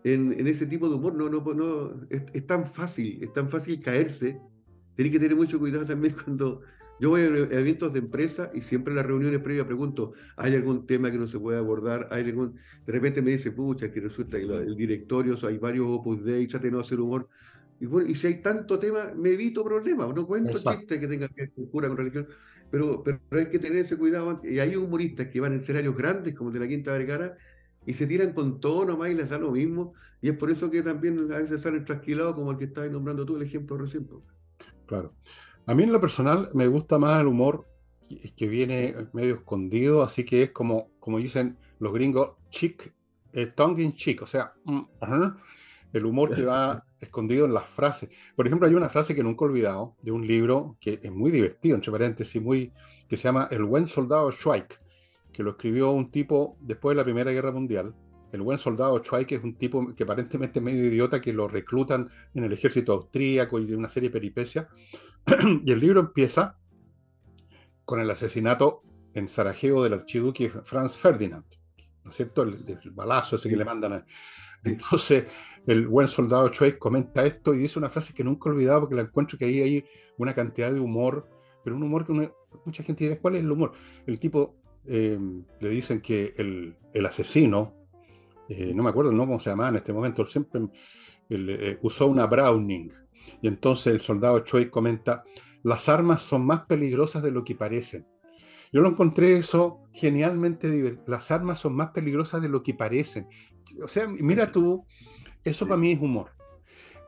en, 0.04 0.46
ese 0.46 0.64
tipo 0.64 0.88
de 0.88 0.94
humor. 0.94 1.14
No, 1.14 1.28
no, 1.28 1.42
no, 1.52 2.06
es, 2.08 2.22
es, 2.32 2.46
tan 2.46 2.64
fácil, 2.64 3.22
es 3.22 3.30
tan 3.34 3.50
fácil 3.50 3.82
caerse. 3.82 4.40
Tiene 4.96 5.10
que 5.10 5.20
tener 5.20 5.36
mucho 5.36 5.58
cuidado 5.58 5.84
también 5.84 6.14
cuando 6.24 6.62
yo 7.00 7.10
voy 7.10 7.20
a 7.20 7.26
eventos 7.26 7.92
de 7.92 8.00
empresa 8.00 8.50
y 8.54 8.60
siempre 8.60 8.92
en 8.92 8.96
las 8.96 9.06
reuniones 9.06 9.40
previas 9.40 9.66
pregunto, 9.66 10.12
¿hay 10.36 10.54
algún 10.54 10.86
tema 10.86 11.10
que 11.10 11.18
no 11.18 11.28
se 11.28 11.38
puede 11.38 11.58
abordar? 11.58 12.08
¿Hay 12.10 12.24
algún... 12.24 12.56
De 12.86 12.92
repente 12.92 13.22
me 13.22 13.30
dice, 13.30 13.52
pucha, 13.52 13.90
que 13.90 14.00
resulta 14.00 14.38
que 14.38 14.44
el 14.44 14.76
directorio, 14.76 15.36
hay 15.46 15.58
varios 15.58 15.86
opus 15.88 16.24
dei, 16.24 16.46
trate 16.46 16.66
de 16.66 16.72
no 16.72 16.80
hacer 16.80 17.00
humor. 17.00 17.28
Y, 17.80 17.86
bueno, 17.86 18.10
y 18.10 18.14
si 18.14 18.26
hay 18.26 18.42
tanto 18.42 18.78
tema, 18.78 19.12
me 19.16 19.30
evito 19.30 19.62
problemas. 19.62 20.12
No 20.14 20.26
cuento 20.26 20.58
chistes 20.58 20.98
que 20.98 21.06
tengan 21.06 21.28
que 21.28 21.42
ver 21.42 21.52
con 21.52 21.66
cura, 21.66 21.88
con 21.88 21.96
religión, 21.96 22.26
pero, 22.70 23.02
pero 23.04 23.20
hay 23.30 23.48
que 23.48 23.58
tener 23.58 23.78
ese 23.78 23.96
cuidado. 23.96 24.40
Y 24.42 24.58
hay 24.58 24.74
humoristas 24.74 25.28
que 25.28 25.40
van 25.40 25.52
en 25.52 25.58
escenarios 25.58 25.96
grandes, 25.96 26.34
como 26.34 26.50
el 26.50 26.54
de 26.54 26.60
la 26.60 26.68
Quinta 26.68 26.92
Vergara, 26.92 27.36
y 27.86 27.94
se 27.94 28.06
tiran 28.06 28.32
con 28.32 28.60
todo 28.60 28.84
nomás 28.84 29.10
y 29.10 29.14
les 29.14 29.28
da 29.28 29.38
lo 29.38 29.52
mismo. 29.52 29.94
Y 30.20 30.30
es 30.30 30.36
por 30.36 30.50
eso 30.50 30.70
que 30.70 30.82
también 30.82 31.32
a 31.32 31.38
veces 31.38 31.60
salen 31.60 31.84
trasquilados, 31.84 32.34
como 32.34 32.50
el 32.50 32.58
que 32.58 32.64
estabas 32.64 32.90
nombrando 32.90 33.24
tú, 33.24 33.36
el 33.36 33.42
ejemplo 33.42 33.78
recién. 33.78 34.08
Claro. 34.86 35.14
A 35.68 35.74
mí 35.74 35.82
en 35.82 35.92
lo 35.92 36.00
personal 36.00 36.48
me 36.54 36.66
gusta 36.66 36.98
más 36.98 37.20
el 37.20 37.26
humor 37.26 37.66
que 38.38 38.48
viene 38.48 38.94
medio 39.12 39.34
escondido, 39.34 40.02
así 40.02 40.24
que 40.24 40.44
es 40.44 40.50
como, 40.50 40.88
como 40.98 41.18
dicen 41.18 41.58
los 41.78 41.92
gringos, 41.92 42.30
chick, 42.48 42.94
eh, 43.34 43.48
tongue 43.48 43.82
in 43.82 43.92
cheek, 43.92 44.22
o 44.22 44.26
sea, 44.26 44.54
mm, 44.64 44.80
el 45.92 46.06
humor 46.06 46.34
que 46.34 46.42
va 46.42 46.86
escondido 47.02 47.44
en 47.44 47.52
las 47.52 47.66
frases. 47.66 48.08
Por 48.34 48.46
ejemplo, 48.46 48.66
hay 48.66 48.72
una 48.72 48.88
frase 48.88 49.14
que 49.14 49.22
nunca 49.22 49.44
he 49.44 49.48
olvidado 49.48 49.94
de 50.00 50.10
un 50.10 50.26
libro 50.26 50.78
que 50.80 51.00
es 51.02 51.12
muy 51.12 51.30
divertido, 51.30 51.74
entre 51.74 51.92
paréntesis, 51.92 52.40
muy, 52.40 52.72
que 53.06 53.18
se 53.18 53.24
llama 53.24 53.46
El 53.50 53.64
buen 53.64 53.88
soldado 53.88 54.32
Schweik, 54.32 54.80
que 55.34 55.42
lo 55.42 55.50
escribió 55.50 55.90
un 55.90 56.10
tipo 56.10 56.56
después 56.62 56.94
de 56.94 57.02
la 57.02 57.04
Primera 57.04 57.30
Guerra 57.30 57.52
Mundial. 57.52 57.94
El 58.32 58.40
buen 58.40 58.56
soldado 58.56 59.04
Schweik 59.04 59.32
es 59.32 59.44
un 59.44 59.56
tipo 59.56 59.94
que 59.94 60.04
aparentemente 60.04 60.60
es 60.60 60.64
medio 60.64 60.86
idiota, 60.86 61.20
que 61.20 61.34
lo 61.34 61.46
reclutan 61.46 62.08
en 62.32 62.44
el 62.44 62.54
ejército 62.54 62.94
austríaco 62.94 63.58
y 63.58 63.66
de 63.66 63.76
una 63.76 63.90
serie 63.90 64.08
de 64.08 64.14
peripecias 64.14 64.66
y 65.64 65.72
el 65.72 65.80
libro 65.80 66.00
empieza 66.00 66.58
con 67.84 68.00
el 68.00 68.10
asesinato 68.10 68.82
en 69.14 69.28
Sarajevo 69.28 69.82
del 69.82 69.94
archiduque 69.94 70.50
Franz 70.50 70.96
Ferdinand, 70.96 71.44
¿no 72.04 72.10
es 72.10 72.16
cierto? 72.16 72.42
El, 72.42 72.78
balazo 72.92 73.36
ese 73.36 73.48
que 73.48 73.56
le 73.56 73.64
mandan 73.64 73.92
a... 73.94 74.06
Entonces, 74.64 75.24
el 75.66 75.86
buen 75.86 76.08
soldado 76.08 76.48
Schweik 76.48 76.78
comenta 76.78 77.24
esto 77.24 77.54
y 77.54 77.58
dice 77.58 77.78
una 77.78 77.90
frase 77.90 78.12
que 78.12 78.24
nunca 78.24 78.48
he 78.48 78.52
olvidado 78.52 78.80
porque 78.80 78.96
la 78.96 79.02
encuentro 79.02 79.38
que 79.38 79.44
ahí 79.44 79.60
hay 79.60 79.84
una 80.16 80.34
cantidad 80.34 80.72
de 80.72 80.80
humor, 80.80 81.28
pero 81.62 81.76
un 81.76 81.82
humor 81.82 82.06
que 82.06 82.12
mucha 82.64 82.82
gente 82.82 83.04
dice, 83.04 83.20
¿cuál 83.20 83.36
es 83.36 83.42
el 83.42 83.50
humor? 83.50 83.72
El 84.06 84.18
tipo 84.18 84.56
eh, 84.86 85.18
le 85.60 85.68
dicen 85.68 86.00
que 86.00 86.32
el, 86.36 87.06
asesino, 87.06 87.74
eh, 88.48 88.72
no 88.74 88.82
me 88.82 88.90
acuerdo 88.90 89.12
no 89.12 89.26
cómo 89.26 89.40
se 89.40 89.50
llamaba 89.50 89.68
en 89.68 89.76
este 89.76 89.92
momento, 89.92 90.26
siempre 90.26 90.60
eh, 91.28 91.78
usó 91.82 92.06
una 92.06 92.26
Browning, 92.26 92.92
y 93.40 93.48
entonces 93.48 93.94
el 93.94 94.00
soldado 94.00 94.40
Choi 94.40 94.70
comenta, 94.70 95.24
las 95.62 95.88
armas 95.88 96.22
son 96.22 96.46
más 96.46 96.60
peligrosas 96.66 97.22
de 97.22 97.30
lo 97.30 97.44
que 97.44 97.54
parecen. 97.54 98.06
Yo 98.72 98.80
lo 98.80 98.88
encontré 98.88 99.34
eso 99.34 99.80
genialmente 99.92 100.70
divertido. 100.70 101.04
Las 101.06 101.30
armas 101.30 101.58
son 101.58 101.74
más 101.74 101.90
peligrosas 101.90 102.42
de 102.42 102.48
lo 102.48 102.62
que 102.62 102.74
parecen. 102.74 103.26
O 103.82 103.88
sea, 103.88 104.06
mira 104.06 104.52
tú, 104.52 104.84
eso 105.44 105.66
para 105.66 105.78
mí 105.78 105.92
es 105.92 106.00
humor. 106.00 106.32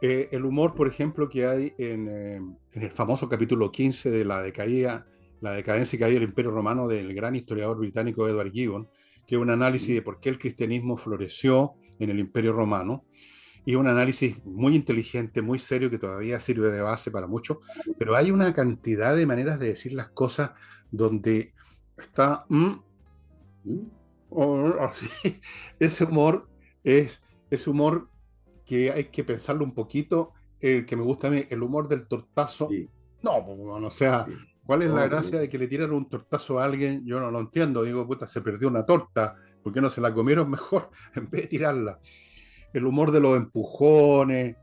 Eh, 0.03 0.29
el 0.33 0.47
humor, 0.47 0.75
por 0.75 0.89
ejemplo, 0.89 1.29
que 1.29 1.47
hay 1.47 1.75
en, 1.77 2.09
eh, 2.09 2.37
en, 2.37 2.83
el 2.83 2.91
famoso 2.91 3.29
capítulo 3.29 3.71
15 3.71 4.11
de 4.11 4.25
la 4.25 4.41
decaída, 4.41 5.07
la 5.43 5.53
decadencia 5.53 5.97
y 5.97 6.01
caída 6.01 6.21
del 6.21 6.29
Imperio 6.29 6.51
Romano 6.51 6.89
del 6.89 7.13
gran 7.15 7.37
historiador 7.37 7.79
británico 7.79 8.27
Edward 8.27 8.51
Gibbon, 8.51 8.89
que 9.27 9.37
es 9.37 9.41
un 9.41 9.51
análisis 9.51 9.95
de 9.95 10.03
por 10.03 10.19
qué 10.19 10.31
el 10.31 10.39
cristianismo 10.39 10.97
floreció 10.97 11.75
en 11.99 12.09
el 12.09 12.19
Imperio 12.19 12.53
Romano 12.55 13.05
y 13.65 13.75
un 13.75 13.87
análisis 13.87 14.43
muy 14.45 14.75
inteligente, 14.75 15.43
muy 15.43 15.59
serio, 15.59 15.91
que 15.91 15.99
todavía 15.99 16.41
sirve 16.41 16.71
de 16.71 16.81
base 16.81 17.11
para 17.11 17.27
muchos, 17.27 17.59
pero 17.99 18.17
hay 18.17 18.31
una 18.31 18.53
cantidad 18.55 19.15
de 19.15 19.27
maneras 19.27 19.59
de 19.59 19.69
decir 19.69 19.93
las 19.93 20.11
cosas 20.11 20.53
donde 20.91 21.53
está... 21.97 22.45
Mm, 22.49 22.73
ese 25.79 26.05
humor 26.05 26.49
es, 26.85 27.21
ese 27.51 27.71
humor 27.71 28.09
que 28.65 28.91
hay 28.91 29.05
que 29.07 29.25
pensarlo 29.25 29.65
un 29.65 29.75
poquito, 29.75 30.33
el 30.61 30.87
que 30.87 30.97
me 30.97 31.03
gusta 31.03 31.29
a 31.29 31.31
mí, 31.31 31.45
el 31.49 31.63
humor 31.63 31.89
del 31.89 32.07
tortazo. 32.07 32.69
No, 33.23 33.45
pues, 33.45 33.59
o 33.59 33.91
sea, 33.91 34.27
¿cuál 34.65 34.83
es 34.83 34.93
la 34.93 35.07
gracia 35.09 35.41
de 35.41 35.49
que 35.49 35.59
le 35.59 35.67
tiraron 35.67 35.97
un 35.97 36.09
tortazo 36.09 36.59
a 36.59 36.65
alguien? 36.65 37.05
Yo 37.05 37.19
no 37.21 37.31
lo 37.31 37.41
entiendo, 37.41 37.83
digo, 37.83 38.07
puta, 38.07 38.27
se 38.27 38.41
perdió 38.41 38.69
una 38.69 38.87
torta, 38.87 39.37
¿por 39.63 39.73
qué 39.73 39.81
no 39.81 39.91
se 39.91 40.01
la 40.01 40.15
comieron 40.15 40.49
mejor 40.51 40.91
en 41.15 41.29
vez 41.29 41.43
de 41.43 41.49
tirarla? 41.49 41.99
El 42.73 42.87
humor 42.87 43.11
de 43.11 43.21
los 43.21 43.37
empujones. 43.37 44.57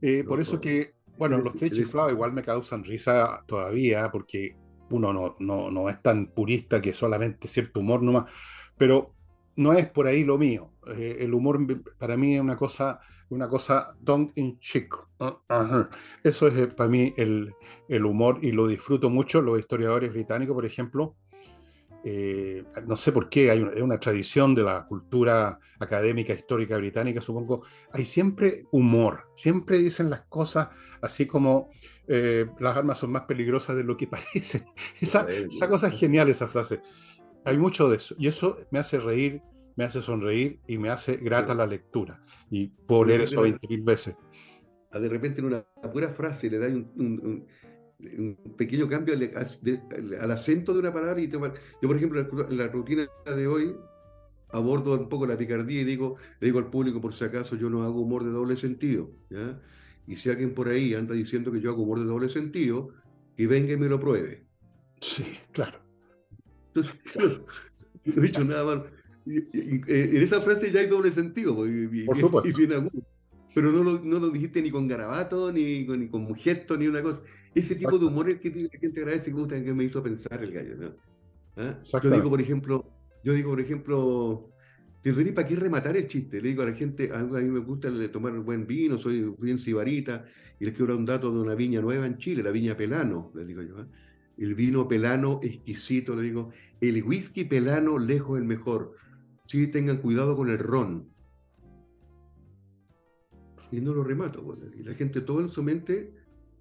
Eh, 0.00 0.24
por 0.24 0.40
eso 0.40 0.60
que, 0.60 0.94
bueno, 1.16 1.38
los 1.38 1.56
tres 1.56 1.72
chiflados 1.72 2.12
igual 2.12 2.32
me 2.32 2.42
causan 2.42 2.84
risa 2.84 3.44
todavía, 3.46 4.10
porque 4.10 4.56
uno 4.90 5.12
no, 5.12 5.34
no, 5.38 5.70
no, 5.70 5.88
es 5.88 6.02
tan 6.02 6.26
purista 6.26 6.80
que 6.80 6.92
solamente 6.92 7.48
cierto 7.48 7.80
humor 7.80 8.02
nomás, 8.02 8.24
pero 8.76 9.14
no 9.56 9.72
es 9.72 9.88
por 9.88 10.06
ahí 10.06 10.24
lo 10.24 10.38
mío. 10.38 10.72
Eh, 10.96 11.18
el 11.20 11.34
humor 11.34 11.60
para 11.98 12.16
mí 12.16 12.34
es 12.34 12.40
una 12.40 12.56
cosa, 12.56 13.00
una 13.30 13.48
cosa 13.48 13.88
tongue 14.04 14.32
in 14.36 14.58
cheek. 14.58 14.94
Eso 16.24 16.48
es 16.48 16.54
eh, 16.54 16.66
para 16.66 16.90
mí 16.90 17.14
el, 17.16 17.54
el 17.88 18.04
humor 18.04 18.38
y 18.42 18.52
lo 18.52 18.66
disfruto 18.66 19.08
mucho. 19.08 19.40
Los 19.40 19.58
historiadores 19.58 20.12
británicos, 20.12 20.54
por 20.54 20.66
ejemplo, 20.66 21.16
eh, 22.04 22.64
no 22.86 22.96
sé 22.96 23.12
por 23.12 23.28
qué, 23.28 23.50
hay 23.50 23.60
una, 23.60 23.98
tradición 24.00 24.54
de 24.54 24.62
la 24.62 24.86
cultura 24.86 25.60
académica 25.78 26.32
histórica 26.32 26.76
británica, 26.76 27.20
supongo, 27.20 27.62
hay 27.92 28.04
siempre 28.04 28.64
humor, 28.72 29.28
siempre 29.36 29.78
dicen 29.78 30.10
las 30.10 30.22
cosas 30.22 30.68
así 31.00 31.26
como 31.26 31.70
eh, 32.08 32.46
las 32.58 32.76
armas 32.76 32.98
son 32.98 33.12
más 33.12 33.22
peligrosas 33.22 33.76
de 33.76 33.84
lo 33.84 33.96
que 33.96 34.06
parecen. 34.08 34.64
Esa, 35.00 35.26
esa 35.28 35.68
cosa 35.68 35.88
es 35.88 35.98
genial, 35.98 36.28
esa 36.28 36.48
frase. 36.48 36.80
Hay 37.44 37.56
mucho 37.56 37.88
de 37.88 37.98
eso, 37.98 38.14
y 38.18 38.26
eso 38.26 38.58
me 38.70 38.80
hace 38.80 38.98
reír, 38.98 39.40
me 39.76 39.84
hace 39.84 40.02
sonreír 40.02 40.60
y 40.66 40.78
me 40.78 40.90
hace 40.90 41.16
grata 41.16 41.54
la 41.54 41.66
lectura. 41.66 42.20
Y 42.50 42.66
por 42.66 43.06
leer 43.06 43.22
eso 43.22 43.44
20.000 43.44 43.84
veces. 43.84 44.16
De 44.92 45.08
repente 45.08 45.40
en 45.40 45.46
una 45.46 45.64
pura 45.92 46.10
frase 46.10 46.50
le 46.50 46.58
da 46.58 46.66
un 46.66 46.90
un 46.96 47.46
pequeño 48.56 48.88
cambio 48.88 49.14
al, 49.14 50.30
acento 50.30 50.72
de 50.72 50.80
una 50.80 50.92
palabra. 50.92 51.20
Y 51.20 51.28
yo, 51.28 51.40
por 51.40 51.96
ejemplo, 51.96 52.20
en 52.48 52.56
la, 52.56 52.66
rutina 52.68 53.08
de 53.24 53.46
hoy 53.46 53.74
abordo 54.50 54.98
un 54.98 55.08
poco 55.08 55.26
la 55.26 55.38
picardía 55.38 55.80
y 55.80 55.84
digo, 55.84 56.16
le 56.40 56.46
digo 56.46 56.58
al 56.58 56.70
público, 56.70 57.00
por 57.00 57.14
si 57.14 57.24
acaso, 57.24 57.56
yo 57.56 57.70
no 57.70 57.82
hago 57.82 58.02
humor 58.02 58.24
de 58.24 58.30
doble 58.30 58.56
sentido. 58.56 59.10
Y 60.06 60.16
si 60.16 60.30
alguien 60.30 60.54
por 60.54 60.68
ahí 60.68 60.94
anda 60.94 61.14
diciendo 61.14 61.52
que 61.52 61.60
yo 61.60 61.70
hago 61.70 61.82
humor 61.82 62.00
de 62.00 62.06
doble 62.06 62.28
sentido, 62.28 62.90
que 63.36 63.46
venga 63.46 63.72
y 63.72 63.76
me 63.76 63.88
lo 63.88 63.98
pruebe. 63.98 64.46
Sí, 65.00 65.24
claro. 65.52 65.80
Entonces, 66.68 66.94
no 68.04 68.22
he 68.22 68.26
dicho 68.26 68.44
nada 68.44 68.64
más. 68.64 68.84
Y, 69.24 69.38
y- 69.38 69.82
y- 69.86 70.16
en 70.16 70.22
esa 70.22 70.40
frase 70.40 70.70
ya 70.72 70.80
hay 70.80 70.86
doble 70.86 71.10
sentido, 71.12 71.54
pues, 71.54 71.70
Por 72.06 72.16
supuesto. 72.16 72.48
y 72.48 72.52
bien 72.52 72.72
agudo. 72.72 73.02
Pero 73.54 73.70
no 73.70 73.82
lo, 73.82 74.00
no 74.00 74.18
lo 74.18 74.30
dijiste 74.30 74.62
ni 74.62 74.70
con 74.70 74.88
garabato, 74.88 75.52
ni 75.52 75.84
con, 75.86 76.00
ni 76.00 76.08
con 76.08 76.26
ni 76.78 76.86
una 76.86 77.02
cosa. 77.02 77.22
Ese 77.54 77.74
tipo 77.74 77.98
de 77.98 78.06
humor 78.06 78.30
es 78.30 78.40
que 78.40 78.50
la 78.50 78.78
gente 78.78 79.00
agradece 79.00 79.30
puta, 79.30 79.62
que 79.62 79.74
me 79.74 79.84
hizo 79.84 80.02
pensar 80.02 80.42
el 80.42 80.52
gallo, 80.52 80.76
¿no? 80.76 80.94
¿Ah? 81.56 81.78
Yo 82.02 82.10
digo, 82.10 82.30
por 82.30 82.40
ejemplo, 82.40 82.86
yo 83.22 83.34
digo, 83.34 83.50
por 83.50 83.60
ejemplo, 83.60 84.50
¿para 85.34 85.46
qué 85.46 85.56
rematar 85.56 85.96
el 85.96 86.06
chiste? 86.08 86.40
Le 86.40 86.48
digo 86.48 86.62
a 86.62 86.66
la 86.66 86.72
gente, 86.72 87.10
a 87.12 87.22
mí 87.22 87.50
me 87.50 87.60
gusta 87.60 87.90
tomar 88.10 88.32
buen 88.40 88.66
vino, 88.66 88.96
soy 88.96 89.34
bien 89.38 89.58
sibarita, 89.58 90.24
y 90.58 90.64
les 90.64 90.74
quiero 90.74 90.92
dar 90.92 90.98
un 90.98 91.04
dato 91.04 91.30
de 91.30 91.40
una 91.40 91.54
viña 91.54 91.82
nueva 91.82 92.06
en 92.06 92.16
Chile, 92.16 92.42
la 92.42 92.50
viña 92.50 92.76
Pelano, 92.76 93.32
le 93.34 93.44
digo 93.44 93.62
yo. 93.62 93.78
¿ah? 93.78 93.86
El 94.38 94.54
vino 94.54 94.88
Pelano 94.88 95.40
exquisito, 95.42 96.16
le 96.16 96.22
digo, 96.22 96.50
el 96.80 97.02
whisky 97.04 97.44
Pelano 97.44 97.98
lejos 97.98 98.38
el 98.38 98.44
mejor. 98.44 98.96
Sí, 99.46 99.66
tengan 99.66 99.98
cuidado 99.98 100.36
con 100.36 100.48
el 100.48 100.58
ron. 100.58 101.11
Y 103.72 103.80
no 103.80 103.92
lo 103.94 104.04
remato, 104.04 104.42
pues, 104.44 104.58
y 104.78 104.82
la 104.82 104.94
gente 104.94 105.22
todo 105.22 105.40
en 105.40 105.50
su 105.50 105.62
mente 105.62 106.14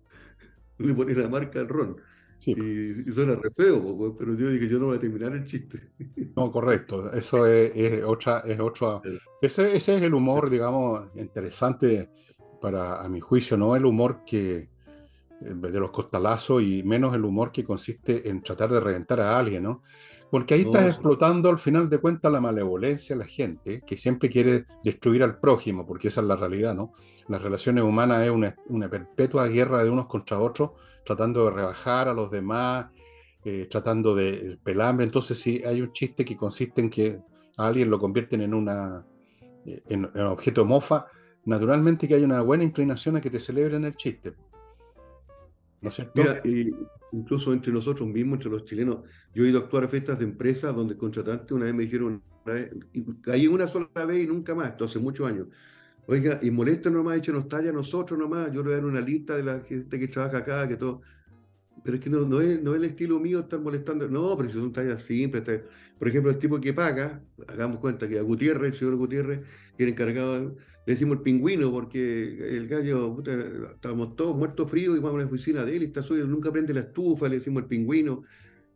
le 0.80 0.94
pone 0.94 1.14
la 1.14 1.30
marca 1.30 1.60
al 1.60 1.68
ron. 1.68 1.98
Sí, 2.40 2.54
Y, 2.58 3.10
y 3.10 3.14
suena 3.14 3.36
re 3.36 3.52
feo, 3.52 3.96
pues, 3.96 4.14
pero 4.18 4.36
yo 4.36 4.50
dije, 4.50 4.68
yo 4.68 4.80
no 4.80 4.88
voy 4.88 4.98
a 4.98 5.00
terminar 5.00 5.34
el 5.34 5.46
chiste. 5.46 5.92
no, 6.36 6.50
correcto. 6.52 7.12
Eso 7.12 7.46
es, 7.46 7.72
es 7.76 8.04
otra, 8.04 8.40
es 8.40 8.60
otra. 8.60 9.02
Ese, 9.42 9.76
ese 9.76 9.96
es 9.96 10.02
el 10.02 10.14
humor, 10.14 10.50
digamos, 10.50 11.10
interesante 11.16 12.10
para, 12.60 13.02
a 13.02 13.10
mi 13.10 13.20
juicio, 13.20 13.58
no 13.58 13.76
el 13.76 13.86
humor 13.86 14.24
que 14.26 14.58
eh, 14.58 14.70
de 15.40 15.80
los 15.80 15.92
costalazos 15.92 16.64
y 16.64 16.84
menos 16.84 17.14
el 17.14 17.26
humor 17.26 17.52
que 17.52 17.64
consiste 17.64 18.30
en 18.30 18.42
tratar 18.42 18.72
de 18.72 18.80
reventar 18.80 19.20
a 19.20 19.38
alguien, 19.38 19.64
¿no? 19.64 19.84
Porque 20.32 20.56
ahí 20.56 20.64
No, 20.64 20.72
estás 20.72 20.86
sí. 20.90 20.90
explotando 20.90 21.50
al 21.50 21.60
final 21.60 21.90
de 21.90 22.00
cuentas 22.00 22.32
la 22.32 22.42
malevolencia 22.42 23.16
de 23.16 23.20
la 23.24 23.28
gente 23.30 23.84
que 23.86 23.98
siempre 23.98 24.30
quiere 24.30 24.66
destruir 24.84 25.24
al 25.24 25.40
prójimo, 25.40 25.86
porque 25.86 26.08
esa 26.10 26.22
es 26.22 26.28
la 26.28 26.38
realidad, 26.38 26.76
¿no? 26.76 26.94
Las 27.28 27.42
relaciones 27.44 27.84
humanas 27.84 28.24
es 28.24 28.32
una, 28.32 28.56
una 28.68 28.90
perpetua 28.90 29.48
guerra 29.48 29.84
de 29.84 29.90
unos 29.92 30.08
contra 30.08 30.40
otros, 30.40 30.72
tratando 31.06 31.46
de 31.46 31.52
rebajar 31.52 32.08
a 32.10 32.14
los 32.14 32.32
demás, 32.32 32.88
eh, 33.44 33.68
tratando 33.70 34.16
de 34.16 34.60
pelambre. 34.64 35.06
Entonces, 35.06 35.40
si 35.40 35.64
hay 35.66 35.82
un 35.82 35.92
chiste 35.94 36.26
que 36.26 36.38
consiste 36.38 36.82
en 36.82 36.90
que 36.90 37.20
a 37.58 37.68
alguien 37.68 37.90
lo 37.90 38.00
convierten 38.00 38.42
en 38.42 38.54
una 38.54 39.06
eh, 39.66 39.84
en, 39.90 40.10
en 40.16 40.22
objeto 40.24 40.66
mofa, 40.66 41.08
naturalmente 41.46 42.08
que 42.08 42.16
hay 42.16 42.24
una 42.24 42.42
buena 42.42 42.64
inclinación 42.64 43.18
a 43.18 43.22
que 43.22 43.30
te 43.32 43.40
celebren 43.40 43.86
el 43.86 43.96
chiste. 43.96 44.36
Mira, 46.14 46.42
incluso 47.12 47.54
entre 47.54 47.74
nosotros 47.74 48.08
mismos, 48.08 48.38
entre 48.38 48.52
los 48.52 48.66
chilenos, 48.66 49.00
yo 49.34 49.44
he 49.44 49.50
ido 49.50 49.60
a 49.60 49.64
actuar 49.64 49.86
a 49.86 49.88
fiestas 49.88 50.20
de 50.20 50.26
empresas 50.26 50.76
donde 50.76 50.96
contratantes 50.96 51.52
una 51.52 51.66
vez 51.66 51.74
me 51.74 51.84
dijeron, 51.84 52.22
una 52.46 52.54
vez, 52.54 52.72
y 52.94 53.04
caí 53.22 53.48
una 53.48 53.68
sola 53.68 53.90
vez 54.06 54.24
y 54.24 54.28
nunca 54.28 54.54
más, 54.54 54.70
esto 54.70 54.86
hace 54.86 55.00
muchos 55.00 55.28
años. 55.28 55.48
Oiga, 56.08 56.40
y 56.42 56.52
molesta 56.52 56.90
nomás, 56.90 57.18
échenos 57.18 57.48
talla 57.48 57.70
a 57.70 57.74
nosotros 57.74 58.20
nomás, 58.20 58.52
yo 58.52 58.62
le 58.62 58.70
voy 58.70 58.74
a 58.74 58.76
dar 58.78 58.86
una 58.86 59.02
lista 59.02 59.36
de 59.36 59.44
la 59.44 59.60
gente 59.62 60.00
que 60.00 60.08
trabaja 60.08 60.40
acá, 60.40 60.68
que 60.68 60.78
todo. 60.78 61.02
Pero 61.84 61.98
es 61.98 62.04
que 62.04 62.10
no, 62.10 62.22
no, 62.26 62.42
es, 62.42 62.62
no 62.62 62.74
es 62.74 62.78
el 62.78 62.86
estilo 62.86 63.20
mío 63.20 63.40
estar 63.40 63.60
molestando. 63.60 64.08
No, 64.08 64.36
pero 64.38 64.50
si 64.50 64.56
son 64.56 64.72
tallas 64.72 65.04
simples. 65.04 65.62
Por 65.98 66.08
ejemplo, 66.08 66.32
el 66.32 66.40
tipo 66.40 66.60
que 66.60 66.74
paga, 66.74 67.24
hagamos 67.48 67.80
cuenta 67.80 68.08
que 68.08 68.20
a 68.20 68.22
Gutiérrez, 68.22 68.74
el 68.74 68.80
señor 68.80 68.96
Gutiérrez, 68.96 69.42
que 69.78 69.84
era 69.84 69.92
encargado, 69.92 70.56
le 70.86 70.94
decimos 70.94 71.18
el 71.18 71.24
pingüino, 71.24 71.72
porque 71.72 72.58
el 72.58 72.68
gallo, 72.68 73.16
puta, 73.16 73.32
estábamos 73.74 74.16
todos 74.16 74.36
muertos 74.38 74.70
fríos 74.70 74.98
y 74.98 75.00
vamos 75.00 75.22
a 75.22 75.24
la 75.24 75.30
oficina 75.30 75.64
de 75.64 75.76
él 75.76 75.84
y 75.84 75.86
está 75.86 76.02
suyo, 76.02 76.26
nunca 76.26 76.52
prende 76.52 76.74
la 76.74 76.82
estufa, 76.82 77.30
le 77.30 77.38
decimos 77.38 77.64
el 77.64 77.68
pingüino. 77.70 78.24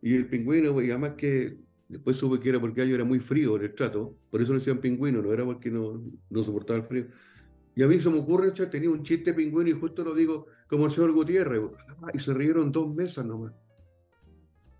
Y 0.02 0.14
el 0.14 0.26
pingüino, 0.28 0.70
además 0.78 1.14
que 1.16 1.58
después 1.88 2.16
supe 2.16 2.40
que 2.40 2.48
era 2.48 2.60
porque 2.60 2.80
el 2.80 2.86
gallo 2.86 2.94
era 2.96 3.04
muy 3.04 3.20
frío 3.20 3.56
en 3.56 3.64
el 3.64 3.74
trato, 3.74 4.16
por 4.30 4.40
eso 4.40 4.52
le 4.52 4.58
decían 4.60 4.78
pingüino, 4.80 5.22
no 5.22 5.32
era 5.32 5.44
porque 5.44 5.70
no, 5.70 6.02
no 6.30 6.44
soportaba 6.44 6.80
el 6.80 6.86
frío. 6.86 7.06
Y 7.76 7.82
a 7.82 7.86
mí 7.86 8.00
se 8.00 8.08
me 8.10 8.18
ocurre, 8.18 8.52
che, 8.54 8.66
tenía 8.66 8.90
un 8.90 9.02
chiste 9.02 9.34
pingüino 9.34 9.70
y 9.70 9.74
justo 9.74 10.02
lo 10.02 10.14
digo 10.14 10.46
como 10.68 10.86
el 10.86 10.90
señor 10.92 11.12
Gutiérrez. 11.12 11.60
Ah, 12.02 12.08
y 12.12 12.18
se 12.18 12.32
rieron 12.34 12.72
dos 12.72 12.92
mesas 12.92 13.24
nomás. 13.24 13.52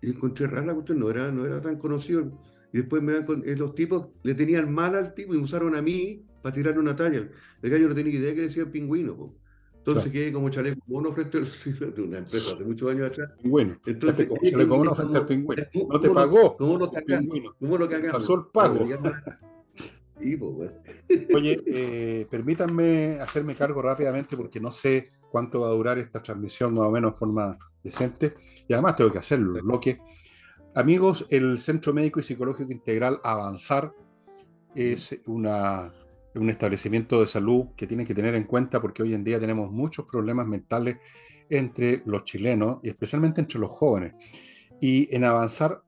Y 0.01 0.09
encontré 0.09 0.47
rara 0.47 0.65
la 0.65 0.73
cuestión, 0.73 0.99
no 0.99 1.09
era, 1.09 1.31
no 1.31 1.45
era 1.45 1.61
tan 1.61 1.77
conocido. 1.77 2.31
Y 2.73 2.79
después 2.79 3.01
me 3.03 3.13
dan 3.13 3.25
con, 3.25 3.47
eh, 3.47 3.55
los 3.55 3.75
tipos 3.75 4.07
le 4.23 4.33
tenían 4.33 4.73
mal 4.73 4.95
al 4.95 5.13
tipo 5.13 5.33
y 5.33 5.37
usaron 5.37 5.75
a 5.75 5.81
mí 5.81 6.25
para 6.41 6.53
tirarle 6.55 6.79
una 6.79 6.95
talla. 6.95 7.29
El 7.61 7.69
gallo 7.69 7.87
no 7.87 7.95
tenía 7.95 8.13
idea 8.13 8.33
que 8.33 8.41
decía 8.41 8.65
pingüino. 8.69 9.15
po. 9.15 9.35
Entonces 9.77 10.03
Claro. 10.03 10.13
quedé 10.13 10.33
como 10.33 10.49
chaleco 10.49 10.81
mono 10.87 11.13
frente 11.13 11.37
al 11.37 11.45
de 11.95 12.01
una 12.01 12.17
empresa 12.17 12.55
hace 12.55 12.63
muchos 12.65 12.91
años 12.91 13.07
atrás. 13.11 13.31
Pingüino. 13.41 13.77
Entonces, 13.85 14.25
cómo 14.27 14.41
se 14.43 14.57
le 14.57 14.67
comió 14.67 14.95
frente 14.95 15.17
al 15.17 15.25
¿cómo- 15.25 15.27
pingüino. 15.27 15.63
No 15.89 15.99
te 15.99 16.09
pagó. 16.09 16.57
¿Cómo 16.57 16.77
lo 16.77 16.91
cagamos? 16.91 17.39
¿Cómo 17.59 17.77
lo 17.77 17.87
cagamos? 17.87 18.11
Pasó 18.13 18.33
el 18.35 18.41
pago. 18.51 18.85
Sí, 20.19 20.37
pues. 20.37 20.71
Oye, 21.33 21.61
eh, 21.67 22.27
permítanme 22.29 23.19
hacerme 23.19 23.55
cargo 23.55 23.81
rápidamente 23.81 24.35
porque 24.35 24.59
no 24.59 24.71
sé 24.71 25.09
cuánto 25.31 25.61
va 25.61 25.67
a 25.67 25.71
durar 25.71 25.97
esta 25.97 26.21
transmisión 26.21 26.73
más 26.73 26.87
o 26.87 26.91
menos 26.91 27.13
en 27.13 27.17
forma 27.17 27.57
decente 27.83 28.35
y 28.67 28.73
además 28.73 28.95
tengo 28.95 29.11
que 29.11 29.19
hacerlo. 29.19 29.61
Lo 29.61 29.79
que, 29.79 29.99
amigos, 30.75 31.25
el 31.29 31.57
Centro 31.59 31.93
Médico 31.93 32.19
y 32.19 32.23
Psicológico 32.23 32.71
Integral 32.71 33.19
Avanzar 33.23 33.93
es 34.75 35.15
una, 35.25 35.93
un 36.35 36.49
establecimiento 36.49 37.21
de 37.21 37.27
salud 37.27 37.67
que 37.75 37.87
tienen 37.87 38.05
que 38.05 38.13
tener 38.13 38.35
en 38.35 38.43
cuenta 38.43 38.81
porque 38.81 39.03
hoy 39.03 39.13
en 39.13 39.23
día 39.23 39.39
tenemos 39.39 39.71
muchos 39.71 40.05
problemas 40.05 40.47
mentales 40.47 40.97
entre 41.49 42.03
los 42.05 42.23
chilenos 42.25 42.79
y 42.83 42.89
especialmente 42.89 43.41
entre 43.41 43.59
los 43.59 43.71
jóvenes. 43.71 44.13
Y 44.79 45.13
en 45.15 45.23
Avanzar 45.23 45.81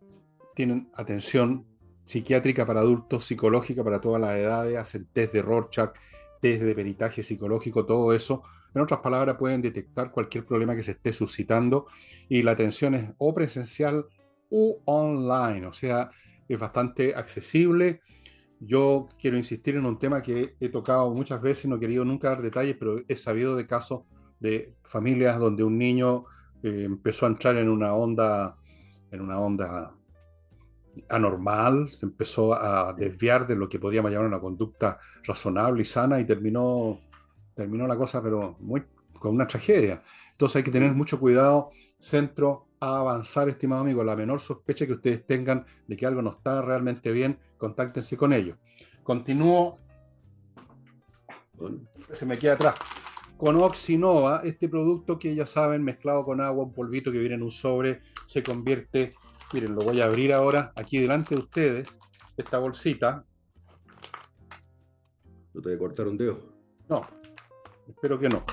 tienen 0.56 0.90
atención 0.96 1.66
psiquiátrica 2.10 2.66
para 2.66 2.80
adultos, 2.80 3.24
psicológica 3.24 3.84
para 3.84 4.02
todas 4.02 4.20
las 4.20 4.36
edades, 4.36 4.76
hacen 4.80 5.08
test 5.14 5.32
de 5.32 5.44
Rorschach, 5.44 5.92
test 6.42 6.64
de 6.64 6.74
peritaje 6.74 7.22
psicológico, 7.22 7.86
todo 7.86 8.14
eso. 8.14 8.42
En 8.74 8.82
otras 8.82 9.02
palabras, 9.02 9.38
pueden 9.38 9.62
detectar 9.62 10.10
cualquier 10.10 10.44
problema 10.44 10.76
que 10.76 10.82
se 10.82 10.92
esté 10.92 11.14
suscitando 11.14 11.86
y 12.28 12.42
la 12.42 12.52
atención 12.52 12.96
es 12.96 13.12
o 13.20 13.32
presencial 13.36 14.08
u 14.50 14.74
online, 14.86 15.68
o 15.68 15.74
sea, 15.74 16.10
es 16.48 16.58
bastante 16.58 17.14
accesible. 17.14 18.02
Yo 18.60 19.10
quiero 19.20 19.38
insistir 19.38 19.76
en 19.76 19.86
un 19.86 20.00
tema 20.00 20.24
que 20.24 20.56
he 20.60 20.70
tocado 20.70 21.14
muchas 21.14 21.40
veces, 21.40 21.68
no 21.68 21.76
he 21.76 21.80
querido 21.80 22.06
nunca 22.06 22.30
dar 22.30 22.42
detalles, 22.42 22.76
pero 22.80 23.04
he 23.08 23.16
sabido 23.18 23.56
de 23.56 23.68
casos 23.68 24.02
de 24.40 24.74
familias 24.84 25.38
donde 25.38 25.64
un 25.64 25.78
niño 25.78 26.26
eh, 26.64 26.86
empezó 26.86 27.28
a 27.28 27.30
entrar 27.30 27.56
en 27.58 27.70
una 27.70 27.94
onda, 27.94 28.58
en 29.12 29.22
una 29.22 29.40
onda 29.40 29.94
anormal, 31.08 31.90
se 31.92 32.06
empezó 32.06 32.54
a 32.54 32.94
desviar 32.94 33.48
de 33.48 33.56
lo 33.56 33.70
que 33.70 33.80
podríamos 33.80 34.12
llamar 34.12 34.28
una 34.28 34.40
conducta 34.40 35.00
razonable 35.24 35.84
y 35.84 35.86
sana 35.86 36.20
y 36.20 36.26
terminó, 36.26 37.00
terminó 37.56 37.88
la 37.88 37.96
cosa, 37.96 38.22
pero 38.22 38.58
muy 38.60 38.84
con 39.20 39.36
una 39.36 39.48
tragedia. 39.48 40.02
Entonces 40.32 40.58
hay 40.58 40.64
que 40.64 40.72
tener 40.72 40.94
mucho 40.94 41.20
cuidado, 41.20 41.72
centro 42.00 42.68
a 42.80 43.00
avanzar, 43.00 43.50
estimado 43.50 43.82
amigo, 43.82 44.04
la 44.04 44.16
menor 44.16 44.40
sospecha 44.40 44.86
que 44.86 44.94
ustedes 44.94 45.26
tengan 45.26 45.66
de 45.86 45.98
que 45.98 46.06
algo 46.06 46.22
no 46.22 46.32
está 46.32 46.62
realmente 46.62 47.12
bien, 47.12 47.38
contáctense 47.58 48.16
con 48.16 48.32
ellos. 48.32 48.58
Continúo, 49.04 49.76
se 52.14 52.26
me 52.26 52.38
queda 52.38 52.54
atrás. 52.54 52.76
Con 53.38 53.56
Oxinova, 53.58 54.42
este 54.44 54.68
producto 54.68 55.18
que 55.18 55.34
ya 55.34 55.46
saben, 55.46 55.84
mezclado 55.84 56.26
con 56.26 56.42
agua, 56.42 56.64
un 56.64 56.74
polvito 56.74 57.12
que 57.12 57.20
viene 57.20 57.36
en 57.36 57.44
un 57.44 57.52
sobre, 57.52 58.02
se 58.26 58.44
convierte, 58.44 59.16
miren, 59.54 59.76
lo 59.76 59.82
voy 59.82 60.02
a 60.02 60.06
abrir 60.06 60.34
ahora 60.34 60.72
aquí 60.76 61.00
delante 61.00 61.36
de 61.36 61.42
ustedes, 61.42 61.98
esta 62.38 62.58
bolsita. 62.58 63.26
No 65.54 65.62
te 65.62 65.70
voy 65.70 65.76
a 65.76 65.80
cortar 65.80 66.08
un 66.08 66.18
dedo. 66.18 66.40
No, 66.88 67.02
espero 67.88 68.20
que 68.20 68.30
no. 68.30 68.44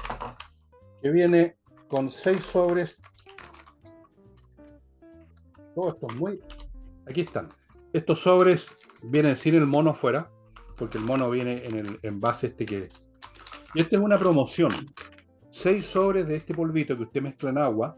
Que 1.03 1.11
viene 1.11 1.59
con 1.89 2.11
seis 2.11 2.43
sobres. 2.43 2.99
Todo 5.75 5.91
esto 5.91 6.07
es 6.09 6.21
muy. 6.21 6.41
Aquí 7.07 7.21
están. 7.21 7.49
Estos 7.93 8.21
sobres 8.21 8.67
vienen 9.03 9.37
sin 9.37 9.55
el 9.55 9.67
mono 9.67 9.91
afuera, 9.91 10.31
porque 10.77 10.99
el 10.99 11.05
mono 11.05 11.31
viene 11.31 11.65
en 11.65 11.79
el 11.79 11.99
envase 12.03 12.49
este 12.49 12.67
que. 12.67 12.89
Y 13.75 13.81
esta 13.81 13.97
es 13.97 14.03
una 14.03 14.19
promoción. 14.19 14.73
Seis 15.51 15.87
sobres 15.87 16.27
de 16.27 16.37
este 16.37 16.55
polvito 16.55 16.97
que 16.97 17.05
usted 17.05 17.23
mezcla 17.23 17.51
en 17.51 17.59
agua, 17.59 17.97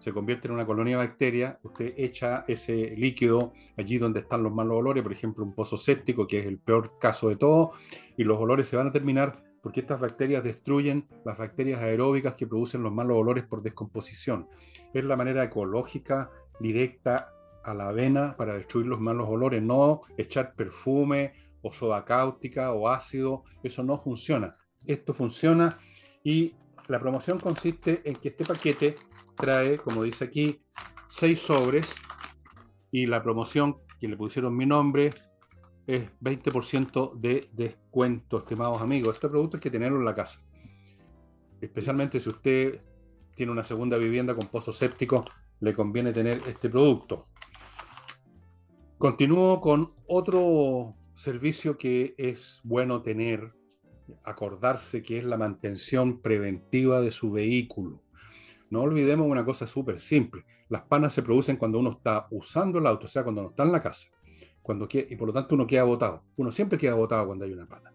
se 0.00 0.12
convierte 0.12 0.48
en 0.48 0.54
una 0.54 0.66
colonia 0.66 0.98
de 0.98 1.06
bacterias, 1.06 1.58
usted 1.62 1.94
echa 1.96 2.44
ese 2.48 2.96
líquido 2.96 3.52
allí 3.76 3.98
donde 3.98 4.20
están 4.20 4.42
los 4.42 4.52
malos 4.52 4.78
olores, 4.78 5.02
por 5.02 5.12
ejemplo, 5.12 5.44
un 5.44 5.54
pozo 5.54 5.76
séptico, 5.76 6.26
que 6.26 6.40
es 6.40 6.46
el 6.46 6.58
peor 6.58 6.98
caso 6.98 7.28
de 7.28 7.36
todo, 7.36 7.72
y 8.16 8.24
los 8.24 8.38
olores 8.38 8.66
se 8.66 8.76
van 8.76 8.88
a 8.88 8.92
terminar 8.92 9.44
porque 9.62 9.80
estas 9.80 10.00
bacterias 10.00 10.42
destruyen 10.42 11.06
las 11.24 11.36
bacterias 11.36 11.80
aeróbicas 11.82 12.34
que 12.34 12.46
producen 12.46 12.82
los 12.82 12.92
malos 12.92 13.18
olores 13.18 13.44
por 13.44 13.62
descomposición. 13.62 14.48
Es 14.94 15.04
la 15.04 15.16
manera 15.16 15.44
ecológica, 15.44 16.30
directa 16.58 17.32
a 17.62 17.74
la 17.74 17.88
avena 17.88 18.36
para 18.36 18.54
destruir 18.54 18.86
los 18.86 19.00
malos 19.00 19.28
olores, 19.28 19.62
no 19.62 20.02
echar 20.16 20.54
perfume 20.54 21.34
o 21.62 21.72
soda 21.72 22.04
cáustica 22.04 22.72
o 22.72 22.88
ácido, 22.88 23.44
eso 23.62 23.82
no 23.82 23.98
funciona. 23.98 24.56
Esto 24.86 25.12
funciona 25.12 25.76
y 26.24 26.54
la 26.90 26.98
promoción 26.98 27.38
consiste 27.38 28.02
en 28.04 28.16
que 28.16 28.30
este 28.30 28.44
paquete 28.44 28.96
trae, 29.36 29.78
como 29.78 30.02
dice 30.02 30.24
aquí, 30.24 30.60
seis 31.08 31.40
sobres 31.40 31.94
y 32.90 33.06
la 33.06 33.22
promoción 33.22 33.76
que 34.00 34.08
le 34.08 34.16
pusieron 34.16 34.56
mi 34.56 34.66
nombre 34.66 35.14
es 35.86 36.10
20% 36.20 37.14
de 37.14 37.48
descuento, 37.52 38.38
estimados 38.38 38.82
amigos. 38.82 39.14
Este 39.14 39.28
producto 39.28 39.56
hay 39.56 39.60
que 39.60 39.70
tenerlo 39.70 40.00
en 40.00 40.04
la 40.04 40.16
casa. 40.16 40.42
Especialmente 41.60 42.18
si 42.18 42.28
usted 42.28 42.82
tiene 43.36 43.52
una 43.52 43.62
segunda 43.62 43.96
vivienda 43.96 44.34
con 44.34 44.48
pozo 44.48 44.72
séptico, 44.72 45.24
le 45.60 45.74
conviene 45.74 46.12
tener 46.12 46.38
este 46.48 46.68
producto. 46.68 47.28
Continúo 48.98 49.60
con 49.60 49.94
otro 50.08 50.96
servicio 51.14 51.78
que 51.78 52.16
es 52.18 52.60
bueno 52.64 53.00
tener, 53.02 53.52
acordarse 54.24 55.02
que 55.02 55.18
es 55.18 55.24
la 55.24 55.36
mantención 55.36 56.20
preventiva 56.20 57.00
de 57.00 57.10
su 57.10 57.30
vehículo. 57.30 58.02
No 58.70 58.82
olvidemos 58.82 59.26
una 59.26 59.44
cosa 59.44 59.66
súper 59.66 60.00
simple. 60.00 60.44
Las 60.68 60.82
panas 60.82 61.12
se 61.12 61.22
producen 61.22 61.56
cuando 61.56 61.78
uno 61.78 61.90
está 61.90 62.28
usando 62.30 62.78
el 62.78 62.86
auto, 62.86 63.06
o 63.06 63.08
sea, 63.08 63.24
cuando 63.24 63.42
no 63.42 63.48
está 63.50 63.64
en 63.64 63.72
la 63.72 63.82
casa. 63.82 64.08
Cuando 64.62 64.88
y 64.92 65.16
por 65.16 65.28
lo 65.28 65.34
tanto 65.34 65.54
uno 65.54 65.66
queda 65.66 65.84
botado. 65.84 66.22
Uno 66.36 66.52
siempre 66.52 66.78
queda 66.78 66.94
botado 66.94 67.26
cuando 67.26 67.44
hay 67.44 67.52
una 67.52 67.66
pana. 67.66 67.92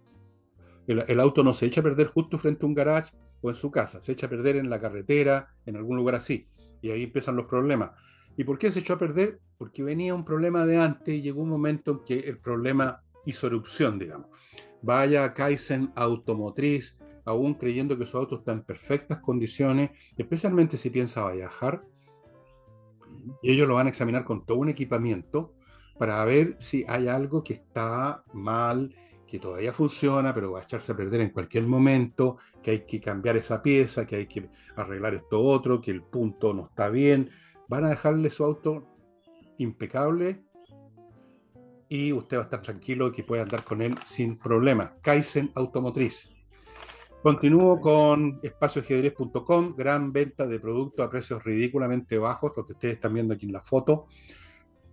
El, 0.87 1.03
el, 1.07 1.19
auto 1.19 1.43
no 1.43 1.53
se 1.53 1.65
echa 1.65 1.81
a 1.81 1.83
perder 1.83 2.07
justo 2.07 2.37
frente 2.37 2.65
a 2.65 2.67
un 2.67 2.75
garage 2.75 3.13
o 3.41 3.49
en 3.49 3.55
su 3.55 3.71
casa, 3.71 4.01
se 4.01 4.11
echa 4.11 4.27
a 4.27 4.29
perder 4.29 4.55
en 4.57 4.69
la 4.69 4.79
carretera, 4.79 5.55
en 5.65 5.75
algún 5.75 5.97
lugar 5.97 6.15
así. 6.15 6.47
Y 6.81 6.91
ahí 6.91 7.03
empiezan 7.03 7.35
los 7.35 7.45
problemas. 7.45 7.91
¿Y 8.37 8.43
por 8.43 8.57
qué 8.57 8.69
se 8.69 8.79
echó 8.79 8.93
a 8.93 8.99
perder? 8.99 9.39
Porque 9.57 9.83
venía 9.83 10.13
un 10.13 10.25
problema 10.25 10.65
de 10.65 10.77
antes 10.77 11.15
y 11.15 11.21
llegó 11.21 11.41
un 11.41 11.49
momento 11.49 11.91
en 11.91 11.99
que 12.03 12.19
el 12.27 12.37
problema 12.39 13.01
hizo 13.25 13.47
erupción, 13.47 13.97
digamos. 13.97 14.27
Vaya 14.85 15.23
a 15.23 15.33
Kaizen 15.33 15.91
Automotriz, 15.95 16.95
aún 17.25 17.55
creyendo 17.55 17.97
que 17.97 18.05
su 18.05 18.19
auto 18.19 18.35
está 18.35 18.51
en 18.51 18.61
perfectas 18.61 19.17
condiciones, 19.17 19.89
especialmente 20.15 20.77
si 20.77 20.91
piensa 20.91 21.27
viajar, 21.31 21.81
y 23.41 23.51
ellos 23.51 23.67
lo 23.67 23.73
van 23.73 23.87
a 23.87 23.89
examinar 23.89 24.23
con 24.25 24.45
todo 24.45 24.59
un 24.59 24.69
equipamiento 24.69 25.55
para 25.97 26.23
ver 26.23 26.55
si 26.59 26.85
hay 26.87 27.07
algo 27.07 27.43
que 27.43 27.53
está 27.53 28.23
mal, 28.31 28.95
que 29.25 29.39
todavía 29.39 29.73
funciona, 29.73 30.35
pero 30.35 30.51
va 30.51 30.59
a 30.59 30.63
echarse 30.63 30.91
a 30.91 30.95
perder 30.95 31.21
en 31.21 31.31
cualquier 31.31 31.65
momento, 31.65 32.37
que 32.61 32.69
hay 32.69 32.85
que 32.85 33.01
cambiar 33.01 33.37
esa 33.37 33.63
pieza, 33.63 34.05
que 34.05 34.17
hay 34.17 34.27
que 34.27 34.51
arreglar 34.75 35.15
esto 35.15 35.41
otro, 35.41 35.81
que 35.81 35.89
el 35.89 36.03
punto 36.03 36.53
no 36.53 36.67
está 36.67 36.89
bien. 36.89 37.31
Van 37.67 37.85
a 37.85 37.89
dejarle 37.89 38.29
su 38.29 38.43
auto 38.43 38.85
impecable 39.57 40.44
y 41.89 42.11
usted 42.11 42.37
va 42.37 42.41
a 42.41 42.43
estar 42.45 42.61
tranquilo 42.61 43.11
que 43.11 43.23
puede 43.23 43.41
andar 43.41 43.63
con 43.63 43.81
él 43.81 43.95
sin 44.05 44.37
problema. 44.37 44.95
Kaizen 45.01 45.51
Automotriz. 45.55 46.29
Continúo 47.21 47.81
con 47.81 48.39
espacioajedrez.com, 48.43 49.75
gran 49.75 50.13
venta 50.13 50.45
de 50.45 50.59
productos 50.59 51.05
a 51.05 51.09
precios 51.09 51.43
ridículamente 51.43 52.19
bajos, 52.19 52.51
lo 52.55 52.65
que 52.65 52.73
ustedes 52.73 52.95
están 52.95 53.15
viendo 53.15 53.33
aquí 53.33 53.47
en 53.47 53.53
la 53.53 53.61
foto. 53.61 54.05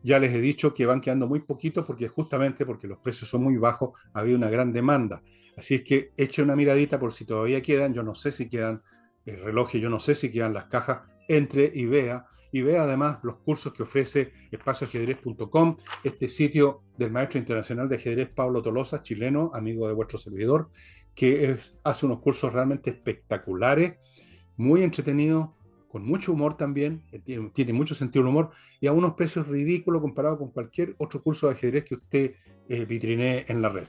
Ya 0.03 0.19
les 0.19 0.33
he 0.33 0.41
dicho 0.41 0.73
que 0.73 0.87
van 0.87 1.01
quedando 1.01 1.29
muy 1.29 1.41
poquitos 1.41 1.85
porque 1.85 2.09
justamente 2.09 2.65
porque 2.65 2.89
los 2.89 2.99
precios 2.99 3.29
son 3.29 3.43
muy 3.43 3.57
bajos, 3.57 3.91
había 4.15 4.35
una 4.35 4.49
gran 4.49 4.73
demanda. 4.73 5.23
Así 5.57 5.75
es 5.75 5.83
que 5.83 6.13
eche 6.17 6.43
una 6.43 6.57
miradita 6.57 6.99
por 6.99 7.13
si 7.13 7.25
todavía 7.25 7.61
quedan, 7.61 7.93
yo 7.93 8.03
no 8.03 8.15
sé 8.15 8.33
si 8.33 8.49
quedan 8.49 8.83
el 9.27 9.41
reloj, 9.41 9.73
yo 9.73 9.91
no 9.91 10.01
sé 10.01 10.15
si 10.15 10.31
quedan 10.33 10.55
las 10.55 10.65
cajas, 10.65 11.03
entre 11.29 11.71
y 11.75 11.85
vea. 11.85 12.27
Y 12.53 12.61
vea 12.63 12.83
además 12.83 13.19
los 13.23 13.37
cursos 13.39 13.73
que 13.73 13.83
ofrece 13.83 14.33
espacioajedrez.com, 14.51 15.77
este 16.05 16.29
sitio 16.29 16.83
del 16.99 17.11
maestro 17.11 17.39
internacional 17.41 17.89
de 17.89 17.97
ajedrez 17.97 18.29
Pablo 18.29 18.63
Tolosa, 18.63 19.03
chileno, 19.03 19.51
amigo 19.55 19.89
de 19.89 19.95
vuestro 19.95 20.19
servidor, 20.19 20.69
que 21.15 21.57
hace 21.83 22.07
unos 22.07 22.21
cursos 22.21 22.53
realmente 22.53 22.91
espectaculares, 22.91 23.95
muy 24.57 24.83
entretenidos, 24.83 25.49
con 25.89 26.07
mucho 26.07 26.33
humor 26.33 26.57
también, 26.57 27.03
eh, 27.13 27.21
tiene, 27.53 27.73
mucho 27.75 27.95
sentido 27.95 28.27
humor 28.27 28.51
y 28.81 28.87
a 28.87 28.93
unos 28.93 29.13
precios 29.13 29.47
ridículos 29.47 30.01
comparado 30.01 30.39
con 30.39 30.51
cualquier 30.51 30.95
otro 30.99 31.23
curso 31.23 31.47
de 31.47 31.53
ajedrez 31.53 31.85
que 31.85 31.97
usted 31.97 32.35
eh, 32.69 32.85
vitrinee 32.87 33.45
en 33.47 33.61
la 33.61 33.69
red. 33.69 33.85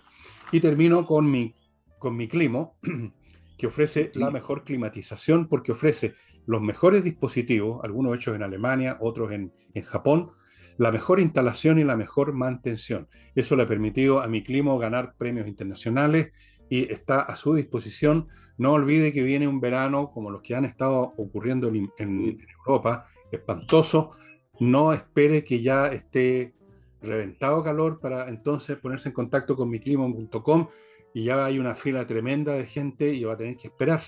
Y 0.51 0.59
termino 0.59 1.05
con 1.05 1.32
mi, 1.32 1.55
con 1.99 2.18
mi 2.18 2.28
climo, 2.28 2.76
que 3.58 3.68
ofrece 3.68 4.12
la 4.16 4.32
mejor 4.32 4.64
climatización 4.64 5.47
porque 5.47 5.72
ofrece 5.72 6.16
los 6.45 6.62
mejores 6.62 7.04
dispositivos, 7.04 7.84
algunos 7.84 8.16
hechos 8.16 8.36
en 8.36 8.43
Alemania, 8.43 8.97
otros 8.99 9.32
en, 9.32 9.54
en 9.74 9.84
Japón, 9.84 10.32
la 10.78 10.91
mejor 10.91 11.20
instalación 11.20 11.80
y 11.80 11.84
la 11.84 11.95
mejor 11.95 12.34
mantención. 12.34 13.08
Eso 13.36 13.56
le 13.56 13.64
ha 13.64 13.68
permitido 13.68 14.22
a 14.22 14.28
mi 14.28 14.43
climo 14.43 14.78
ganar 14.80 15.16
premios 15.18 15.47
internacionales 15.47 16.32
y 16.70 16.91
está 16.91 17.22
a 17.22 17.36
su 17.36 17.54
disposición. 17.54 18.28
No 18.58 18.74
olvide 18.74 19.14
que 19.14 19.24
viene 19.24 19.47
un 19.47 19.60
verano 19.60 20.12
como 20.12 20.32
los 20.32 20.41
que 20.41 20.56
han 20.56 20.66
estado 20.66 21.14
ocurriendo 21.18 21.68
en, 21.68 21.91
en, 21.97 22.38
Europa, 22.60 23.08
espantoso. 23.32 24.12
No 24.60 24.93
espere 24.93 25.43
que 25.43 25.62
ya 25.62 25.88
esté 25.88 26.54
reventado 27.01 27.64
calor 27.64 27.99
para 27.99 28.30
entonces 28.30 28.78
ponerse 28.78 29.10
en 29.10 29.14
contacto 29.14 29.56
con 29.56 29.70
miclimo.com 29.70 30.68
y 31.14 31.26
ya 31.26 31.45
hay 31.45 31.59
una 31.59 31.76
fila 31.76 32.05
tremenda 32.07 32.53
de 32.53 32.66
gente 32.66 33.14
y 33.14 33.24
va 33.24 33.34
a 33.34 33.38
tener 33.38 33.57
que 33.57 33.68
esperar. 33.68 34.01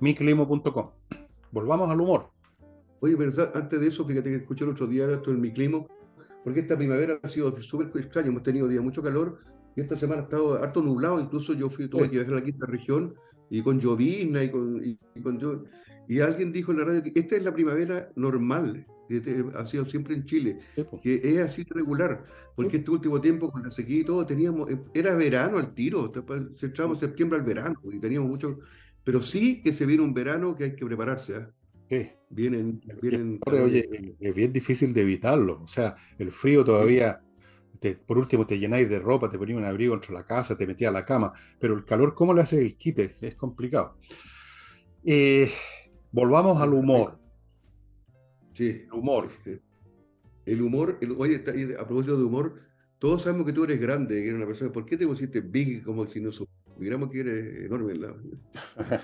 miclimo.com. 0.00 0.90
Volvamos 1.50 1.90
al 1.90 2.00
humor. 2.00 2.30
Oye, 3.00 3.16
pero 3.16 3.32
antes 3.54 3.80
de 3.80 3.86
eso, 3.86 4.04
fíjate 4.04 4.30
que 4.30 4.36
escuché 4.36 4.64
el 4.64 4.70
otro 4.70 4.86
día 4.86 5.10
esto 5.10 5.30
en 5.30 5.40
mi 5.40 5.52
clima, 5.52 5.84
porque 6.44 6.60
esta 6.60 6.76
primavera 6.76 7.18
ha 7.22 7.28
sido 7.28 7.54
súper 7.60 7.88
extraño, 8.02 8.28
hemos 8.28 8.42
tenido 8.42 8.68
días 8.68 8.84
mucho 8.84 9.02
calor 9.02 9.38
y 9.74 9.80
esta 9.80 9.96
semana 9.96 10.20
ha 10.20 10.24
estado 10.24 10.62
harto 10.62 10.82
nublado, 10.82 11.18
incluso 11.18 11.54
yo 11.54 11.70
fui, 11.70 11.88
tuve 11.88 12.10
que 12.10 12.16
viajar 12.16 12.34
a 12.34 12.36
la 12.36 12.44
quinta 12.44 12.66
región 12.66 13.14
y 13.48 13.62
con 13.62 13.80
llovizna 13.80 14.44
y 14.44 14.50
con, 14.50 14.84
y, 14.84 15.22
con 15.22 15.38
y 16.08 16.20
alguien 16.20 16.52
dijo 16.52 16.72
en 16.72 16.78
la 16.78 16.84
radio 16.84 17.02
que 17.02 17.12
esta 17.14 17.36
es 17.36 17.42
la 17.42 17.54
primavera 17.54 18.10
normal, 18.16 18.86
que 19.10 19.44
ha 19.56 19.66
sido 19.66 19.84
siempre 19.86 20.14
en 20.14 20.24
Chile, 20.24 20.60
sí, 20.74 20.84
que 21.02 21.20
es 21.22 21.38
así 21.40 21.64
regular, 21.64 22.24
porque 22.54 22.72
sí. 22.72 22.76
este 22.78 22.90
último 22.90 23.20
tiempo 23.20 23.50
con 23.50 23.62
la 23.64 23.70
sequía 23.70 24.00
y 24.00 24.04
todo 24.04 24.24
teníamos, 24.24 24.68
era 24.94 25.14
verano 25.16 25.58
al 25.58 25.74
tiro, 25.74 26.12
se 26.56 26.66
echábamos 26.66 27.00
septiembre 27.00 27.38
al 27.38 27.44
verano 27.44 27.80
y 27.84 27.98
teníamos 27.98 28.30
mucho, 28.30 28.60
pero 29.02 29.22
sí 29.22 29.60
que 29.62 29.72
se 29.72 29.86
viene 29.86 30.04
un 30.04 30.14
verano 30.14 30.54
que 30.54 30.64
hay 30.64 30.76
que 30.76 30.86
prepararse. 30.86 31.36
¿eh? 31.36 31.46
Sí. 31.90 32.10
Vienen, 32.32 32.80
vienen. 33.02 33.40
Oye, 33.46 34.14
es 34.20 34.34
bien 34.34 34.52
difícil 34.52 34.94
de 34.94 35.02
evitarlo, 35.02 35.62
o 35.64 35.66
sea, 35.66 35.96
el 36.16 36.30
frío 36.30 36.64
todavía 36.64 37.20
te, 37.80 37.96
por 37.96 38.18
último 38.18 38.46
te 38.46 38.58
llenáis 38.58 38.88
de 38.88 39.00
ropa, 39.00 39.28
te 39.28 39.38
ponías 39.38 39.58
un 39.58 39.64
abrigo 39.64 39.94
dentro 39.94 40.14
de 40.14 40.20
la 40.20 40.26
casa, 40.26 40.56
te 40.56 40.66
metías 40.66 40.90
a 40.90 40.92
la 40.92 41.04
cama, 41.04 41.32
pero 41.58 41.74
el 41.74 41.84
calor, 41.84 42.14
¿cómo 42.14 42.32
le 42.32 42.42
hace 42.42 42.60
el 42.60 42.76
quite? 42.76 43.16
Es 43.20 43.34
complicado. 43.34 43.96
Eh, 45.04 45.50
volvamos 46.12 46.60
al 46.60 46.74
humor. 46.74 47.19
Sí. 48.52 48.82
El 48.86 48.92
humor. 48.92 49.28
El 50.46 50.62
humor, 50.62 50.98
el, 51.00 51.12
oye, 51.12 51.44
a 51.78 51.86
propósito 51.86 52.16
de 52.16 52.24
humor, 52.24 52.60
todos 52.98 53.22
sabemos 53.22 53.46
que 53.46 53.52
tú 53.52 53.64
eres 53.64 53.80
grande, 53.80 54.16
que 54.16 54.28
eres 54.28 54.34
una 54.34 54.46
persona. 54.46 54.72
¿Por 54.72 54.84
qué 54.84 54.96
te 54.96 55.06
pusiste 55.06 55.40
big 55.40 55.82
como 55.84 56.06
si 56.06 56.20
no 56.20 56.30
supiéramos 56.32 57.10
que 57.10 57.20
eres 57.20 57.66
enorme? 57.66 57.94
La... 57.94 58.14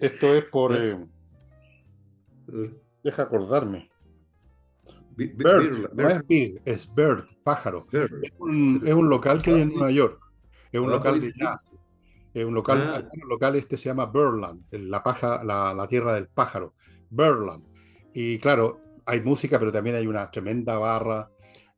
Esto 0.00 0.34
es 0.34 0.44
por. 0.46 0.76
Eh, 2.52 2.74
deja 3.04 3.22
acordarme. 3.22 3.88
Bird, 5.16 5.36
Bird, 5.36 5.94
no 5.94 6.08
es 6.08 6.26
Big, 6.26 6.60
es 6.64 6.92
Bird, 6.92 7.24
pájaro. 7.44 7.86
Bird. 7.90 8.24
Es, 8.24 8.32
un, 8.38 8.82
es, 8.84 8.92
un, 8.92 9.08
local 9.08 9.40
que 9.40 9.52
hay 9.52 9.62
en 9.62 9.68
Nueva 9.68 9.90
York. 9.90 10.20
Es 10.70 10.80
un 10.80 10.90
local 10.90 11.20
de 11.20 11.32
jazz. 11.32 11.80
Es 12.34 12.44
un 12.44 12.52
local, 12.52 12.92
ah. 12.94 13.10
un 13.22 13.28
local 13.28 13.56
este 13.56 13.76
se 13.76 13.90
llama 13.90 14.06
Birdland, 14.06 14.64
la, 14.70 15.02
paja, 15.02 15.44
la, 15.44 15.72
la, 15.72 15.86
tierra 15.86 16.14
del 16.14 16.28
pájaro. 16.28 16.74
Birdland. 17.10 17.62
Y 18.14 18.38
claro, 18.38 18.80
hay 19.06 19.20
música, 19.20 19.58
pero 19.58 19.72
también 19.72 19.96
hay 19.96 20.06
una 20.06 20.30
tremenda 20.30 20.78
barra. 20.78 21.30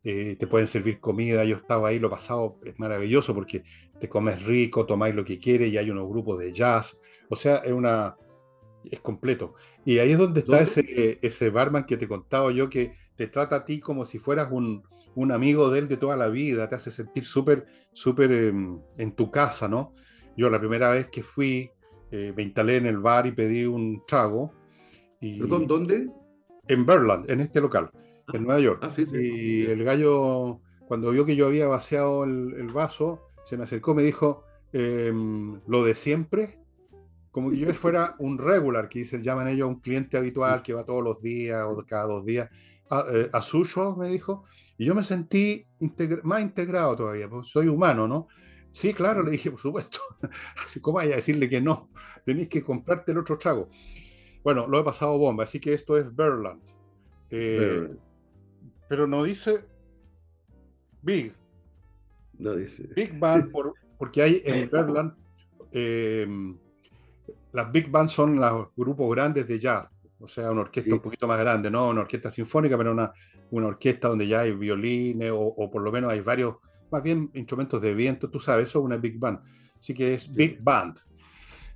Eh, 0.03 0.37
te 0.39 0.47
pueden 0.47 0.68
servir 0.68 1.01
comida. 1.01 1.45
Yo 1.45 1.57
estaba 1.57 1.89
ahí, 1.89 1.99
lo 1.99 2.11
pasado 2.11 2.59
es 2.64 2.78
maravilloso 2.78 3.35
porque 3.35 3.64
te 3.99 4.09
comes 4.09 4.45
rico, 4.45 4.85
tomáis 4.85 5.14
lo 5.14 5.24
que 5.24 5.39
quieres 5.39 5.72
y 5.72 5.78
hay 5.78 5.91
unos 5.91 6.09
grupos 6.09 6.39
de 6.39 6.53
jazz. 6.53 6.97
O 7.28 7.37
sea, 7.37 7.57
es 7.59 7.72
una. 7.72 8.16
Es 8.85 9.01
completo. 9.01 9.55
Y 9.85 9.99
ahí 9.99 10.12
es 10.12 10.18
donde 10.18 10.41
está 10.41 10.61
ese, 10.61 11.18
ese 11.22 11.49
barman 11.49 11.87
que 11.87 11.97
te 11.97 12.07
contaba 12.07 12.53
yo 12.53 12.68
que 12.68 12.93
te 13.16 13.28
trata 13.28 13.57
a 13.57 13.64
ti 13.64 13.80
como 13.80 14.05
si 14.05 14.18
fueras 14.18 14.49
un, 14.51 14.82
un 15.14 15.32
amigo 15.32 15.70
de 15.70 15.80
él 15.80 15.89
de 15.89 15.97
toda 15.97 16.16
la 16.16 16.28
vida, 16.28 16.68
te 16.68 16.74
hace 16.74 16.91
sentir 16.91 17.24
súper, 17.24 17.66
súper 17.93 18.32
eh, 18.32 18.49
en 18.49 19.12
tu 19.12 19.30
casa, 19.30 19.68
¿no? 19.68 19.93
Yo 20.37 20.51
la 20.51 20.59
primera 20.59 20.91
vez 20.91 21.09
que 21.09 21.22
fui, 21.22 21.70
eh, 22.11 22.32
me 22.37 22.43
instalé 22.43 22.76
en 22.76 22.87
el 22.87 22.99
bar 22.99 23.26
y 23.26 23.32
pedí 23.32 23.64
un 23.64 24.03
trago. 24.07 24.53
Y, 25.20 25.39
¿Perdón, 25.39 25.66
dónde? 25.66 26.09
En 26.68 26.86
Berland, 26.86 27.30
en 27.30 27.40
este 27.40 27.60
local, 27.60 27.90
ah, 27.92 28.32
en 28.32 28.44
Nueva 28.44 28.60
York. 28.60 28.80
Ah, 28.82 28.90
sí, 28.90 29.06
sí. 29.06 29.16
Y 29.16 29.66
el 29.66 29.84
gallo, 29.84 30.60
cuando 30.86 31.10
vio 31.10 31.24
que 31.24 31.36
yo 31.36 31.46
había 31.46 31.66
vaciado 31.66 32.24
el, 32.24 32.54
el 32.54 32.68
vaso, 32.68 33.28
se 33.44 33.56
me 33.56 33.64
acercó, 33.64 33.94
me 33.94 34.02
dijo, 34.02 34.44
eh, 34.72 35.12
lo 35.66 35.84
de 35.84 35.94
siempre, 35.94 36.58
como 37.30 37.50
que 37.50 37.58
yo 37.58 37.72
fuera 37.74 38.16
un 38.18 38.38
regular, 38.38 38.88
que 38.88 39.00
dicen, 39.00 39.22
llaman 39.22 39.48
ellos 39.48 39.68
un 39.68 39.80
cliente 39.80 40.16
habitual 40.16 40.62
que 40.62 40.72
va 40.72 40.84
todos 40.84 41.02
los 41.02 41.20
días 41.20 41.64
o 41.66 41.84
cada 41.86 42.04
dos 42.04 42.24
días 42.24 42.50
a, 42.90 43.04
eh, 43.12 43.28
a 43.32 43.40
suyo, 43.40 43.94
me 43.96 44.08
dijo, 44.08 44.44
y 44.76 44.84
yo 44.84 44.94
me 44.94 45.04
sentí 45.04 45.64
integra 45.80 46.20
más 46.24 46.42
integrado 46.42 46.96
todavía, 46.96 47.28
porque 47.28 47.48
soy 47.48 47.68
humano, 47.68 48.08
¿no? 48.08 48.28
Sí, 48.72 48.92
claro, 48.92 49.22
le 49.22 49.30
dije, 49.30 49.52
por 49.52 49.60
supuesto. 49.60 50.00
Así 50.64 50.80
como 50.80 50.96
vaya 50.96 51.12
a 51.12 51.16
decirle 51.16 51.48
que 51.48 51.60
no, 51.60 51.90
tenéis 52.24 52.48
que 52.48 52.62
comprarte 52.62 53.12
el 53.12 53.18
otro 53.18 53.38
trago. 53.38 53.68
Bueno, 54.45 54.66
lo 54.68 54.78
he 54.78 54.84
pasado 54.84 55.18
bomba, 55.18 55.45
así 55.45 55.59
que 55.59 55.72
esto 55.72 55.97
es 55.99 56.14
Berland. 56.14 56.61
Eh, 57.30 57.88
pero 58.88 59.07
no 59.07 59.24
dice 59.24 59.64
Big. 61.03 61.32
No 62.38 62.55
dice. 62.55 62.88
Big 62.95 63.18
Band, 63.18 63.51
por- 63.53 63.74
porque 63.99 64.22
hay 64.22 64.42
en 64.45 64.68
Berlín, 64.70 65.12
eh, 65.72 66.26
las 67.53 67.72
Big 67.72 67.90
Band 67.90 68.09
son 68.09 68.38
los 68.40 68.68
grupos 68.76 69.11
grandes 69.14 69.47
de 69.49 69.59
jazz, 69.59 69.88
o 70.18 70.28
sea, 70.28 70.51
una 70.51 70.62
orquesta 70.62 70.88
Sí. 70.90 70.92
un 70.92 71.01
poquito 71.01 71.26
más 71.26 71.38
grande, 71.38 71.70
no 71.70 71.88
una 71.88 72.03
orquesta 72.03 72.30
sinfónica, 72.30 72.76
pero 72.76 72.92
una, 72.92 73.12
una 73.51 73.68
orquesta 73.68 74.09
donde 74.09 74.26
ya 74.26 74.40
hay 74.40 74.53
violines 74.53 75.30
o, 75.30 75.40
o 75.40 75.70
por 75.70 75.82
lo 75.82 75.90
menos 75.92 76.11
hay 76.12 76.20
varios, 76.20 76.57
más 76.90 77.03
bien 77.03 77.30
instrumentos 77.34 77.80
de 77.80 77.95
viento, 77.95 78.28
tú 78.28 78.40
sabes, 78.40 78.68
eso 78.68 78.80
es 78.80 78.84
una 78.84 78.97
Big 78.97 79.18
Band. 79.18 79.40
Así 79.78 79.95
que 79.95 80.14
es 80.14 80.32
Big 80.32 80.61
Band. 80.62 80.99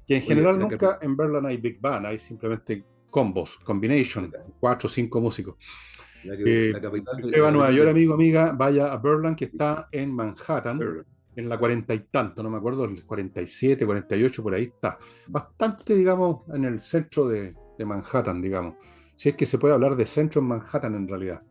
Que 0.09 0.17
en 0.17 0.23
general 0.23 0.59
nunca 0.59 0.99
en 1.03 1.17
Berlín 1.17 1.45
hay 1.47 1.59
Big 1.59 1.81
Band, 1.81 2.07
hay 2.07 2.19
simplemente 2.19 2.85
combos, 3.11 3.59
combination, 3.59 4.33
cuatro 4.59 4.87
o 4.87 4.91
cinco 4.91 5.21
músicos. 5.21 5.57
La, 6.25 6.37
que- 6.37 6.71
Eh, 6.71 6.73
la 6.73 6.81
capital 6.81 7.17
de- 7.19 7.27
Usted 7.27 7.43
va 7.43 7.49
a 7.49 7.51
Nueva 7.53 7.67
capital 7.67 7.77
York, 7.87 7.91
amigo, 7.91 8.15
amiga, 8.15 8.53
vaya 8.53 8.93
a 8.93 8.97
Berlín, 8.97 9.37
que 9.37 9.45
está 9.45 9.89
en 9.93 10.13
Manhattan, 10.13 10.79
Berlín. 10.79 11.05
en 11.37 11.49
la 11.49 11.59
cuarenta 11.59 11.95
y 11.95 12.01
tanto, 12.11 12.43
no 12.43 12.51
me 12.51 12.57
acuerdo, 12.57 12.85
el 12.87 13.05
47, 13.05 13.87
48, 13.87 14.43
por 14.43 14.55
ahí 14.55 14.65
está. 14.65 14.99
Bastante, 15.29 15.95
digamos, 15.95 16.41
en 16.55 16.65
el 16.65 16.81
centro 16.81 17.29
de, 17.29 17.55
de 17.79 17.85
Manhattan, 17.85 18.41
digamos. 18.43 18.75
Si 19.15 19.29
es 19.29 19.37
que 19.37 19.47
se 19.47 19.59
puede 19.59 19.75
hablar 19.75 19.95
de 19.95 20.07
centro 20.07 20.41
en 20.41 20.49
Manhattan 20.49 20.95
en 20.95 21.07
realidad. 21.07 21.43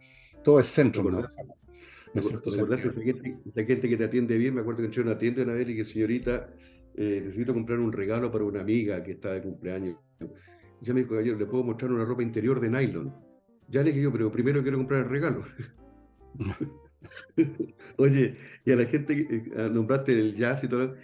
Todo 0.43 0.59
es 0.59 0.67
centro 0.67 1.01
en. 1.03 1.11
Manhattan. 1.15 1.47
¿Te 2.13 2.19
en 2.19 2.23
cierto 2.23 2.49
acordás 2.49 2.79
que 2.79 2.83
sentido. 2.89 2.91
esa 2.91 3.21
gente, 3.23 3.49
esa 3.49 3.65
gente 3.67 3.89
que 3.89 3.97
te 3.97 4.03
atiende 4.05 4.37
bien? 4.37 4.55
Me 4.55 4.61
acuerdo 4.61 4.79
que 4.79 4.85
entré 4.85 5.01
a 5.03 5.05
una 5.05 5.17
tienda 5.17 5.43
una 5.43 5.53
vez 5.53 5.69
y 5.69 5.75
que 5.75 5.85
señorita, 5.85 6.49
eh, 6.97 7.21
necesito 7.25 7.53
comprar 7.53 7.79
un 7.79 7.91
regalo 7.93 8.31
para 8.31 8.43
una 8.43 8.61
amiga 8.61 9.01
que 9.03 9.11
está 9.11 9.33
de 9.33 9.41
cumpleaños. 9.41 9.97
Y 10.81 10.85
ya 10.85 10.93
me 10.93 10.99
dijo, 11.01 11.11
caballero, 11.11 11.37
¿le 11.37 11.45
puedo 11.45 11.63
mostrar 11.63 11.91
una 11.91 12.05
ropa 12.05 12.23
interior 12.23 12.59
de 12.59 12.69
nylon? 12.69 13.13
Ya 13.69 13.83
le 13.83 13.91
dije 13.91 14.03
yo, 14.03 14.11
pero 14.11 14.31
primero 14.31 14.61
quiero 14.61 14.77
comprar 14.77 15.03
el 15.03 15.09
regalo. 15.09 15.43
Oye, 17.97 18.37
y 18.65 18.71
a 18.71 18.75
la 18.75 18.85
gente 18.85 19.27
eh, 19.29 19.69
nombraste 19.71 20.13
el 20.13 20.35
jazz 20.35 20.63
y 20.63 20.67
todo, 20.67 20.95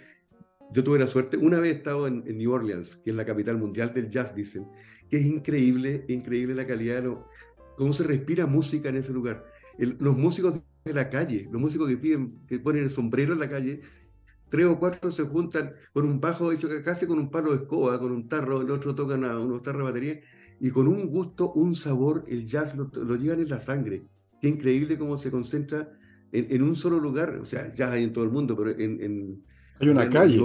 yo 0.72 0.82
tuve 0.84 0.98
la 0.98 1.06
suerte, 1.06 1.36
una 1.36 1.60
vez 1.60 1.72
he 1.72 1.76
estado 1.76 2.06
en, 2.06 2.22
en 2.26 2.38
New 2.38 2.50
Orleans, 2.52 2.96
que 3.04 3.10
es 3.10 3.16
la 3.16 3.24
capital 3.24 3.58
mundial 3.58 3.92
del 3.94 4.10
jazz, 4.10 4.34
dicen, 4.34 4.66
que 5.08 5.18
es 5.18 5.26
increíble, 5.26 6.04
increíble 6.08 6.54
la 6.54 6.66
calidad, 6.66 6.96
de 6.96 7.02
lo- 7.02 7.28
cómo 7.76 7.92
se 7.92 8.04
respira 8.04 8.46
música 8.46 8.88
en 8.88 8.96
ese 8.96 9.12
lugar. 9.12 9.44
El- 9.78 9.96
los 10.00 10.16
músicos 10.16 10.60
de 10.84 10.92
la 10.92 11.08
calle, 11.10 11.48
los 11.50 11.60
músicos 11.60 11.88
que 11.88 11.96
piden, 11.96 12.38
que 12.46 12.58
ponen 12.58 12.84
el 12.84 12.90
sombrero 12.90 13.32
en 13.32 13.40
la 13.40 13.48
calle, 13.48 13.80
tres 14.54 14.66
o 14.66 14.78
cuatro 14.78 15.10
se 15.10 15.24
juntan 15.24 15.72
con 15.92 16.04
un 16.06 16.20
bajo 16.20 16.52
hecho 16.52 16.68
ca- 16.68 16.82
casi 16.84 17.06
con 17.06 17.18
un 17.18 17.30
palo 17.30 17.50
de 17.50 17.56
escoba, 17.62 17.98
con 17.98 18.12
un 18.12 18.28
tarro, 18.28 18.60
el 18.62 18.70
otro 18.70 18.94
tocan 18.94 19.24
a 19.24 19.38
unos 19.38 19.62
tarros 19.62 19.80
de 19.82 19.92
batería, 19.92 20.20
y 20.60 20.70
con 20.70 20.86
un 20.88 21.06
gusto, 21.08 21.52
un 21.54 21.74
sabor, 21.74 22.24
el 22.28 22.46
jazz 22.46 22.76
lo, 22.76 22.84
lo 22.94 23.16
llevan 23.16 23.40
en 23.40 23.48
la 23.50 23.58
sangre. 23.58 24.06
Qué 24.40 24.48
increíble 24.48 24.98
cómo 24.98 25.18
se 25.18 25.30
concentra 25.30 25.78
en, 26.32 26.46
en 26.54 26.62
un 26.62 26.76
solo 26.76 26.98
lugar, 27.00 27.30
o 27.42 27.44
sea, 27.44 27.72
jazz 27.72 27.90
hay 27.92 28.04
en 28.04 28.12
todo 28.12 28.24
el 28.24 28.30
mundo, 28.30 28.56
pero 28.56 28.70
en... 28.70 29.02
en 29.02 29.44
Hay 29.80 29.88
una 29.88 30.04
en 30.04 30.10
calle, 30.10 30.36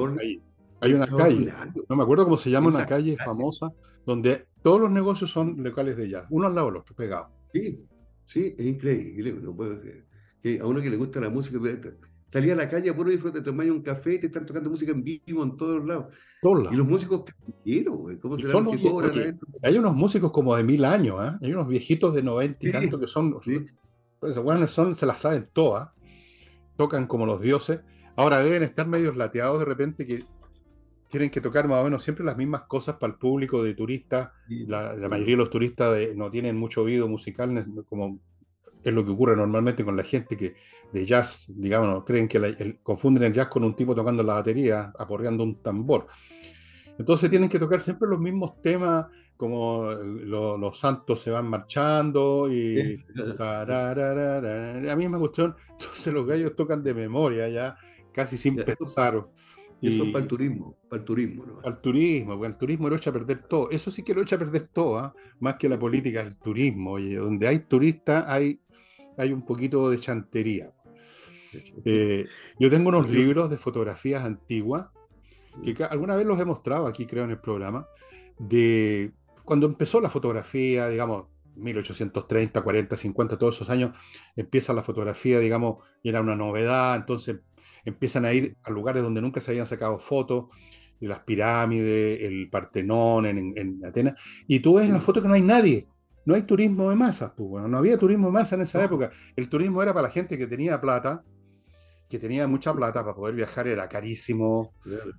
hay 0.82 0.94
una 0.94 1.08
calle. 1.08 1.54
No 1.90 1.96
me 1.96 2.04
acuerdo 2.04 2.24
cómo 2.26 2.38
se 2.38 2.50
llama 2.50 2.70
una 2.70 2.86
calle 2.86 3.16
calle. 3.16 3.18
famosa 3.18 3.72
donde 4.06 4.48
todos 4.64 4.80
los 4.82 4.92
negocios 4.92 5.30
son 5.32 5.62
locales 5.64 5.98
de 5.98 6.10
jazz, 6.10 6.26
uno 6.30 6.48
al 6.48 6.56
lado 6.56 6.68
del 6.68 6.78
otro, 6.78 6.96
pegados. 6.96 7.30
Sí, 7.54 7.86
sí, 8.26 8.56
es 8.58 8.66
increíble. 8.66 9.34
no 9.34 9.56
puedo 9.56 9.80
creer. 9.80 10.06
Que 10.42 10.60
a 10.60 10.66
uno 10.66 10.82
que 10.82 10.90
le 10.90 10.98
gusta 10.98 11.20
la 11.20 11.30
música, 11.30 11.60
salir 12.30 12.54
a 12.54 12.56
la 12.56 12.70
calle 12.70 12.90
a 12.90 12.96
puro 12.96 13.10
disfrute, 13.10 13.40
te 13.40 13.46
tomáis 13.46 13.72
un 13.72 13.82
café 13.82 14.14
y 14.14 14.20
te 14.20 14.28
están 14.28 14.46
tocando 14.46 14.70
música 14.70 14.92
en 14.92 15.04
vivo 15.04 15.44
en 15.44 15.58
todos 15.58 15.84
lados. 15.86 16.06
Todos 16.42 16.72
Y 16.72 16.76
los 16.76 16.88
músicos 16.88 17.26
güey, 17.66 18.18
¿cómo 18.20 18.38
son 18.38 18.64
los 18.66 18.78
que 18.78 18.90
cobran 18.90 19.12
oye? 19.12 19.36
Hay 19.64 19.78
unos 19.78 19.96
músicos 19.96 20.32
como 20.32 20.56
de 20.56 20.64
mil 20.64 20.86
años, 20.86 21.18
¿ah? 21.20 21.38
Hay 21.42 21.52
unos 21.52 21.68
viejitos 21.68 22.14
de 22.14 22.24
noventa 22.24 22.60
y 22.62 22.68
Sí, 22.68 22.72
tanto 22.72 23.00
que 23.00 23.08
son, 23.08 23.36
sí. 23.44 23.66
bueno, 24.22 24.68
son, 24.68 24.96
se 24.96 25.06
las 25.06 25.20
saben 25.20 25.50
todas, 25.52 25.90
tocan 26.78 27.08
como 27.08 27.26
los 27.26 27.42
dioses. 27.42 27.82
Ahora 28.16 28.40
deben 28.40 28.64
estar 28.64 28.88
medios 28.88 29.18
lateados 29.18 29.60
de 29.60 29.66
repente 29.66 30.06
que 30.06 30.24
tienen 31.10 31.32
que 31.32 31.42
tocar 31.42 31.68
más 31.68 31.82
o 31.82 31.84
menos 31.86 32.04
siempre 32.04 32.24
las 32.24 32.38
mismas 32.38 32.62
cosas 32.68 32.98
para 32.98 33.14
el 33.14 33.20
público 33.20 33.64
de 33.64 33.74
turistas. 33.74 34.30
La, 34.48 34.94
la 34.94 35.10
mayoría 35.10 35.34
de 35.34 35.40
los 35.40 35.50
turistas 35.50 35.94
de- 35.96 36.16
no 36.16 36.30
tienen 36.30 36.56
mucho 36.56 36.84
oído 36.84 37.08
musical, 37.08 37.66
como 37.90 38.20
es 38.84 38.94
lo 38.94 39.04
que 39.06 39.12
ocurre 39.12 39.36
normalmente 39.36 39.84
con 39.86 39.96
la 39.98 40.04
gente 40.04 40.38
que 40.38 40.56
de 40.92 41.06
jazz, 41.06 41.46
digamos, 41.50 42.04
creen 42.06 42.28
que 42.28 42.40
la- 42.40 42.48
el- 42.48 42.80
confunden 42.82 43.24
el 43.24 43.34
jazz 43.34 43.48
con 43.48 43.64
un 43.64 43.76
tipo 43.76 43.96
tocando 43.96 44.24
la 44.24 44.36
batería, 44.36 44.92
aporreando 44.98 45.44
un 45.44 45.62
tambor. 45.62 46.08
Entonces 46.98 47.30
tienen 47.30 47.50
que 47.50 47.60
tocar 47.60 47.82
siempre 47.82 48.10
los 48.10 48.20
mismos 48.20 48.62
temas, 48.62 49.06
como 49.38 49.92
eh, 49.92 49.98
lo- 50.04 50.58
los 50.58 50.80
santos 50.80 51.22
se 51.22 51.32
van 51.32 51.48
marchando 51.48 52.52
y 52.52 53.00
la 53.38 54.96
misma 54.96 55.20
cuestión. 55.20 55.56
Entonces 55.80 56.14
los 56.14 56.26
gallos 56.28 56.56
tocan 56.56 56.84
de 56.84 56.94
memoria 56.94 57.48
ya, 57.50 57.78
casi 58.12 58.38
sin 58.38 58.58
Ya, 58.58 58.64
pensar. 58.64 59.26
Eso 59.82 60.04
Y 60.04 60.04
es 60.04 60.10
para 60.10 60.24
el 60.24 60.28
turismo, 60.28 60.78
para 60.90 61.00
el 61.02 61.06
turismo, 61.06 61.46
¿no? 61.46 61.62
al 61.64 61.82
turismo, 61.82 62.34
porque 62.38 62.48
el 62.48 62.58
turismo 62.58 62.90
lo 62.90 62.96
echa 62.96 63.10
a 63.10 63.14
perder 63.14 63.44
todo. 63.48 63.70
Eso 63.70 63.92
sí 63.92 64.04
que 64.04 64.14
lo 64.14 64.22
echa 64.22 64.36
a 64.36 64.40
perder 64.40 64.70
todo, 64.70 64.98
¿ah? 65.00 65.14
más 65.40 65.56
que 65.56 65.70
la 65.70 65.78
política, 65.80 66.22
el 66.22 66.38
turismo. 66.38 67.00
Y 67.00 67.14
donde 67.16 67.48
hay 67.48 67.60
turistas 67.60 68.26
hay, 68.28 68.62
hay 69.20 69.32
un 69.34 69.46
poquito 69.46 69.90
de 69.90 70.00
chantería. 70.00 70.72
Eh, 71.86 72.26
yo 72.60 72.70
tengo 72.70 72.90
unos 72.90 73.06
libros 73.18 73.50
de 73.50 73.58
fotografías 73.58 74.24
antiguas 74.24 74.88
que 75.74 75.84
alguna 75.84 76.16
vez 76.16 76.26
los 76.26 76.40
he 76.40 76.46
mostrado 76.46 76.86
aquí, 76.88 77.06
creo, 77.06 77.24
en 77.26 77.32
el 77.32 77.40
programa, 77.40 77.88
de 78.38 79.12
cuando 79.44 79.66
empezó 79.68 80.00
la 80.00 80.10
fotografía, 80.10 80.88
digamos, 80.88 81.26
1830, 81.56 82.62
40, 82.62 82.96
50, 82.96 83.38
todos 83.38 83.56
esos 83.56 83.70
años, 83.70 83.92
empieza 84.36 84.74
la 84.74 84.84
fotografía, 84.84 85.40
digamos, 85.40 85.84
y 86.04 86.10
era 86.10 86.22
una 86.22 86.36
novedad, 86.36 86.96
entonces 86.96 87.38
empiezan 87.84 88.26
a 88.26 88.34
ir 88.34 88.56
a 88.64 88.70
lugares 88.70 89.02
donde 89.04 89.22
nunca 89.22 89.42
se 89.42 89.52
habían 89.52 89.68
sacado 89.68 90.00
fotos, 90.00 90.46
de 91.00 91.08
las 91.08 91.20
pirámides, 91.22 92.22
el 92.22 92.50
Partenón 92.50 93.26
en, 93.26 93.38
en- 93.38 93.54
en 93.58 93.86
Atenas, 93.86 94.20
y 94.48 94.60
tú 94.60 94.76
ves 94.76 94.86
en 94.86 94.94
la 94.94 95.00
foto 95.02 95.22
que 95.22 95.28
no 95.30 95.34
hay 95.34 95.42
nadie, 95.42 95.88
no 96.30 96.36
hay 96.36 96.44
turismo 96.44 96.90
de 96.92 96.96
masas, 96.96 97.32
pues, 97.36 97.50
bueno, 97.50 97.68
no 97.68 97.78
había 97.80 97.98
turismo 97.98 98.28
de 98.28 98.34
masas 98.34 98.54
en 98.54 98.62
esa 98.62 98.78
No. 98.80 98.86
época, 98.86 99.10
el 99.36 99.50
turismo 99.50 99.82
era 99.82 99.94
para 99.94 100.08
la 100.08 100.14
gente 100.14 100.38
que 100.38 100.46
tenía 100.46 100.80
plata, 100.80 101.24
que 102.08 102.20
tenía 102.20 102.48
mucha 102.48 102.72
plata 102.74 103.04
para 103.04 103.16
poder 103.16 103.36
viajar, 103.36 103.68
era 103.68 103.88
carísimo, 103.90 104.74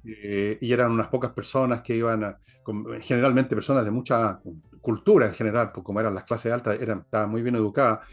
eh, 0.04 0.56
y 0.60 0.72
eran 0.72 0.92
unas 0.92 1.08
pocas 1.08 1.32
personas 1.32 1.82
que 1.82 1.96
iban, 1.96 2.22
a- 2.24 2.38
con- 2.62 2.84
generalmente 3.00 3.54
personas 3.56 3.84
de 3.84 3.90
mucha 3.90 4.40
cultura 4.80 5.26
en 5.26 5.34
general, 5.34 5.72
pues 5.72 5.84
como 5.84 5.98
eran 6.00 6.14
las 6.14 6.24
clases 6.24 6.52
altas, 6.52 6.80
eran, 6.80 7.00
estaban 7.00 7.28
muy 7.30 7.42
bien 7.42 7.56
educadas, 7.56 8.06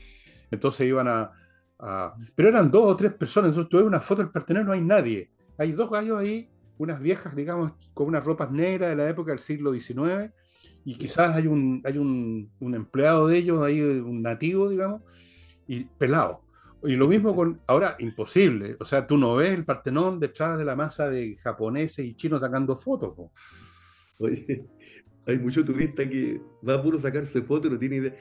entonces 0.52 0.88
iban 0.88 1.08
a, 1.08 1.32
a- 1.80 2.16
Pero 2.36 2.50
eran 2.50 2.72
dos 2.72 2.86
o 2.86 2.96
tres 2.98 3.14
personas, 3.14 3.50
entonces 3.50 3.70
tú 3.70 3.78
ves 3.78 3.86
una 3.86 4.00
foto 4.00 4.24
del 4.24 4.32
Partenón, 4.32 4.66
no 4.66 4.72
hay 4.74 4.82
nadie, 4.82 5.30
hay 5.58 5.72
dos 5.72 5.90
gallos 5.92 6.18
ahí, 6.18 6.50
unas 6.78 7.00
viejas, 7.00 7.36
digamos, 7.36 7.74
con 7.94 8.08
unas 8.08 8.24
ropas 8.26 8.52
negras 8.52 8.90
de 8.90 8.96
la 8.96 9.08
época 9.08 9.32
del 9.32 9.40
siglo 9.40 9.72
XIX, 9.72 10.32
y 10.90 10.96
quizás 10.96 11.36
hay 11.36 11.48
un, 11.48 11.82
hay 11.84 11.98
un, 11.98 12.50
un 12.62 12.74
empleado 12.76 13.28
de 13.28 13.38
ellos, 13.38 13.62
ahí, 13.62 13.82
un 13.82 14.22
nativo, 14.22 14.70
digamos, 14.70 15.02
y 15.68 15.84
pelado. 15.84 16.44
Y 16.84 16.96
lo 16.96 17.08
mismo 17.10 17.36
con, 17.36 17.60
ahora, 17.68 17.98
imposible. 18.00 18.78
O 18.80 18.86
sea, 18.86 19.06
tú 19.06 19.18
no 19.18 19.36
ves 19.36 19.52
el 19.52 19.66
Partenón 19.66 20.18
detrás 20.18 20.58
de 20.58 20.64
la 20.64 20.78
masa 20.78 21.10
de 21.10 21.36
japoneses 21.44 22.06
y 22.06 22.16
chinos 22.16 22.40
sacando 22.40 22.78
fotos. 22.78 23.14
po. 23.16 23.34
Oye, 24.20 24.66
hay 25.26 25.38
mucho 25.40 25.66
turista 25.66 26.08
que 26.08 26.40
va 26.68 26.76
a 26.76 26.82
puro 26.82 26.98
sacarse 27.00 27.42
fotos 27.42 27.70
y 27.70 27.74
no 27.74 27.80
tiene 27.80 27.96
idea. 27.98 28.16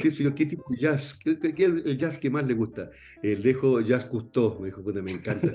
¿Qué, 0.00 0.10
señor, 0.12 0.34
qué 0.34 0.46
tipo 0.46 0.64
de 0.70 0.76
jazz? 0.78 1.18
¿Qué, 1.22 1.36
qué- 1.40 1.52
qué 1.54 1.64
es 1.64 1.70
el 1.86 1.98
jazz 1.98 2.18
que 2.18 2.30
más 2.30 2.46
le 2.46 2.54
gusta? 2.54 2.88
El 3.20 3.42
dejo 3.42 3.80
Jazz 3.80 4.04
Cousteau, 4.04 4.60
me 4.60 4.66
dijo, 4.66 4.80
me 4.82 5.10
encanta. 5.10 5.52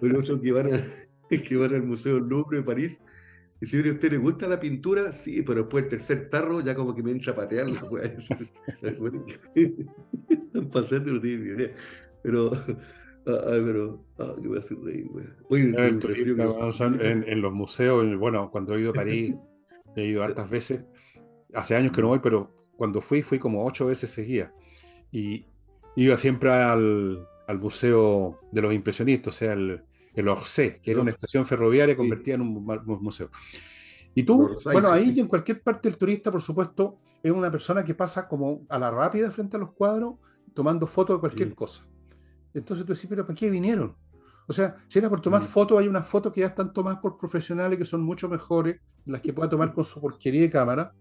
Pero 0.00 0.20
otros 0.20 0.40
que 0.40 0.52
van, 0.52 0.74
a- 0.74 0.84
que 1.48 1.56
van 1.56 1.74
al 1.74 1.82
Museo 1.82 2.20
Louvre 2.20 2.58
de 2.58 2.62
París. 2.62 3.00
Y 3.60 3.66
si 3.66 3.76
a 3.76 3.90
usted 3.90 4.10
le 4.10 4.18
gusta 4.18 4.46
la 4.46 4.60
pintura, 4.60 5.12
sí, 5.12 5.42
pero 5.42 5.62
después 5.62 5.84
el 5.84 5.90
tercer 5.90 6.28
tarro 6.28 6.60
ya 6.60 6.74
como 6.74 6.94
que 6.94 7.02
me 7.02 7.10
entra 7.10 7.32
a 7.32 7.36
patear 7.36 7.68
la. 7.68 7.80
Están 10.28 10.68
pasando, 10.70 11.12
no 11.12 11.20
tienen 11.20 11.44
ni 11.44 11.50
idea. 11.54 11.74
Pero, 12.22 12.52
ah, 13.26 13.40
ay, 13.46 13.62
pero, 13.64 14.04
ah, 14.18 14.34
que 14.40 14.48
me 14.48 14.58
hace 14.58 14.74
reír. 14.74 15.06
Oye, 15.48 15.74
El 15.74 16.72
son 16.72 17.00
en, 17.00 17.24
en 17.26 17.40
los 17.40 17.52
museos, 17.52 18.04
bueno, 18.18 18.50
cuando 18.50 18.76
he 18.76 18.80
ido 18.80 18.90
a 18.90 18.94
París, 18.94 19.34
he 19.96 20.04
ido 20.04 20.22
hartas 20.22 20.50
veces. 20.50 20.84
Hace 21.54 21.76
años 21.76 21.92
que 21.92 22.02
no 22.02 22.08
voy, 22.08 22.18
pero 22.22 22.50
cuando 22.76 23.00
fui, 23.00 23.22
fui 23.22 23.38
como 23.38 23.64
ocho 23.64 23.86
veces 23.86 24.10
seguía. 24.10 24.52
Y 25.10 25.46
iba 25.94 26.18
siempre 26.18 26.50
al, 26.50 27.26
al 27.46 27.58
Museo 27.58 28.38
de 28.52 28.60
los 28.60 28.74
Impresionistas, 28.74 29.34
o 29.34 29.36
sea, 29.36 29.54
el, 29.54 29.82
el 30.16 30.28
Orsay, 30.28 30.80
que 30.80 30.90
era 30.90 31.00
una 31.00 31.10
estación 31.10 31.46
ferroviaria 31.46 31.96
convertida 31.96 32.34
en 32.34 32.40
un 32.40 32.48
mu- 32.48 32.60
mu- 32.60 33.00
museo. 33.00 33.30
Y 34.14 34.22
tú, 34.22 34.44
Orsay, 34.44 34.72
bueno, 34.72 34.90
ahí 34.90 35.12
y 35.14 35.20
en 35.20 35.28
cualquier 35.28 35.62
parte 35.62 35.88
el 35.88 35.96
turista, 35.96 36.32
por 36.32 36.40
supuesto, 36.40 36.98
es 37.22 37.30
una 37.30 37.50
persona 37.50 37.84
que 37.84 37.94
pasa 37.94 38.26
como 38.26 38.64
a 38.68 38.78
la 38.78 38.90
rápida 38.90 39.30
frente 39.30 39.56
a 39.56 39.60
los 39.60 39.72
cuadros, 39.72 40.14
tomando 40.54 40.86
fotos 40.86 41.16
de 41.16 41.20
cualquier 41.20 41.54
cosa. 41.54 41.84
Entonces 42.54 42.86
tú 42.86 42.94
decís, 42.94 43.06
pero 43.08 43.26
¿para 43.26 43.34
qué 43.34 43.50
vinieron? 43.50 43.94
O 44.48 44.52
sea, 44.52 44.76
si 44.88 44.98
era 44.98 45.10
por 45.10 45.20
tomar 45.20 45.42
Mm. 45.42 45.46
fotos, 45.46 45.78
hay 45.78 45.88
unas 45.88 46.06
fotos 46.06 46.32
que 46.32 46.40
ya 46.40 46.46
están 46.46 46.72
tomadas 46.72 47.00
por 47.00 47.18
profesionales 47.18 47.78
que 47.78 47.84
son 47.84 48.02
mucho 48.02 48.28
mejores, 48.28 48.80
las 49.04 49.20
que 49.20 49.32
pueda 49.32 49.50
tomar 49.50 49.74
con 49.74 49.84
su 49.84 50.00
porquería 50.00 50.40
de 50.42 50.50
cámara. 50.50 50.94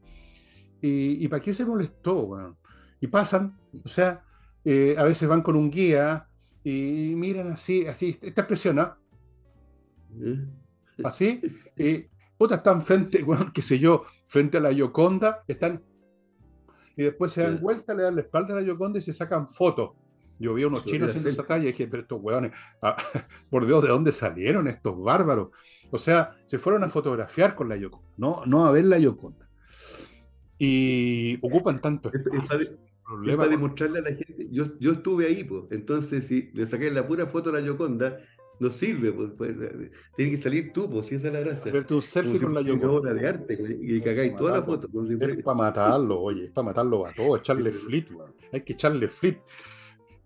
¿Y, 0.81 1.23
y 1.23 1.27
para 1.27 1.41
qué 1.41 1.53
se 1.53 1.65
molestó? 1.65 2.19
weón? 2.21 2.57
Y 2.99 3.07
pasan, 3.07 3.57
o 3.83 3.87
sea, 3.87 4.23
eh, 4.63 4.95
a 4.97 5.03
veces 5.03 5.27
van 5.29 5.41
con 5.41 5.55
un 5.55 5.69
guía 5.71 6.27
y 6.63 7.13
miran 7.15 7.51
así, 7.51 7.85
así, 7.85 8.17
esta 8.21 8.41
expresión, 8.41 8.79
¿ah? 8.79 8.97
Así, 11.03 11.41
y 11.77 12.05
puta, 12.37 12.55
están 12.55 12.81
frente, 12.81 13.21
bueno, 13.23 13.51
qué 13.53 13.61
sé 13.61 13.79
yo, 13.79 14.03
frente 14.27 14.57
a 14.57 14.61
la 14.61 14.71
Yoconda, 14.71 15.43
están, 15.47 15.81
y 16.95 17.03
después 17.03 17.31
se 17.31 17.41
dan 17.43 17.59
vuelta, 17.59 17.93
le 17.93 18.03
dan 18.03 18.15
la 18.15 18.21
espalda 18.21 18.53
a 18.53 18.61
la 18.61 18.61
Yoconda 18.65 18.99
y 18.99 19.01
se 19.01 19.13
sacan 19.13 19.49
fotos. 19.49 19.91
Yo 20.37 20.53
vi 20.53 20.63
a 20.63 20.67
unos 20.67 20.81
Sí, 20.81 20.91
chinos 20.91 21.09
haciendo 21.09 21.29
esa 21.29 21.43
talla 21.43 21.63
y 21.63 21.67
dije, 21.67 21.87
pero 21.87 22.03
estos 22.03 22.19
hueones, 22.21 22.51
ah, 22.81 22.97
por 23.49 23.65
Dios, 23.65 23.81
¿de 23.83 23.89
dónde 23.89 24.11
salieron 24.11 24.67
estos 24.67 25.01
bárbaros? 25.01 25.49
O 25.91 25.97
sea, 25.97 26.35
se 26.45 26.57
fueron 26.59 26.83
a 26.83 26.89
fotografiar 26.89 27.55
con 27.55 27.69
la 27.69 27.77
Yoconda, 27.77 28.07
no, 28.17 28.43
no 28.45 28.65
a 28.65 28.71
ver 28.71 28.85
la 28.85 28.97
Yoconda. 28.99 29.47
Y 30.57 31.37
ocupan 31.45 31.81
tanto 31.81 32.09
Es- 32.13 32.21
es 32.27 32.33
espacio, 32.33 32.77
para- 33.37 33.49
demostrarle 33.49 33.99
a 33.99 34.01
la 34.03 34.09
gente, 34.15 34.47
yo, 34.51 34.65
yo 34.79 34.93
estuve 34.93 35.27
ahí, 35.27 35.43
pues. 35.43 35.63
Entonces, 35.71 36.27
si 36.27 36.49
le 36.53 36.65
saqué 36.65 36.89
la 36.91 37.05
pura 37.07 37.27
foto 37.27 37.49
a 37.49 37.53
la 37.53 37.59
Yoconda, 37.61 38.17
no 38.59 38.69
sirve, 38.69 39.11
pues. 39.11 39.31
pues, 39.37 39.51
eh, 39.51 39.91
tiene 40.15 40.31
que 40.31 40.37
salir 40.37 40.71
tú, 40.73 40.89
pues, 40.89 41.07
si 41.07 41.15
esa 41.15 41.27
es 41.27 41.33
la 41.33 41.39
gracia. 41.41 41.71
hacerte 41.71 41.93
un 41.93 42.01
selfie 42.01 42.35
si 42.39 42.43
con 42.45 42.53
la 42.53 42.61
Yoconda. 42.61 42.91
obra 42.91 43.13
de 43.13 43.27
arte, 43.27 43.57
pues, 43.57 43.75
y 43.81 44.01
cagáis 44.01 44.35
toda 44.35 44.51
la 44.51 44.57
Matarlo. 44.61 44.75
foto. 44.81 44.87
como 44.91 45.07
si 45.07 45.13
Es 45.13 45.43
para 45.43 45.57
matarlo, 45.57 46.19
oye, 46.21 46.45
es 46.45 46.51
para 46.51 46.65
matarlo 46.65 47.05
a 47.05 47.13
todos, 47.13 47.39
echarle 47.39 47.71
flit, 47.71 48.11
weón. 48.11 48.33
Hay 48.53 48.61
que 48.61 48.73
echarle 48.73 49.07
flit. 49.07 49.37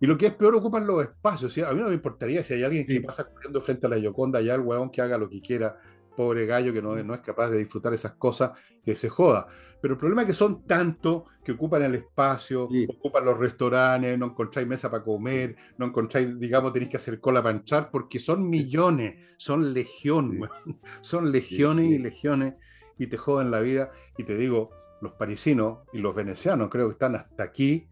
Y 0.02 0.08
lo 0.08 0.18
que 0.18 0.28
es 0.28 0.34
peor, 0.34 0.56
ocupan 0.56 0.88
los 0.88 1.04
espacios. 1.04 1.52
¿sí? 1.52 1.62
A 1.62 1.74
mí 1.74 1.82
no 1.82 1.88
me 1.90 1.94
importaría 1.96 2.42
si 2.44 2.54
hay 2.54 2.64
alguien 2.64 2.86
que 2.86 2.94
Sí. 2.94 3.00
pasa 3.02 3.30
corriendo 3.30 3.60
frente 3.62 3.86
a 3.86 3.90
la 3.90 3.98
Yoconda, 3.98 4.40
ya 4.42 4.56
el 4.56 4.62
weón 4.62 4.90
que 4.92 5.02
haga 5.02 5.18
lo 5.18 5.28
que 5.30 5.42
quiera, 5.42 5.78
pobre 6.20 6.46
gallo 6.46 6.74
que 6.74 6.82
no, 6.82 7.02
no 7.02 7.14
es 7.14 7.22
capaz 7.22 7.50
de 7.50 7.60
disfrutar 7.60 7.94
esas 7.94 8.12
cosas, 8.16 8.52
que 8.84 8.94
se 8.98 9.08
joda. 9.08 9.48
Pero 9.82 9.94
el 9.94 9.98
problema 9.98 10.24
es 10.24 10.28
que 10.28 10.34
son 10.34 10.66
tantos 10.68 11.24
que 11.46 11.54
ocupan 11.54 11.82
el 11.84 11.96
espacio, 11.96 12.68
Sí. 12.70 12.86
ocupan 12.90 13.24
los 13.24 13.38
restaurantes, 13.38 14.20
no 14.20 14.26
encontráis 14.26 14.68
mesa 14.68 14.92
para 14.92 15.02
comer, 15.02 15.56
no 15.78 15.86
encontráis, 15.86 16.38
digamos, 16.38 16.74
tenéis 16.74 16.92
que 16.92 16.98
hacer 16.98 17.22
cola 17.22 17.42
para 17.42 17.56
entrar, 17.58 17.90
porque 17.90 18.20
son 18.20 18.50
millones, 18.50 19.16
son 19.38 19.74
legión, 19.74 20.42
Sí. 20.66 20.76
son 21.02 21.32
legiones 21.32 21.86
sí. 21.88 21.94
y 21.94 21.98
legiones, 22.00 22.56
y 22.98 23.08
te 23.08 23.16
joden 23.16 23.50
la 23.50 23.62
vida. 23.62 23.90
Y 24.18 24.24
te 24.26 24.36
digo, 24.36 24.72
los 25.02 25.14
parisinos 25.14 25.80
y 25.94 26.00
los 26.00 26.14
venecianos 26.14 26.68
creo 26.70 26.88
que 26.88 26.94
están 26.94 27.16
hasta 27.16 27.44
aquí. 27.44 27.88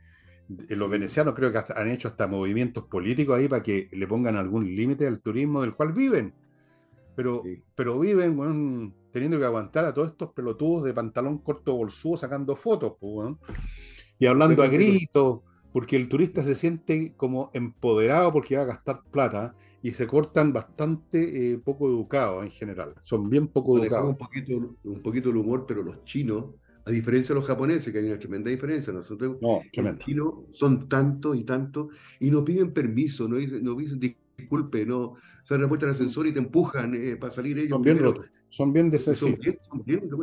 Eh, 0.68 0.76
Los 0.76 0.92
venecianos 0.92 1.34
creo 1.34 1.50
que 1.54 1.60
hasta- 1.60 1.80
han 1.80 1.90
hecho 1.90 2.10
hasta 2.10 2.28
movimientos 2.28 2.84
políticos 2.88 3.38
ahí 3.38 3.48
para 3.48 3.64
que 3.64 3.88
le 3.94 4.06
pongan 4.08 4.36
algún 4.36 4.66
límite 4.76 5.08
al 5.08 5.22
turismo 5.22 5.62
del 5.62 5.74
cual 5.74 5.94
viven. 5.94 6.34
Pero, 7.18 7.42
Sí. 7.44 7.64
pero 7.76 8.00
viven 8.00 8.38
weón, 8.40 8.94
teniendo 9.12 9.40
que 9.40 9.46
aguantar 9.46 9.86
a 9.86 9.94
todos 9.94 10.10
estos 10.10 10.32
pelotudos 10.34 10.84
de 10.86 10.94
pantalón 10.94 11.40
corto 11.40 11.76
bolsudo 11.76 12.16
sacando 12.18 12.56
fotos, 12.56 12.94
weón. 13.02 13.40
y 14.20 14.26
hablando 14.28 14.64
a 14.64 14.68
gritos, 14.68 15.42
porque 15.74 15.96
el 15.96 16.08
turista 16.10 16.44
se 16.44 16.56
siente 16.56 17.14
como 17.18 17.50
empoderado 17.54 18.32
porque 18.34 18.56
va 18.58 18.64
a 18.64 18.66
gastar 18.66 19.02
plata 19.12 19.56
y 19.82 19.92
se 19.94 20.08
cortan 20.08 20.54
bastante 20.54 21.54
eh, 21.54 21.58
poco 21.60 21.88
educados 21.90 22.44
en 22.44 22.52
general. 22.52 22.96
Son 23.04 23.30
bien 23.30 23.48
poco 23.48 23.78
educados. 23.80 24.10
un 24.12 24.18
poquito, 24.18 24.54
un 24.84 25.02
poquito 25.04 25.30
el 25.30 25.38
humor, 25.38 25.66
pero 25.68 25.84
los 25.84 26.04
chinos, 26.04 26.46
a 26.86 26.92
diferencia 26.92 27.34
de 27.36 27.40
los 27.42 27.48
japoneses, 27.48 27.92
que 27.94 28.00
hay 28.00 28.06
una 28.06 28.20
tremenda 28.20 28.50
diferencia, 28.50 28.94
nosotros 28.94 29.38
No, 29.42 29.62
los 29.76 30.00
chinos 30.00 30.34
son 30.54 30.88
tantos 30.90 31.36
y 31.38 31.44
tantos 31.44 31.88
y 32.20 32.32
no 32.32 32.44
piden 32.46 32.74
permiso, 32.74 33.28
no 33.28 33.38
no 33.40 33.76
dicen 33.76 34.00
disculpe, 34.00 34.86
no 34.86 35.16
se 35.48 35.58
la 35.58 35.68
puerta 35.68 35.86
del 35.86 35.96
ascensor 35.96 36.28
y 36.28 36.34
te 36.34 36.40
empujan 36.40 36.94
eh, 36.94 37.16
para 37.16 37.32
salir 37.32 37.58
ellos 37.58 37.72
Son 37.72 37.82
bien 37.82 38.00
rotos. 38.00 38.26
Son 38.50 38.74
bien 38.74 38.90
de 38.90 38.98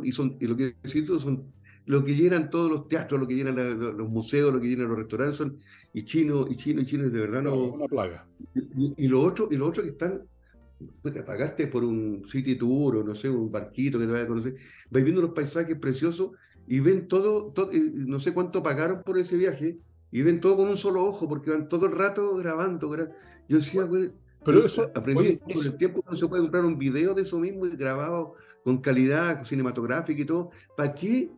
Y 0.09 0.13
son 0.13 0.37
y 0.41 0.47
lo 0.47 0.57
que 0.57 0.75
siento 0.85 1.19
son 1.19 1.45
lo 1.87 2.03
que 2.05 2.15
llenan 2.15 2.49
todos 2.49 2.71
los 2.71 2.89
teatros, 2.89 3.21
lo 3.21 3.27
que 3.29 3.35
llenan 3.35 3.57
la- 3.57 3.75
los, 3.75 4.09
museos, 4.09 4.53
lo 4.53 4.61
que 4.61 4.69
llenan 4.69 4.89
los 4.89 4.97
restaurantes 4.99 5.37
son 5.37 5.59
y 5.93 6.05
chinos 6.05 6.47
y 6.51 6.57
chinos 6.57 6.85
y 6.85 6.87
chinos 6.87 7.13
de 7.13 7.21
verdad 7.21 7.43
no. 7.43 7.55
Una 7.73 7.87
plaga. 7.87 8.27
y, 8.55 8.95
y 9.05 9.09
lo 9.09 9.21
otro 9.23 9.49
y 9.51 9.57
lo 9.57 9.67
otro 9.67 9.83
que 9.83 9.91
están 9.91 10.23
puta, 11.03 11.25
pagaste 11.25 11.67
por 11.69 11.85
un 11.85 12.25
city 12.27 12.57
tour 12.57 12.97
o 12.97 13.05
no 13.05 13.15
sé 13.15 13.29
un 13.31 13.51
barquito 13.51 13.99
que 13.99 14.07
te 14.07 14.13
vaya 14.13 14.25
a 14.25 14.29
conocer. 14.29 14.57
Vais 14.91 15.05
viendo 15.05 15.23
los 15.23 15.33
paisajes 15.33 15.77
preciosos 15.79 16.31
y 16.67 16.81
ven 16.81 17.07
todo, 17.09 17.53
todo 17.53 17.71
y 17.73 17.81
no 17.95 18.19
sé 18.19 18.33
cuánto 18.33 18.63
pagaron 18.63 19.03
por 19.03 19.19
ese 19.19 19.37
viaje 19.37 19.79
y 20.11 20.23
ven 20.23 20.41
todo 20.41 20.57
con 20.57 20.69
un 20.69 20.77
solo 20.79 21.03
ojo 21.05 21.29
porque 21.29 21.51
van 21.51 21.69
todo 21.69 21.87
el 21.87 21.93
rato 21.93 22.35
grabando 22.37 22.89
gra- 22.91 23.11
yo 23.49 23.59
decía 23.59 23.83
güey, 23.85 24.11
Pero 24.45 24.65
eso, 24.65 24.91
aprendí 24.95 25.37
con 25.39 25.65
el 25.65 25.77
tiempo 25.77 26.03
uno 26.07 26.17
se 26.17 26.27
puede 26.29 26.43
comprar 26.43 26.65
un 26.65 26.79
video 26.79 27.15
de 27.15 27.23
eso 27.23 27.39
mismo 27.39 27.63
grabado 27.73 28.35
con 28.63 28.79
calidad 28.79 29.45
cinematográfica 29.45 30.21
y 30.23 30.25
todo. 30.25 30.51
¿Para 30.77 30.95
qué? 30.95 31.31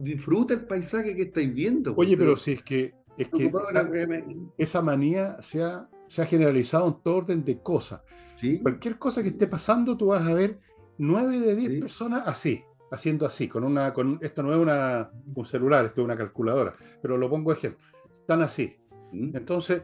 Disfruta 0.00 0.54
el 0.54 0.64
paisaje 0.66 1.14
que 1.14 1.22
estáis 1.22 1.52
viendo. 1.52 1.94
Oye, 1.96 2.16
pero 2.16 2.36
si 2.36 2.52
es 2.52 2.62
que, 2.62 2.94
es 3.16 3.28
que 3.28 3.46
esa, 3.46 3.82
me- 3.84 4.24
esa 4.56 4.82
manía 4.82 5.40
se 5.42 5.62
ha, 5.62 5.88
se 6.08 6.22
ha 6.22 6.26
generalizado 6.26 6.88
en 6.88 7.02
todo 7.02 7.16
orden 7.16 7.44
de 7.44 7.60
cosas. 7.60 8.02
Sí, 8.40 8.60
Cualquier 8.60 8.98
cosa 8.98 9.22
que 9.22 9.28
esté 9.28 9.46
pasando, 9.46 9.96
tú 9.96 10.06
vas 10.06 10.26
a 10.26 10.34
ver 10.34 10.58
nueve 10.98 11.38
de 11.38 11.54
diez 11.56 11.72
Sí. 11.72 11.80
personas 11.80 12.22
así, 12.26 12.62
haciendo 12.90 13.26
así, 13.26 13.48
con 13.48 13.64
una, 13.64 13.92
con, 13.92 14.18
esto 14.22 14.42
no 14.42 14.52
es 14.52 14.58
una, 14.58 15.10
un 15.34 15.46
celular, 15.46 15.84
esto 15.86 16.00
es 16.00 16.04
una 16.04 16.16
calculadora, 16.16 16.74
pero 17.00 17.16
lo 17.16 17.28
pongo 17.30 17.52
ejemplo. 17.52 17.84
Están 18.12 18.42
así. 18.42 18.76
¿Mm? 19.12 19.36
Entonces, 19.36 19.82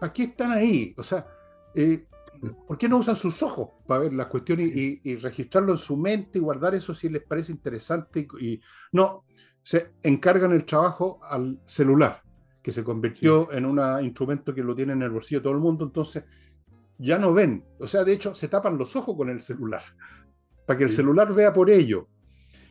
¿para 0.00 0.12
qué 0.12 0.24
están 0.24 0.50
ahí? 0.52 0.94
O 0.98 1.02
sea, 1.02 1.26
eh, 1.74 2.06
¿por 2.66 2.78
qué 2.78 2.88
no 2.88 2.96
usan 2.98 3.16
sus 3.16 3.42
ojos 3.42 3.68
para 3.86 4.00
ver 4.00 4.12
las 4.14 4.26
cuestiones 4.26 4.74
y, 4.74 5.00
y- 5.04 5.10
y 5.12 5.16
registrarlo 5.16 5.72
en 5.72 5.78
su 5.78 5.96
mente 5.96 6.38
y 6.38 6.42
guardar 6.42 6.74
eso 6.74 6.94
si 6.94 7.08
les 7.08 7.22
parece 7.22 7.52
interesante? 7.52 8.26
Y, 8.40 8.60
no, 8.92 9.24
se 9.62 9.92
encargan 10.02 10.52
el 10.52 10.64
trabajo 10.64 11.20
al 11.22 11.60
celular, 11.66 12.22
que 12.62 12.72
se 12.72 12.82
convirtió 12.82 13.52
en 13.52 13.66
un 13.66 13.78
instrumento 14.02 14.54
que 14.54 14.64
lo 14.64 14.74
tiene 14.74 14.94
en 14.94 15.02
el 15.02 15.10
bolsillo 15.10 15.42
todo 15.42 15.52
el 15.52 15.58
mundo, 15.60 15.84
entonces 15.84 16.24
ya 16.98 17.18
no 17.18 17.32
ven. 17.32 17.64
O 17.78 17.86
sea, 17.86 18.04
de 18.04 18.12
hecho, 18.14 18.34
se 18.34 18.48
tapan 18.48 18.78
los 18.78 18.96
ojos 18.96 19.14
con 19.16 19.28
el 19.28 19.42
celular, 19.42 19.82
para 20.66 20.78
que 20.78 20.84
el 20.84 20.90
Sí. 20.90 20.96
celular 20.96 21.32
vea 21.34 21.52
por 21.52 21.68
ello. 21.70 22.08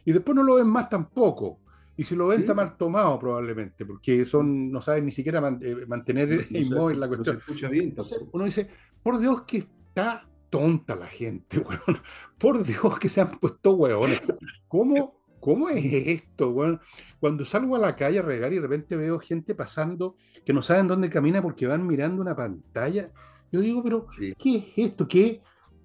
Y 0.06 0.12
después 0.12 0.36
no 0.36 0.44
lo 0.44 0.56
ven 0.56 0.68
más 0.68 0.90
tampoco. 0.90 1.60
Y 2.00 2.06
si 2.06 2.16
lo 2.16 2.28
ven, 2.28 2.38
Sí. 2.38 2.43
está 2.43 2.54
mal 2.54 2.78
tomado 2.78 3.20
probablemente, 3.20 3.86
porque 3.86 4.24
son, 4.24 4.72
no 4.72 4.82
saben 4.82 5.06
ni 5.06 5.12
siquiera 5.12 5.41
man- 5.41 5.60
eh, 5.62 5.86
mantener 5.86 6.30
No- 6.30 6.36
no 6.38 6.41
se- 6.43 6.60
inmóvil 6.60 7.00
la 7.00 7.08
no 7.08 7.10
cuestión. 7.16 7.38
escucha 7.39 7.68
bien 7.68 7.89
Entonces 7.89 8.20
uno 8.32 8.45
dice, 8.45 8.70
por 9.04 9.20
Dios 9.20 9.41
que 9.41 9.58
está 9.58 10.26
tonta 10.50 10.95
la 10.95 11.08
gente, 11.08 11.58
weón. 11.60 11.97
Por 12.38 12.64
Dios 12.64 12.97
que 13.00 13.10
se 13.10 13.20
han 13.20 13.38
puesto 13.39 13.74
weones. 13.74 14.22
¿Cómo, 14.70 15.22
cómo 15.41 15.68
es 15.68 15.84
esto, 16.08 16.52
weón? 16.52 16.80
Cuando 17.20 17.43
salgo 17.43 17.76
a 17.76 17.80
la 17.80 17.95
calle 17.97 18.20
a 18.20 18.22
regar 18.22 18.54
y 18.54 18.56
de 18.56 18.62
repente 18.62 18.95
veo 18.95 19.20
gente 19.20 19.54
pasando 19.54 20.16
que 20.45 20.54
no 20.54 20.62
saben 20.62 20.88
dónde 20.88 21.10
camina 21.10 21.41
porque 21.41 21.68
van 21.68 21.86
mirando 21.86 22.22
una 22.22 22.34
pantalla, 22.36 23.12
yo 23.52 23.60
digo, 23.60 23.84
pero 23.84 24.08
Sí. 24.18 24.34
¿qué 24.39 24.56
es 24.56 24.66
esto? 24.88 25.06
¿Qué, 25.06 25.41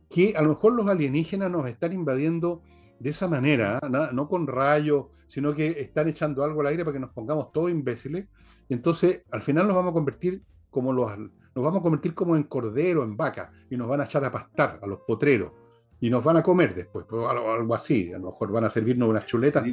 que 0.09 0.37
a 0.37 0.43
lo 0.43 0.51
mejor 0.51 0.75
los 0.75 0.87
alienígenas 0.89 1.51
nos 1.51 1.67
están 1.67 1.93
invadiendo 1.93 2.63
de 2.99 3.11
esa 3.11 3.29
manera. 3.29 3.79
Na- 3.91 4.11
no 4.13 4.29
con 4.29 4.47
rayos, 4.47 5.07
sino 5.27 5.55
que 5.55 5.69
están 5.81 6.09
echando 6.09 6.43
algo 6.45 6.61
al 6.61 6.69
aire 6.69 6.85
para 6.85 6.95
que 6.95 7.01
nos 7.01 7.11
pongamos 7.13 7.53
todos 7.53 7.71
imbéciles. 7.71 8.27
Y 8.69 8.75
entonces, 8.75 9.23
al 9.31 9.43
final 9.43 9.67
nos 9.67 9.77
vamos 9.77 9.91
a 9.91 9.95
convertir 9.95 10.43
como 10.71 10.93
los, 10.93 11.17
nos 11.19 11.65
vamos 11.65 11.81
a 11.81 11.83
convertir 11.83 12.15
como 12.15 12.35
en 12.37 12.45
cordero, 12.45 13.03
en 13.05 13.17
vaca, 13.17 13.53
y 13.71 13.77
nos 13.77 13.89
van 13.89 14.01
a 14.01 14.05
echar 14.05 14.25
a 14.25 14.31
pastar 14.33 14.81
a 14.83 14.87
los 14.87 15.01
potreros. 15.01 15.53
Y 16.01 16.11
nos 16.11 16.25
van 16.25 16.37
a 16.37 16.43
comer 16.43 16.75
después, 16.75 17.07
pues, 17.09 17.27
algo, 17.27 17.53
algo 17.53 17.75
así. 17.75 18.13
A 18.13 18.19
lo 18.19 18.27
mejor 18.27 18.53
van 18.53 18.65
a 18.65 18.71
servirnos 18.71 19.09
unas 19.09 19.27
chuletas, 19.27 19.65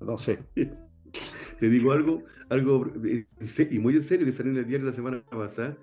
no 0.00 0.18
sé. 0.18 0.40
te 1.58 1.68
digo 1.68 1.92
algo, 1.92 2.22
algo 2.48 2.86
eh, 3.04 3.26
y 3.70 3.78
muy 3.78 3.96
en 3.96 4.02
serio 4.02 4.26
que 4.26 4.32
salió 4.32 4.52
en 4.52 4.58
el 4.58 4.66
diario 4.66 4.86
la 4.86 4.92
semana 4.92 5.22
pasada. 5.30 5.76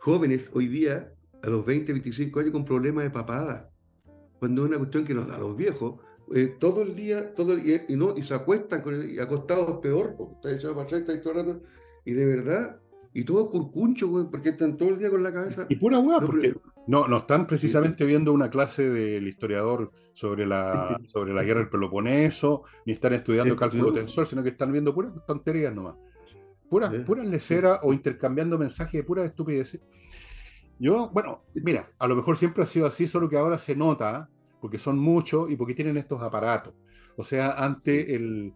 Jóvenes 0.00 0.50
hoy 0.52 0.68
día, 0.68 1.12
a 1.42 1.48
los 1.48 1.64
20, 1.64 1.92
25 1.92 2.40
años, 2.40 2.52
con 2.52 2.64
problemas 2.64 3.04
de 3.04 3.10
papada. 3.10 3.70
Cuando 4.44 4.62
es 4.64 4.68
una 4.68 4.76
cuestión 4.78 5.04
que 5.06 5.14
nos 5.14 5.26
da 5.26 5.36
a 5.36 5.38
los 5.38 5.56
viejos, 5.56 5.94
eh, 6.34 6.54
todo 6.60 6.82
el 6.82 6.94
día, 6.94 7.32
todo 7.34 7.54
el 7.54 7.66
y, 7.88 7.96
no, 7.96 8.14
y 8.14 8.20
se 8.22 8.34
acuestan 8.34 8.82
con 8.82 8.92
el- 8.94 9.10
y 9.12 9.18
acostados 9.18 9.78
peor, 9.78 10.14
porque 10.18 10.34
está 10.34 10.52
echado 10.52 10.74
para 10.74 10.84
atrás, 10.84 11.00
está 11.00 11.12
ahí 11.14 11.22
todo 11.22 11.32
el 11.32 11.46
rato, 11.46 11.62
y 12.04 12.12
de 12.12 12.26
verdad, 12.26 12.78
y 13.14 13.24
todo 13.24 13.48
curcuncho, 13.48 14.06
güey, 14.08 14.26
porque 14.30 14.50
están 14.50 14.76
todo 14.76 14.90
el 14.90 14.98
día 14.98 15.08
con 15.08 15.22
la 15.22 15.32
cabeza. 15.32 15.64
Y 15.70 15.76
pura 15.76 15.98
hueá, 15.98 16.20
No, 16.20 16.26
porque 16.26 16.48
pero- 16.48 16.60
no, 16.86 17.08
no 17.08 17.16
están 17.16 17.46
precisamente 17.46 18.04
viendo 18.04 18.34
una 18.34 18.50
clase 18.50 18.90
del 18.90 19.26
historiador 19.26 19.90
sobre 20.12 20.44
la, 20.44 21.00
sobre 21.08 21.32
la 21.32 21.42
guerra 21.42 21.60
del 21.60 21.70
Peloponeso, 21.70 22.64
ni 22.84 22.92
están 22.92 23.14
estudiando 23.14 23.54
Eh, 23.54 23.56
cálculo 23.56 23.92
tensor, 23.94 24.26
sino 24.26 24.42
que 24.42 24.50
están 24.50 24.70
viendo 24.72 24.92
puras 24.94 25.12
tonterías 25.26 25.74
nomás. 25.74 25.94
Puras, 26.68 26.92
Eh, 26.92 27.00
puras 27.00 27.26
leceras 27.26 27.78
o 27.82 27.94
intercambiando 27.94 28.58
mensajes 28.58 28.92
de 28.92 29.04
puras 29.04 29.24
estupideces. 29.24 29.80
Yo, 30.78 31.08
bueno, 31.14 31.44
mira, 31.54 31.88
a 31.98 32.08
lo 32.08 32.16
mejor 32.16 32.36
siempre 32.36 32.62
ha 32.64 32.66
sido 32.66 32.86
así, 32.86 33.06
solo 33.06 33.28
que 33.28 33.36
ahora 33.38 33.58
se 33.58 33.76
nota, 33.76 34.28
porque 34.64 34.78
son 34.78 34.98
muchos 34.98 35.50
y 35.50 35.56
porque 35.56 35.74
tienen 35.74 35.98
estos 35.98 36.22
aparatos. 36.22 36.72
O 37.18 37.24
sea, 37.24 37.52
antes 37.52 38.08
el, 38.08 38.54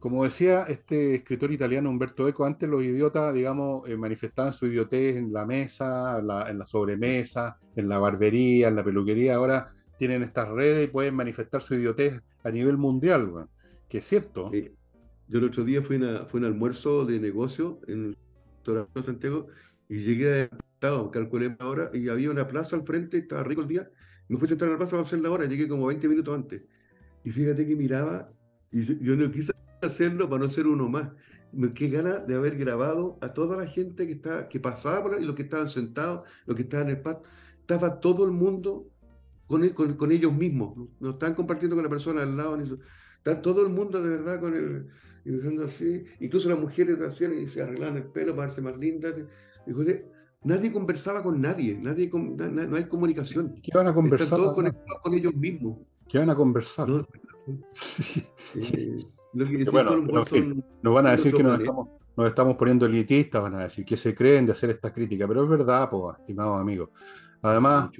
como 0.00 0.24
decía 0.24 0.64
este 0.68 1.14
escritor 1.14 1.52
italiano 1.52 1.90
Umberto 1.90 2.28
Eco, 2.28 2.44
antes 2.44 2.68
los 2.68 2.82
idiotas, 2.82 3.32
digamos, 3.34 3.88
eh, 3.88 3.96
manifestaban 3.96 4.52
su 4.52 4.66
idiotez 4.66 5.16
en 5.16 5.32
la 5.32 5.46
mesa, 5.46 6.20
la- 6.22 6.50
en 6.50 6.58
la 6.58 6.66
sobremesa, 6.66 7.56
en 7.76 7.88
la 7.88 7.98
barbería, 7.98 8.68
en 8.68 8.76
la 8.76 8.84
peluquería. 8.84 9.36
Ahora 9.36 9.66
tienen 9.98 10.22
estas 10.24 10.48
redes 10.48 10.88
y 10.88 10.90
pueden 10.90 11.14
manifestar 11.14 11.62
su 11.62 11.74
idiotez 11.76 12.20
a 12.44 12.50
nivel 12.50 12.76
mundial, 12.76 13.28
weón. 13.28 13.48
que 13.88 13.98
es 13.98 14.06
cierto. 14.06 14.50
Sí. 14.52 14.70
Yo 15.28 15.38
el 15.38 15.44
otro 15.44 15.64
día 15.64 15.82
fui 15.82 15.96
a, 16.04 16.26
fui 16.26 16.40
un 16.40 16.46
almuerzo 16.46 17.04
de 17.06 17.20
negocio 17.20 17.80
en 17.86 18.16
Santiago, 19.04 19.46
y 19.88 20.02
llegué 20.02 20.50
a 20.80 21.10
calculé 21.12 21.56
la 21.58 21.66
hora, 21.66 21.90
y 21.94 22.08
había 22.08 22.30
una 22.30 22.46
plaza 22.46 22.76
al 22.76 22.84
frente, 22.84 23.18
estaba 23.18 23.44
rico 23.44 23.62
el 23.62 23.68
día, 23.68 23.88
me 24.28 24.38
fui 24.38 24.46
a 24.46 24.48
sentar 24.48 24.68
en 24.68 24.72
la 24.72 24.78
plaza 24.78 24.92
para 24.92 25.02
hacer 25.02 25.20
la 25.20 25.30
hora, 25.30 25.46
llegué 25.46 25.68
como 25.68 25.86
20 25.86 26.08
minutos 26.08 26.34
antes. 26.34 26.62
Y 27.24 27.30
fíjate 27.30 27.66
que 27.66 27.76
miraba, 27.76 28.32
y 28.70 28.82
yo 28.82 29.16
no 29.16 29.30
quise 29.30 29.52
hacerlo 29.82 30.28
para 30.28 30.44
no 30.44 30.50
ser 30.50 30.66
uno 30.66 30.88
más. 30.88 31.10
Qué 31.74 31.88
gana 31.88 32.18
de 32.18 32.34
haber 32.34 32.56
grabado 32.56 33.18
a 33.20 33.32
toda 33.32 33.56
la 33.56 33.66
gente 33.66 34.06
que, 34.06 34.14
está, 34.14 34.48
que 34.48 34.60
pasaba 34.60 35.02
por 35.02 35.14
ahí, 35.14 35.24
los 35.24 35.34
que 35.34 35.42
estaban 35.42 35.68
sentados, 35.68 36.28
los 36.44 36.56
que 36.56 36.62
estaban 36.62 36.88
en 36.88 36.96
el 36.96 37.02
pad. 37.02 37.18
Estaba 37.60 37.98
todo 38.00 38.24
el 38.24 38.32
mundo 38.32 38.90
con, 39.46 39.64
e, 39.64 39.72
con, 39.72 39.94
con, 39.94 40.12
ellos 40.12 40.32
mismos. 40.32 40.76
No 41.00 41.10
están 41.10 41.34
compartiendo 41.34 41.76
con 41.76 41.84
la 41.84 41.90
persona 41.90 42.22
al 42.22 42.36
lado. 42.36 42.56
Ni 42.56 42.70
está 43.16 43.40
todo 43.40 43.62
el 43.62 43.72
mundo 43.72 44.02
de 44.02 44.10
verdad 44.10 44.40
con 44.40 44.54
el. 44.54 44.88
Y 45.24 45.62
así. 45.62 46.04
Incluso 46.20 46.48
las 46.48 46.58
mujeres 46.58 47.00
hacían 47.00 47.34
y 47.34 47.48
se 47.48 47.62
arreglaban 47.62 47.96
el 47.96 48.04
pelo 48.04 48.36
para 48.36 48.48
verse 48.48 48.60
más 48.60 48.78
lindas. 48.78 49.14
Nadie 50.46 50.72
conversaba 50.72 51.22
con 51.22 51.40
nadie. 51.40 51.76
nadie 51.78 52.08
no 52.12 52.76
hay 52.76 52.84
comunicación. 52.84 53.60
¿Qué 53.62 53.72
van 53.74 53.88
a 53.88 53.94
conversar? 53.94 54.24
Están 54.24 54.40
todos 54.40 54.54
conectados 54.54 55.02
con 55.02 55.14
ellos 55.14 55.34
mismos. 55.34 55.78
¿Qué 56.08 56.18
van 56.18 56.30
a 56.30 56.34
conversar? 56.34 56.88
No, 56.88 57.06
eh, 58.54 59.04
bueno, 59.70 59.96
nos 60.82 60.94
van 60.94 61.06
a 61.06 61.10
decir 61.10 61.32
que 61.32 61.42
nos 61.42 61.58
estamos, 61.58 61.88
nos 62.16 62.26
estamos, 62.26 62.56
poniendo 62.56 62.86
elitistas, 62.86 63.42
van 63.42 63.56
a 63.56 63.60
decir 63.60 63.84
que 63.84 63.96
se 63.96 64.14
creen 64.14 64.46
de 64.46 64.52
hacer 64.52 64.70
esta 64.70 64.92
crítica, 64.92 65.28
pero 65.28 65.42
es 65.42 65.48
verdad, 65.48 65.90
pues, 65.90 66.18
estimados 66.18 66.60
amigos. 66.60 66.90
Además, 67.42 67.90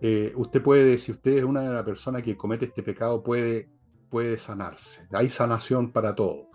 eh, 0.00 0.32
usted 0.36 0.62
puede, 0.62 0.98
si 0.98 1.12
usted 1.12 1.38
es 1.38 1.44
una 1.44 1.62
de 1.62 1.70
las 1.70 1.84
personas 1.84 2.22
que 2.22 2.36
comete 2.36 2.66
este 2.66 2.82
pecado, 2.82 3.22
puede, 3.22 3.68
puede 4.10 4.38
sanarse. 4.38 5.06
Hay 5.12 5.28
sanación 5.28 5.92
para 5.92 6.14
todo. 6.14 6.48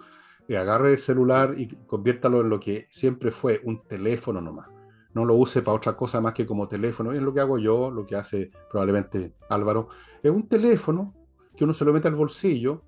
Eh, 0.48 0.58
agarre 0.58 0.92
el 0.92 1.00
celular 1.00 1.54
y 1.58 1.68
conviértalo 1.68 2.42
en 2.42 2.50
lo 2.50 2.60
que 2.60 2.86
siempre 2.90 3.32
fue, 3.32 3.62
un 3.64 3.84
teléfono 3.84 4.42
nomás. 4.42 4.73
No 5.14 5.26
lo 5.26 5.36
use 5.36 5.62
para 5.62 5.78
otra 5.78 5.96
cosa 5.96 6.22
más 6.22 6.34
que 6.34 6.46
como 6.46 6.68
teléfono. 6.68 7.12
Es 7.12 7.22
lo 7.22 7.34
que 7.34 7.40
hago 7.40 7.58
yo, 7.58 7.92
lo 7.92 8.06
que 8.06 8.16
hace 8.16 8.52
probablemente 8.70 9.36
Álvaro. 9.50 9.90
Es 10.22 10.32
un 10.32 10.48
teléfono 10.48 11.14
que 11.56 11.64
uno 11.64 11.74
se 11.74 11.86
lo 11.86 11.94
mete 11.94 12.08
al 12.08 12.16
bolsillo 12.16 12.82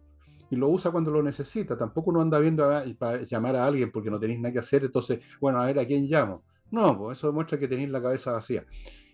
y 0.49 0.55
lo 0.55 0.69
usa 0.69 0.91
cuando 0.91 1.11
lo 1.11 1.21
necesita. 1.21 1.77
Tampoco 1.77 2.09
uno 2.09 2.21
anda 2.21 2.39
viendo 2.39 2.67
para 2.97 3.23
llamar 3.23 3.55
a 3.55 3.65
alguien 3.65 3.91
porque 3.91 4.09
no 4.09 4.19
tenéis 4.19 4.39
nada 4.39 4.53
que 4.53 4.59
hacer, 4.59 4.83
entonces, 4.83 5.19
bueno, 5.39 5.59
a 5.59 5.65
ver 5.65 5.79
a 5.79 5.85
quién 5.85 6.07
llamo. 6.07 6.43
No, 6.71 6.97
pues 6.97 7.17
eso 7.17 7.27
demuestra 7.27 7.59
que 7.59 7.67
tenéis 7.67 7.89
la 7.89 8.01
cabeza 8.01 8.33
vacía. 8.33 8.65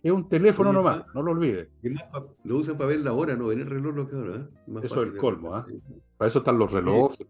Es 0.01 0.12
un 0.12 0.28
teléfono 0.28 0.74
nomás, 0.74 1.03
no 1.14 1.22
lo 1.22 1.32
olvides. 1.32 1.68
Lo 2.43 2.57
usan 2.57 2.78
para 2.78 2.89
ver 2.89 3.01
la 3.01 3.14
hora, 3.14 3.36
no 3.36 3.47
ver 3.47 3.59
el 3.59 3.70
reloj 3.70 3.95
lo 3.95 4.09
que 4.09 4.16
ahora. 4.16 4.36
¿eh? 4.38 4.80
Eso 4.84 5.03
es 5.03 5.12
el 5.12 5.18
colmo, 5.18 5.53
¿ah? 5.53 5.66
Para 6.18 6.30
eso 6.30 6.39
están 6.39 6.57
los 6.57 6.72
relojes, 6.72 7.28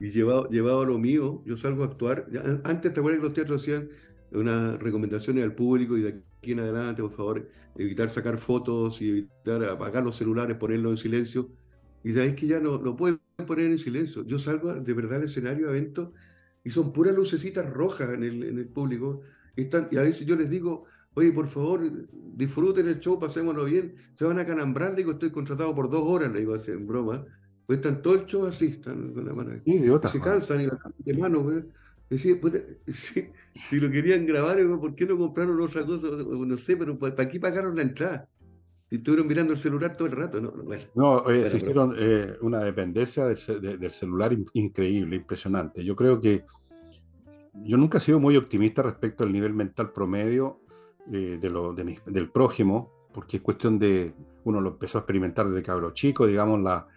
Y 0.00 0.10
llevado, 0.10 0.48
llevado 0.48 0.82
a 0.82 0.86
lo 0.86 0.98
mío, 0.98 1.42
yo 1.44 1.56
salgo 1.56 1.82
a 1.82 1.86
actuar. 1.86 2.26
Antes, 2.62 2.92
¿te 2.92 3.00
acuerdas 3.00 3.20
que 3.20 3.26
los 3.26 3.34
teatros 3.34 3.62
hacían 3.62 3.88
unas 4.32 4.80
recomendaciones 4.80 5.44
al 5.44 5.54
público 5.54 5.96
y 5.96 6.02
de 6.02 6.08
aquí 6.40 6.52
en 6.52 6.60
adelante, 6.60 7.02
por 7.02 7.12
favor, 7.12 7.48
evitar 7.76 8.10
sacar 8.10 8.38
fotos 8.38 9.00
y 9.02 9.08
evitar 9.08 9.64
apagar 9.64 10.04
los 10.04 10.16
celulares, 10.16 10.56
ponerlos 10.56 10.92
en 10.92 10.96
silencio? 10.96 11.50
Y 12.02 12.18
ahí 12.18 12.34
que 12.34 12.46
ya 12.46 12.60
no 12.60 12.78
lo 12.78 12.96
pueden 12.96 13.20
poner 13.46 13.66
en 13.66 13.78
silencio. 13.78 14.24
Yo 14.24 14.38
salgo 14.38 14.72
de 14.72 14.92
verdad 14.94 15.18
al 15.18 15.24
escenario, 15.24 15.68
a 15.68 15.70
eventos, 15.70 16.10
y 16.64 16.70
son 16.70 16.92
puras 16.92 17.14
lucecitas 17.14 17.68
rojas 17.68 18.10
en 18.10 18.22
el, 18.22 18.42
en 18.44 18.58
el 18.58 18.68
público. 18.68 19.20
Y, 19.56 19.62
están, 19.62 19.88
y 19.90 19.96
a 19.96 20.02
veces 20.02 20.26
yo 20.26 20.36
les 20.36 20.48
digo, 20.48 20.84
oye, 21.14 21.32
por 21.32 21.48
favor, 21.48 21.82
disfruten 22.34 22.88
el 22.88 23.00
show, 23.00 23.18
pasémoslo 23.18 23.64
bien. 23.64 23.94
Se 24.16 24.24
van 24.24 24.38
a 24.38 24.46
canambrar, 24.46 24.94
digo, 24.94 25.12
estoy 25.12 25.30
contratado 25.30 25.74
por 25.74 25.90
dos 25.90 26.02
horas, 26.04 26.32
le 26.32 26.40
digo 26.40 26.56
en 26.56 26.86
broma. 26.86 27.24
Pues 27.66 27.78
están 27.78 28.02
todo 28.02 28.14
el 28.14 28.26
show 28.26 28.46
así, 28.46 28.66
están 28.66 29.12
con 29.12 29.24
la 29.24 29.32
mano. 29.32 29.52
Idiota, 29.64 30.08
se 30.08 30.20
cansan 30.20 30.62
y 30.62 30.66
la 30.66 30.78
de 30.98 31.14
mano, 31.14 31.48
pues, 32.40 32.62
si, 33.68 33.80
lo 33.80 33.90
querían 33.90 34.26
grabar, 34.26 34.58
¿por 34.80 34.94
qué 34.96 35.06
no 35.06 35.16
compraron 35.16 35.60
otra 35.60 35.86
cosa? 35.86 36.08
No 36.08 36.56
sé, 36.56 36.76
pero 36.76 36.98
¿para 36.98 37.28
qué 37.28 37.38
pagaron 37.38 37.76
la 37.76 37.82
entrada? 37.82 38.28
Y 38.90 38.96
estuvieron 38.96 39.28
mirando 39.28 39.52
el 39.52 39.58
celular 39.58 39.96
todo 39.96 40.08
el 40.08 40.16
rato. 40.16 40.40
No, 40.40 40.50
bueno, 40.50 40.82
no 40.96 41.30
eh, 41.30 41.48
se 41.48 41.58
hicieron 41.58 41.94
eh, 41.96 42.34
una 42.40 42.58
dependencia 42.64 43.26
del, 43.26 43.38
del, 43.78 43.92
celular 43.92 44.36
increíble, 44.54 45.14
impresionante. 45.14 45.84
Yo 45.84 45.94
creo 45.94 46.20
que 46.20 46.44
yo 47.54 47.76
nunca 47.76 47.98
he 47.98 48.00
sido 48.00 48.18
muy 48.18 48.36
optimista 48.36 48.82
respecto 48.82 49.22
al 49.22 49.32
nivel 49.32 49.54
mental 49.54 49.92
promedio 49.92 50.60
eh, 51.12 51.38
de 51.40 51.50
lo, 51.50 51.72
del 51.72 52.30
prójimo, 52.30 52.92
porque 53.12 53.36
es 53.36 53.42
cuestión 53.42 53.78
de, 53.78 54.14
uno 54.44 54.60
lo 54.60 54.70
empezó 54.70 54.98
a 54.98 55.02
experimentar 55.02 55.48
desde 55.48 55.62
cabro 55.62 55.92
chico, 55.92 56.26
digamos, 56.26 56.60
la, 56.60 56.88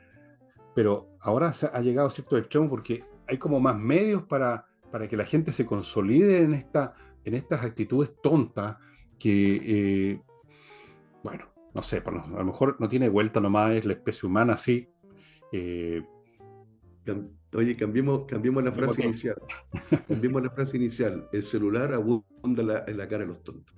pero 0.74 1.10
ahora 1.20 1.54
se 1.54 1.68
ha 1.68 1.80
llegado 1.82 2.10
cierto 2.10 2.38
extremo 2.38 2.70
porque 2.70 3.04
hay 3.28 3.38
como 3.38 3.60
más 3.60 3.78
medios 3.78 4.24
para, 4.24 4.68
para 4.94 5.08
que 5.08 5.18
la 5.18 5.26
gente 5.26 5.52
se 5.52 5.66
consolide 5.66 6.44
en, 6.44 6.54
esta, 6.54 6.94
en 7.26 7.34
estas 7.34 7.64
actitudes 7.66 8.12
tontas 8.22 8.78
que, 9.18 10.22
bueno, 11.24 11.48
no 11.74 11.82
sé, 11.82 12.04
a 12.06 12.12
lo 12.12 12.46
mejor 12.46 12.78
no 12.80 12.88
tiene 12.88 13.10
vuelta 13.10 13.42
nomás, 13.42 13.72
es 13.72 13.86
la 13.86 13.94
especie 13.94 14.30
humana 14.30 14.54
así. 14.54 14.88
Eh, 15.52 16.04
oye, 17.56 17.76
cambiemos, 17.76 18.26
cambiemos 18.28 18.64
la 18.64 18.72
frase 18.72 19.04
inicial. 19.04 19.42
cambiemos 20.08 20.44
la 20.44 20.52
frase 20.52 20.78
inicial. 20.78 21.28
El 21.34 21.42
celular 21.42 21.92
abunda 21.92 22.86
en 22.86 22.96
la 22.96 23.08
cara 23.08 23.24
de 23.24 23.30
los 23.30 23.42
tontos. 23.42 23.76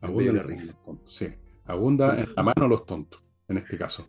Abunda 0.00 0.30
en 0.30 0.36
la 0.36 0.42
risa. 0.44 0.78
Sí, 1.06 1.26
abunda 1.64 2.20
en 2.20 2.28
la 2.36 2.42
mano 2.44 2.62
de 2.62 2.68
los 2.68 2.86
tontos, 2.86 3.20
en 3.48 3.56
este 3.58 3.76
caso. 3.76 4.06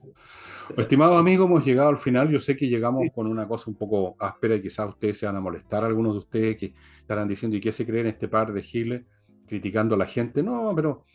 Estimado 0.77 1.17
amigo, 1.17 1.45
hemos 1.45 1.65
llegado 1.65 1.89
al 1.89 1.97
final. 1.97 2.29
Yo 2.29 2.39
sé 2.39 2.55
que 2.55 2.67
llegamos 2.67 3.03
con 3.13 3.27
una 3.27 3.47
cosa 3.47 3.69
un 3.69 3.75
poco 3.75 4.15
áspera 4.19 4.55
y 4.55 4.61
quizás 4.61 4.89
ustedes 4.89 5.17
se 5.17 5.25
van 5.25 5.35
a 5.35 5.41
molestar, 5.41 5.83
algunos 5.83 6.13
de 6.13 6.19
ustedes 6.19 6.57
que 6.57 6.73
estarán 6.99 7.27
diciendo, 7.27 7.57
¿y 7.57 7.61
qué 7.61 7.71
se 7.71 7.85
creen 7.85 8.07
este 8.07 8.27
par 8.27 8.53
de 8.53 8.61
giles 8.61 9.03
criticando 9.47 9.95
a 9.95 9.97
la 9.97 10.05
gente? 10.05 10.41
No, 10.41 10.73
pero 10.75 11.05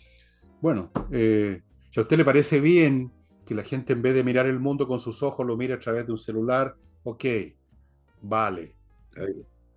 bueno, 0.61 0.91
eh, 1.11 1.63
si 1.91 2.01
a 2.01 2.03
usted 2.03 2.17
le 2.17 2.25
parece 2.25 2.61
bien 2.61 3.13
que 3.47 3.55
la 3.55 3.63
gente 3.65 3.95
en 3.95 4.03
vez 4.03 4.15
de 4.15 4.25
mirar 4.25 4.47
el 4.47 4.61
mundo 4.61 4.87
con 4.87 4.99
sus 4.99 5.23
ojos 5.23 5.47
lo 5.47 5.57
mire 5.57 5.75
a 5.75 5.79
través 5.79 6.05
de 6.07 6.13
un 6.13 6.19
celular, 6.19 6.77
ok, 7.05 7.25
vale, 8.23 8.75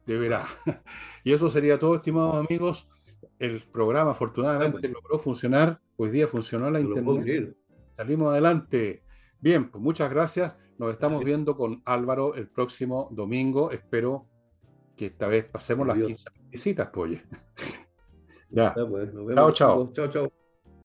deberá. 0.05 0.45
Y 1.23 1.33
eso 1.33 1.49
sería 1.51 1.79
todo, 1.79 1.95
estimados 1.95 2.35
amigos. 2.35 2.89
El 3.37 3.61
programa 3.61 4.11
afortunadamente 4.11 4.87
logró 4.87 5.19
funcionar. 5.19 5.79
Hoy 5.97 6.09
día 6.09 6.27
funcionó 6.27 6.69
la 6.69 6.79
internet. 6.79 7.55
Salimos 7.95 8.31
adelante. 8.31 9.03
Bien, 9.39 9.69
pues 9.69 9.83
muchas 9.83 10.09
gracias. 10.09 10.55
Nos 10.77 10.91
estamos 10.91 11.23
viendo 11.23 11.55
con 11.55 11.81
Álvaro 11.85 12.35
el 12.35 12.47
próximo 12.47 13.09
domingo. 13.11 13.71
Espero 13.71 14.27
que 14.95 15.07
esta 15.07 15.27
vez 15.27 15.45
pasemos 15.45 15.87
las 15.87 15.97
15 15.97 16.29
visitas, 16.49 16.89
pues. 16.93 17.21
ya. 18.49 18.73
Pues, 18.73 19.09
chao, 19.35 19.51
chao. 19.51 19.93
Chao, 19.93 20.07
chao. 20.07 20.40